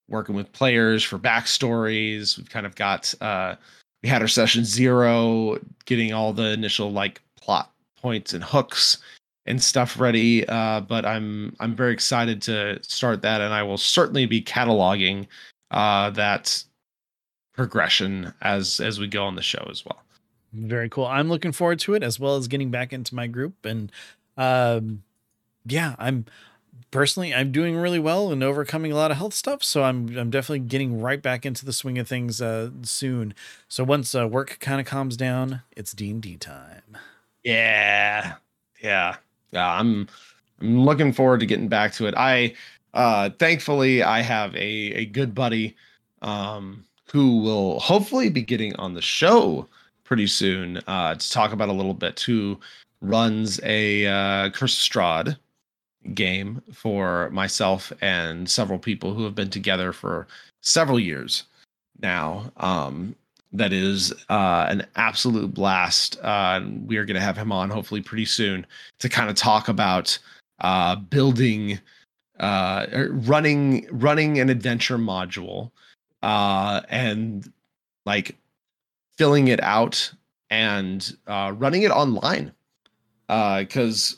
working 0.09 0.35
with 0.35 0.51
players 0.51 1.03
for 1.03 1.17
backstories. 1.17 2.37
We've 2.37 2.49
kind 2.49 2.65
of 2.65 2.75
got 2.75 3.13
uh, 3.21 3.55
we 4.01 4.09
had 4.09 4.21
our 4.21 4.27
session 4.27 4.65
zero, 4.65 5.57
getting 5.85 6.13
all 6.13 6.33
the 6.33 6.51
initial 6.51 6.91
like 6.91 7.21
plot 7.39 7.71
points 8.01 8.33
and 8.33 8.43
hooks 8.43 8.97
and 9.45 9.61
stuff 9.61 9.99
ready. 9.99 10.47
Uh, 10.47 10.81
but 10.81 11.05
I'm 11.05 11.55
I'm 11.59 11.75
very 11.75 11.93
excited 11.93 12.41
to 12.43 12.81
start 12.83 13.21
that, 13.21 13.41
and 13.41 13.53
I 13.53 13.63
will 13.63 13.77
certainly 13.77 14.25
be 14.25 14.41
cataloging 14.41 15.27
uh, 15.71 16.09
that 16.11 16.63
progression 17.53 18.33
as 18.41 18.79
as 18.79 18.99
we 18.99 19.07
go 19.07 19.23
on 19.23 19.35
the 19.35 19.41
show 19.41 19.65
as 19.69 19.85
well. 19.85 20.01
Very 20.53 20.89
cool. 20.89 21.05
I'm 21.05 21.29
looking 21.29 21.51
forward 21.51 21.79
to 21.79 21.95
it 21.95 22.03
as 22.03 22.19
well 22.19 22.35
as 22.35 22.47
getting 22.47 22.69
back 22.69 22.93
into 22.93 23.15
my 23.15 23.27
group 23.27 23.65
and 23.65 23.91
um 24.37 25.03
yeah, 25.65 25.95
I'm 25.97 26.25
personally, 26.93 27.33
I'm 27.33 27.51
doing 27.51 27.75
really 27.75 27.99
well 27.99 28.31
and 28.31 28.41
overcoming 28.41 28.91
a 28.91 28.95
lot 28.95 29.11
of 29.11 29.17
health 29.17 29.33
stuff. 29.33 29.63
So 29.63 29.83
I'm 29.83 30.15
I'm 30.17 30.29
definitely 30.29 30.59
getting 30.59 31.01
right 31.01 31.21
back 31.21 31.45
into 31.45 31.65
the 31.65 31.73
swing 31.73 31.97
of 31.97 32.07
things 32.07 32.41
uh, 32.41 32.69
soon. 32.83 33.33
So 33.67 33.83
once 33.83 34.15
uh, 34.15 34.27
work 34.27 34.57
kind 34.61 34.79
of 34.79 34.87
calms 34.87 35.17
down, 35.17 35.63
it's 35.75 35.91
D 35.91 36.11
and 36.11 36.21
D 36.21 36.37
time. 36.37 36.97
Yeah, 37.43 38.35
yeah, 38.81 39.17
yeah. 39.51 39.73
I'm 39.73 40.07
I'm 40.61 40.85
looking 40.85 41.11
forward 41.11 41.41
to 41.41 41.45
getting 41.45 41.67
back 41.67 41.91
to 41.93 42.05
it. 42.05 42.13
I 42.15 42.53
uh, 42.93 43.31
thankfully 43.31 44.03
I 44.03 44.21
have 44.21 44.55
a 44.55 44.93
a 44.93 45.05
good 45.07 45.35
buddy 45.35 45.75
um, 46.21 46.85
who 47.11 47.39
will 47.39 47.79
hopefully 47.79 48.29
be 48.29 48.43
getting 48.43 48.73
on 48.77 48.93
the 48.93 49.01
show 49.01 49.67
pretty 50.05 50.27
soon 50.27 50.77
uh, 50.87 51.15
to 51.15 51.29
talk 51.31 51.51
about 51.51 51.69
a 51.69 51.73
little 51.73 51.93
bit. 51.95 52.19
Who 52.21 52.59
runs 53.01 53.59
a 53.63 54.05
uh, 54.05 54.49
Curse 54.51 54.75
Strahd 54.75 55.37
game 56.13 56.61
for 56.73 57.29
myself 57.31 57.91
and 58.01 58.49
several 58.49 58.79
people 58.79 59.13
who 59.13 59.23
have 59.23 59.35
been 59.35 59.49
together 59.49 59.93
for 59.93 60.27
several 60.61 60.99
years 60.99 61.43
now. 62.01 62.51
Um, 62.57 63.15
that 63.53 63.71
is 63.71 64.11
uh, 64.29 64.65
an 64.69 64.85
absolute 64.95 65.53
blast. 65.53 66.19
Uh, 66.21 66.61
we 66.85 66.97
are 66.97 67.05
going 67.05 67.15
to 67.15 67.21
have 67.21 67.37
him 67.37 67.51
on 67.51 67.69
hopefully 67.69 68.01
pretty 68.01 68.25
soon 68.25 68.65
to 68.99 69.07
kind 69.07 69.29
of 69.29 69.35
talk 69.35 69.67
about 69.67 70.17
uh, 70.61 70.95
building, 70.95 71.79
uh, 72.39 72.87
er, 72.91 73.09
running, 73.11 73.87
running 73.91 74.39
an 74.39 74.49
adventure 74.49 74.97
module, 74.97 75.69
uh, 76.23 76.81
and 76.89 77.51
like 78.05 78.35
filling 79.17 79.49
it 79.49 79.61
out 79.61 80.11
and 80.49 81.15
uh, 81.27 81.53
running 81.55 81.83
it 81.83 81.91
online. 81.91 82.51
Because 83.27 84.17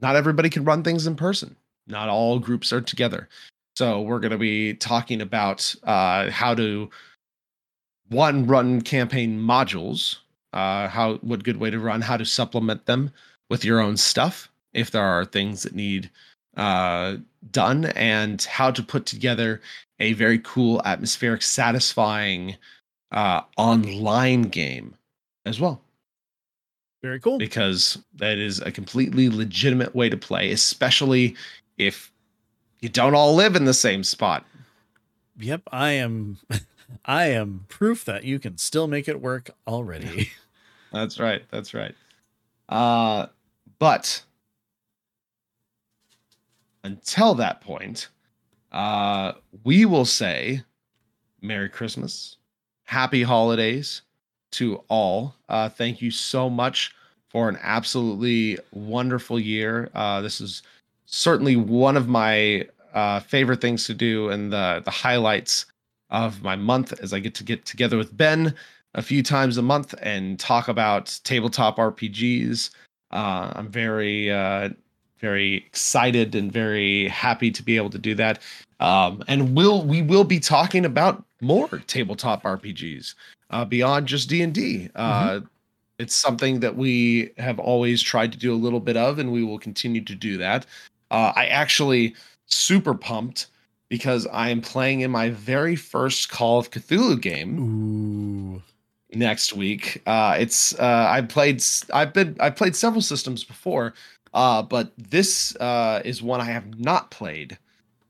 not 0.00 0.16
everybody 0.16 0.50
can 0.50 0.64
run 0.64 0.82
things 0.82 1.06
in 1.06 1.16
person. 1.16 1.56
Not 1.86 2.08
all 2.08 2.38
groups 2.38 2.72
are 2.72 2.80
together. 2.80 3.28
So 3.76 4.00
we're 4.02 4.20
going 4.20 4.32
to 4.32 4.38
be 4.38 4.74
talking 4.74 5.20
about 5.20 5.74
uh, 5.84 6.30
how 6.30 6.54
to 6.54 6.90
one 8.08 8.46
run 8.46 8.82
campaign 8.82 9.40
modules, 9.40 10.18
uh, 10.52 10.88
how 10.88 11.14
what 11.16 11.44
good 11.44 11.58
way 11.58 11.70
to 11.70 11.78
run, 11.78 12.00
how 12.00 12.16
to 12.16 12.24
supplement 12.24 12.86
them 12.86 13.12
with 13.48 13.64
your 13.64 13.80
own 13.80 13.96
stuff 13.96 14.50
if 14.72 14.90
there 14.90 15.02
are 15.02 15.24
things 15.24 15.62
that 15.62 15.74
need 15.74 16.10
uh, 16.56 17.16
done, 17.50 17.86
and 17.86 18.42
how 18.42 18.70
to 18.70 18.82
put 18.82 19.06
together 19.06 19.60
a 19.98 20.12
very 20.14 20.38
cool, 20.40 20.82
atmospheric, 20.84 21.42
satisfying 21.42 22.56
uh, 23.12 23.42
online 23.56 24.42
game 24.42 24.94
as 25.46 25.60
well. 25.60 25.80
Very 27.02 27.18
cool. 27.20 27.38
Because 27.38 27.98
that 28.16 28.38
is 28.38 28.60
a 28.60 28.70
completely 28.70 29.28
legitimate 29.28 29.94
way 29.94 30.08
to 30.10 30.16
play, 30.16 30.52
especially 30.52 31.34
if 31.78 32.12
you 32.80 32.88
don't 32.88 33.14
all 33.14 33.34
live 33.34 33.56
in 33.56 33.64
the 33.64 33.74
same 33.74 34.04
spot. 34.04 34.44
Yep, 35.38 35.62
I 35.72 35.92
am 35.92 36.38
I 37.04 37.26
am 37.26 37.64
proof 37.68 38.04
that 38.04 38.24
you 38.24 38.38
can 38.38 38.58
still 38.58 38.86
make 38.86 39.08
it 39.08 39.20
work 39.20 39.50
already. 39.66 40.30
that's 40.92 41.18
right. 41.18 41.42
That's 41.50 41.72
right. 41.72 41.94
Uh 42.68 43.26
but 43.78 44.22
until 46.84 47.34
that 47.34 47.62
point, 47.62 48.08
uh 48.72 49.32
we 49.64 49.86
will 49.86 50.04
say 50.04 50.62
Merry 51.40 51.70
Christmas, 51.70 52.36
Happy 52.84 53.22
Holidays, 53.22 54.02
to 54.52 54.82
all. 54.88 55.34
Uh, 55.48 55.68
thank 55.68 56.00
you 56.02 56.10
so 56.10 56.50
much 56.50 56.94
for 57.28 57.48
an 57.48 57.58
absolutely 57.62 58.58
wonderful 58.72 59.38
year. 59.38 59.90
Uh, 59.94 60.20
this 60.20 60.40
is 60.40 60.62
certainly 61.06 61.56
one 61.56 61.96
of 61.96 62.08
my 62.08 62.66
uh, 62.94 63.20
favorite 63.20 63.60
things 63.60 63.84
to 63.84 63.94
do 63.94 64.30
and 64.30 64.52
the 64.52 64.82
the 64.84 64.90
highlights 64.90 65.66
of 66.10 66.42
my 66.42 66.56
month 66.56 66.92
as 67.00 67.12
I 67.12 67.20
get 67.20 67.34
to 67.36 67.44
get 67.44 67.64
together 67.64 67.96
with 67.96 68.16
Ben 68.16 68.54
a 68.94 69.02
few 69.02 69.22
times 69.22 69.56
a 69.56 69.62
month 69.62 69.94
and 70.02 70.38
talk 70.40 70.66
about 70.66 71.20
tabletop 71.22 71.76
RPGs. 71.76 72.70
Uh, 73.12 73.52
I'm 73.54 73.68
very 73.68 74.30
uh, 74.30 74.70
very 75.18 75.56
excited 75.56 76.34
and 76.34 76.50
very 76.50 77.08
happy 77.08 77.50
to 77.50 77.62
be 77.62 77.76
able 77.76 77.90
to 77.90 77.98
do 77.98 78.14
that. 78.16 78.40
Um, 78.80 79.22
and 79.28 79.54
we'll 79.54 79.84
we 79.84 80.02
will 80.02 80.24
be 80.24 80.40
talking 80.40 80.84
about 80.84 81.24
more 81.40 81.68
tabletop 81.86 82.42
RPGs 82.42 83.14
uh, 83.50 83.64
beyond 83.64 84.06
just 84.06 84.28
D 84.28 84.42
and 84.42 84.54
D. 84.54 84.88
Uh, 84.94 85.30
mm-hmm. 85.30 85.46
It's 85.98 86.14
something 86.14 86.60
that 86.60 86.76
we 86.76 87.30
have 87.36 87.58
always 87.58 88.00
tried 88.00 88.32
to 88.32 88.38
do 88.38 88.54
a 88.54 88.56
little 88.56 88.80
bit 88.80 88.96
of, 88.96 89.18
and 89.18 89.32
we 89.32 89.44
will 89.44 89.58
continue 89.58 90.02
to 90.02 90.14
do 90.14 90.38
that. 90.38 90.64
Uh, 91.10 91.32
I 91.36 91.46
actually 91.46 92.14
super 92.46 92.94
pumped 92.94 93.48
because 93.90 94.26
I 94.28 94.48
am 94.48 94.62
playing 94.62 95.00
in 95.00 95.10
my 95.10 95.30
very 95.30 95.76
first 95.76 96.30
Call 96.30 96.58
of 96.58 96.70
Cthulhu 96.70 97.20
game. 97.20 97.58
Ooh. 97.58 98.62
Next 99.12 99.52
week, 99.54 100.00
uh, 100.06 100.36
it's 100.38 100.72
uh, 100.78 101.06
I 101.10 101.22
played 101.22 101.60
I've 101.92 102.14
been 102.14 102.36
I 102.38 102.48
played 102.48 102.76
several 102.76 103.02
systems 103.02 103.42
before, 103.42 103.92
uh, 104.34 104.62
but 104.62 104.92
this 104.96 105.56
uh, 105.56 106.00
is 106.04 106.22
one 106.22 106.40
I 106.40 106.44
have 106.44 106.78
not 106.78 107.10
played 107.10 107.58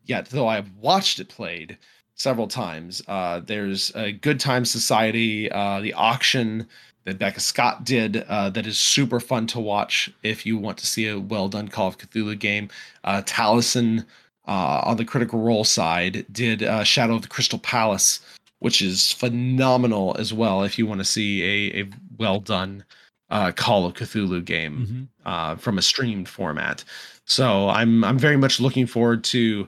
yet, 0.04 0.26
though 0.26 0.46
I've 0.46 0.70
watched 0.76 1.18
it 1.18 1.30
played 1.30 1.78
several 2.20 2.46
times. 2.46 3.02
Uh, 3.08 3.40
there's 3.40 3.90
a 3.94 4.12
Good 4.12 4.38
Time 4.38 4.66
Society, 4.66 5.50
uh, 5.50 5.80
the 5.80 5.94
auction 5.94 6.68
that 7.04 7.18
Becca 7.18 7.40
Scott 7.40 7.84
did 7.84 8.18
uh, 8.28 8.50
that 8.50 8.66
is 8.66 8.78
super 8.78 9.20
fun 9.20 9.46
to 9.48 9.58
watch 9.58 10.12
if 10.22 10.44
you 10.44 10.58
want 10.58 10.76
to 10.78 10.86
see 10.86 11.08
a 11.08 11.18
well 11.18 11.48
done 11.48 11.68
Call 11.68 11.88
of 11.88 11.96
Cthulhu 11.96 12.38
game. 12.38 12.68
Uh, 13.04 13.22
Taliesin 13.22 14.04
uh, 14.46 14.82
on 14.84 14.98
the 14.98 15.04
Critical 15.04 15.40
Role 15.40 15.64
side 15.64 16.26
did 16.30 16.62
uh, 16.62 16.84
Shadow 16.84 17.14
of 17.14 17.22
the 17.22 17.28
Crystal 17.28 17.58
Palace, 17.58 18.20
which 18.58 18.82
is 18.82 19.12
phenomenal 19.12 20.14
as 20.18 20.34
well 20.34 20.62
if 20.62 20.78
you 20.78 20.86
want 20.86 21.00
to 21.00 21.06
see 21.06 21.42
a, 21.42 21.82
a 21.84 21.88
well 22.18 22.38
done 22.38 22.84
uh, 23.30 23.50
Call 23.52 23.86
of 23.86 23.94
Cthulhu 23.94 24.44
game 24.44 25.08
mm-hmm. 25.24 25.58
from 25.58 25.78
a 25.78 25.82
streamed 25.82 26.28
format. 26.28 26.84
So 27.24 27.70
I'm 27.70 28.04
I'm 28.04 28.18
very 28.18 28.36
much 28.36 28.60
looking 28.60 28.86
forward 28.86 29.24
to 29.24 29.66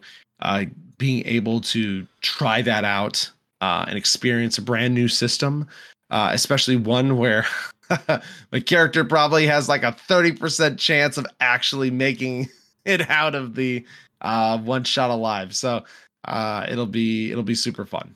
being 1.02 1.26
able 1.26 1.60
to 1.60 2.06
try 2.20 2.62
that 2.62 2.84
out 2.84 3.28
uh, 3.60 3.84
and 3.88 3.98
experience 3.98 4.56
a 4.56 4.62
brand 4.62 4.94
new 4.94 5.08
system, 5.08 5.66
uh, 6.10 6.30
especially 6.32 6.76
one 6.76 7.16
where 7.16 7.44
my 8.52 8.60
character 8.60 9.04
probably 9.04 9.44
has 9.44 9.68
like 9.68 9.82
a 9.82 9.96
30% 10.08 10.78
chance 10.78 11.18
of 11.18 11.26
actually 11.40 11.90
making 11.90 12.48
it 12.84 13.10
out 13.10 13.34
of 13.34 13.56
the 13.56 13.84
uh, 14.20 14.56
one 14.58 14.84
shot 14.84 15.10
alive. 15.10 15.56
So 15.56 15.82
uh, 16.26 16.66
it'll 16.70 16.86
be 16.86 17.32
it'll 17.32 17.42
be 17.42 17.56
super 17.56 17.84
fun. 17.84 18.14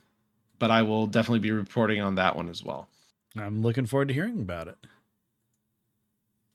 But 0.57 0.71
I 0.71 0.81
will 0.81 1.07
definitely 1.07 1.39
be 1.39 1.51
reporting 1.51 1.99
on 1.99 2.15
that 2.15 2.37
one 2.37 2.47
as 2.47 2.63
well. 2.63 2.87
I'm 3.35 3.61
looking 3.61 3.85
forward 3.85 4.07
to 4.07 4.13
hearing 4.13 4.39
about 4.39 4.69
it. 4.69 4.77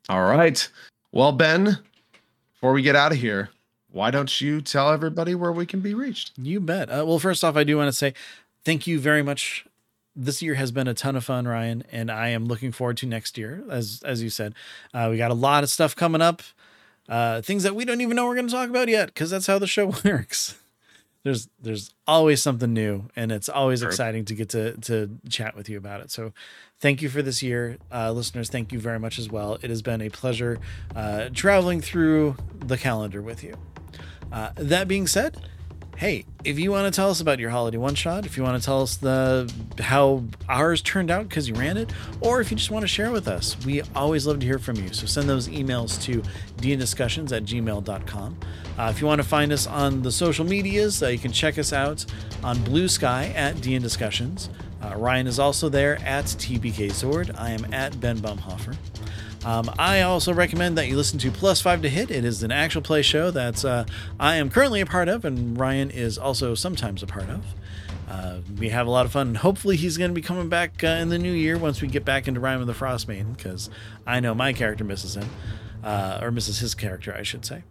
All 0.08 0.22
right. 0.22 0.66
Well, 1.12 1.32
Ben, 1.32 1.76
before 2.54 2.72
we 2.72 2.80
get 2.80 2.96
out 2.96 3.12
of 3.12 3.18
here, 3.18 3.50
why 3.92 4.10
don't 4.10 4.40
you 4.40 4.60
tell 4.60 4.90
everybody 4.90 5.34
where 5.34 5.52
we 5.52 5.66
can 5.66 5.80
be 5.80 5.94
reached? 5.94 6.32
You 6.38 6.60
bet. 6.60 6.88
Uh, 6.88 7.04
well, 7.06 7.18
first 7.18 7.44
off, 7.44 7.56
I 7.56 7.64
do 7.64 7.76
want 7.76 7.88
to 7.88 7.92
say 7.92 8.14
thank 8.64 8.86
you 8.86 8.98
very 8.98 9.22
much. 9.22 9.66
This 10.16 10.42
year 10.42 10.54
has 10.54 10.72
been 10.72 10.88
a 10.88 10.94
ton 10.94 11.16
of 11.16 11.24
fun, 11.24 11.46
Ryan, 11.46 11.84
and 11.90 12.10
I 12.10 12.28
am 12.28 12.46
looking 12.46 12.72
forward 12.72 12.96
to 12.98 13.06
next 13.06 13.38
year. 13.38 13.62
As 13.70 14.02
as 14.04 14.22
you 14.22 14.30
said, 14.30 14.54
uh, 14.92 15.08
we 15.10 15.16
got 15.16 15.30
a 15.30 15.34
lot 15.34 15.62
of 15.62 15.70
stuff 15.70 15.96
coming 15.96 16.20
up, 16.20 16.42
uh, 17.08 17.40
things 17.40 17.62
that 17.62 17.74
we 17.74 17.84
don't 17.84 18.00
even 18.00 18.16
know 18.16 18.26
we're 18.26 18.34
going 18.34 18.48
to 18.48 18.52
talk 18.52 18.68
about 18.68 18.88
yet, 18.88 19.06
because 19.06 19.30
that's 19.30 19.46
how 19.46 19.58
the 19.58 19.66
show 19.66 19.86
works. 20.04 20.58
there's 21.22 21.48
there's 21.60 21.94
always 22.06 22.42
something 22.42 22.74
new, 22.74 23.08
and 23.16 23.32
it's 23.32 23.48
always 23.48 23.80
sure. 23.80 23.88
exciting 23.88 24.24
to 24.26 24.34
get 24.34 24.50
to 24.50 24.76
to 24.78 25.18
chat 25.30 25.56
with 25.56 25.70
you 25.70 25.78
about 25.78 26.02
it. 26.02 26.10
So, 26.10 26.34
thank 26.78 27.00
you 27.00 27.08
for 27.08 27.22
this 27.22 27.42
year, 27.42 27.78
uh, 27.90 28.12
listeners. 28.12 28.50
Thank 28.50 28.70
you 28.70 28.80
very 28.80 28.98
much 28.98 29.18
as 29.18 29.30
well. 29.30 29.58
It 29.62 29.70
has 29.70 29.80
been 29.80 30.02
a 30.02 30.10
pleasure 30.10 30.58
uh, 30.94 31.30
traveling 31.32 31.80
through 31.80 32.36
the 32.58 32.76
calendar 32.76 33.22
with 33.22 33.42
you. 33.42 33.54
Uh, 34.32 34.50
that 34.56 34.88
being 34.88 35.06
said, 35.06 35.36
hey, 35.96 36.24
if 36.42 36.58
you 36.58 36.72
want 36.72 36.92
to 36.92 36.96
tell 36.96 37.10
us 37.10 37.20
about 37.20 37.38
your 37.38 37.50
holiday 37.50 37.76
one 37.76 37.94
shot, 37.94 38.26
if 38.26 38.36
you 38.36 38.42
want 38.42 38.60
to 38.60 38.64
tell 38.64 38.82
us 38.82 38.96
the 38.96 39.52
how 39.78 40.24
ours 40.48 40.82
turned 40.82 41.10
out 41.10 41.28
because 41.28 41.48
you 41.48 41.54
ran 41.54 41.76
it, 41.76 41.92
or 42.20 42.40
if 42.40 42.50
you 42.50 42.56
just 42.56 42.70
want 42.70 42.82
to 42.82 42.88
share 42.88 43.12
with 43.12 43.28
us, 43.28 43.56
we 43.64 43.82
always 43.94 44.26
love 44.26 44.40
to 44.40 44.46
hear 44.46 44.58
from 44.58 44.76
you. 44.76 44.92
So 44.92 45.06
send 45.06 45.28
those 45.28 45.48
emails 45.48 46.02
to 46.02 46.22
dndiscussions 46.56 47.30
at 47.30 47.44
gmail.com. 47.44 48.36
Uh, 48.78 48.92
if 48.92 49.00
you 49.00 49.06
want 49.06 49.20
to 49.20 49.28
find 49.28 49.52
us 49.52 49.66
on 49.66 50.02
the 50.02 50.10
social 50.10 50.44
medias, 50.44 51.02
uh, 51.02 51.08
you 51.08 51.18
can 51.18 51.30
check 51.30 51.58
us 51.58 51.72
out 51.72 52.04
on 52.42 52.56
Bluesky 52.58 53.32
at 53.34 53.56
DN 53.56 53.82
Discussions. 53.82 54.48
Uh, 54.82 54.96
Ryan 54.96 55.28
is 55.28 55.38
also 55.38 55.68
there 55.68 56.00
at 56.04 56.24
TBK 56.24 56.90
Sword. 56.90 57.30
I 57.38 57.50
am 57.50 57.72
at 57.72 58.00
Ben 58.00 58.18
Bumhofer. 58.18 58.76
Um, 59.44 59.68
I 59.76 60.02
also 60.02 60.32
recommend 60.32 60.78
that 60.78 60.86
you 60.86 60.96
listen 60.96 61.18
to 61.18 61.30
Plus 61.30 61.60
Five 61.60 61.82
to 61.82 61.88
Hit. 61.88 62.12
It 62.12 62.24
is 62.24 62.44
an 62.44 62.52
actual 62.52 62.80
play 62.80 63.02
show 63.02 63.32
that 63.32 63.64
uh, 63.64 63.84
I 64.20 64.36
am 64.36 64.50
currently 64.50 64.80
a 64.80 64.86
part 64.86 65.08
of, 65.08 65.24
and 65.24 65.58
Ryan 65.58 65.90
is 65.90 66.16
also 66.16 66.54
sometimes 66.54 67.02
a 67.02 67.06
part 67.06 67.28
of. 67.28 67.44
Uh, 68.08 68.38
we 68.58 68.68
have 68.68 68.86
a 68.86 68.90
lot 68.90 69.04
of 69.04 69.12
fun, 69.12 69.28
and 69.28 69.36
hopefully, 69.38 69.76
he's 69.76 69.98
going 69.98 70.10
to 70.10 70.14
be 70.14 70.22
coming 70.22 70.48
back 70.48 70.84
uh, 70.84 70.88
in 70.88 71.08
the 71.08 71.18
new 71.18 71.32
year 71.32 71.58
once 71.58 71.82
we 71.82 71.88
get 71.88 72.04
back 72.04 72.28
into 72.28 72.38
Rime 72.38 72.60
of 72.60 72.68
the 72.68 72.72
Frostmaiden, 72.72 73.36
because 73.36 73.68
I 74.06 74.20
know 74.20 74.32
my 74.32 74.52
character 74.52 74.84
misses 74.84 75.16
him, 75.16 75.28
uh, 75.82 76.20
or 76.22 76.30
misses 76.30 76.60
his 76.60 76.74
character, 76.76 77.12
I 77.12 77.22
should 77.22 77.44
say. 77.44 77.62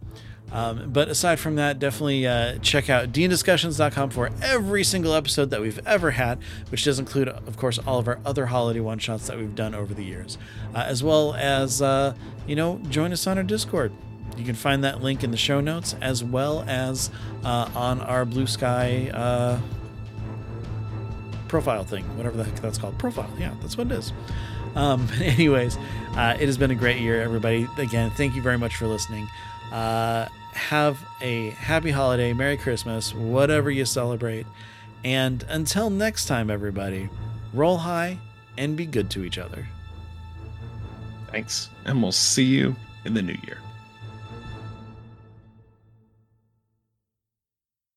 Um, 0.52 0.92
but 0.92 1.08
aside 1.08 1.40
from 1.40 1.56
that, 1.56 1.80
definitely 1.80 2.28
uh, 2.28 2.58
check 2.60 2.90
out 2.90 3.12
dndiscussions.com 3.12 4.10
for 4.10 4.30
every 4.42 4.84
single 4.84 5.14
episode 5.14 5.50
that 5.52 5.62
we've 5.62 5.80
ever 5.86 6.12
had, 6.12 6.40
which 6.70 6.84
does 6.84 7.00
include, 7.00 7.30
of 7.30 7.56
course, 7.58 7.80
all 7.80 8.00
of 8.00 8.08
our 8.08 8.20
other 8.26 8.48
holiday 8.48 8.82
one 8.82 9.00
shots 9.00 9.28
that 9.28 9.38
we've 9.38 9.56
done 9.56 9.74
over 9.74 9.94
the 9.94 10.04
years, 10.04 10.38
uh, 10.76 10.80
as 10.80 11.04
well 11.04 11.34
as, 11.36 11.82
uh, 11.82 12.14
you 12.48 12.56
know, 12.56 12.80
join 12.90 13.14
us 13.14 13.26
on 13.28 13.38
our 13.38 13.44
Discord. 13.44 13.94
You 14.38 14.46
can 14.46 14.56
find 14.56 14.84
that 14.84 15.02
link 15.02 15.24
in 15.24 15.32
the 15.32 15.38
show 15.38 15.62
notes 15.62 15.96
as 16.02 16.24
well 16.24 16.64
as 16.68 17.12
uh, 17.44 17.70
on 17.76 18.02
our 18.02 18.26
Bluesky 18.26 19.12
uh, 19.14 19.60
profile 21.48 21.84
thing, 21.84 22.04
whatever 22.18 22.38
the 22.38 22.44
heck 22.44 22.56
that's 22.56 22.78
called. 22.78 22.98
Profile, 22.98 23.30
yeah, 23.40 23.54
that's 23.62 23.78
what 23.78 23.88
it 23.88 23.94
is. 23.94 24.14
Um, 24.76 25.08
anyways, 25.22 25.78
uh, 26.16 26.36
it 26.40 26.46
has 26.46 26.58
been 26.58 26.72
a 26.72 26.76
great 26.76 27.00
year, 27.00 27.22
everybody. 27.22 27.68
Again, 27.78 28.12
thank 28.12 28.36
you 28.36 28.42
very 28.42 28.58
much 28.58 28.76
for 28.76 28.88
listening. 28.88 29.28
Uh, 29.72 30.28
have 30.54 31.00
a 31.22 31.52
happy 31.52 31.92
holiday, 31.92 32.34
Merry 32.34 32.58
Christmas, 32.58 33.14
whatever 33.14 33.72
you 33.72 33.86
celebrate. 33.86 34.46
And 35.04 35.44
until 35.50 35.90
next 35.90 36.26
time, 36.26 36.50
everybody, 36.50 37.10
roll 37.54 37.78
high 37.78 38.20
and 38.58 38.78
be 38.78 38.86
good 38.86 39.10
to 39.12 39.24
each 39.24 39.38
other. 39.38 39.68
Thanks. 41.32 41.70
And 41.86 42.02
we'll 42.02 42.12
see 42.12 42.44
you 42.44 42.76
in 43.06 43.14
the 43.14 43.22
new 43.22 43.38
year. 43.46 43.58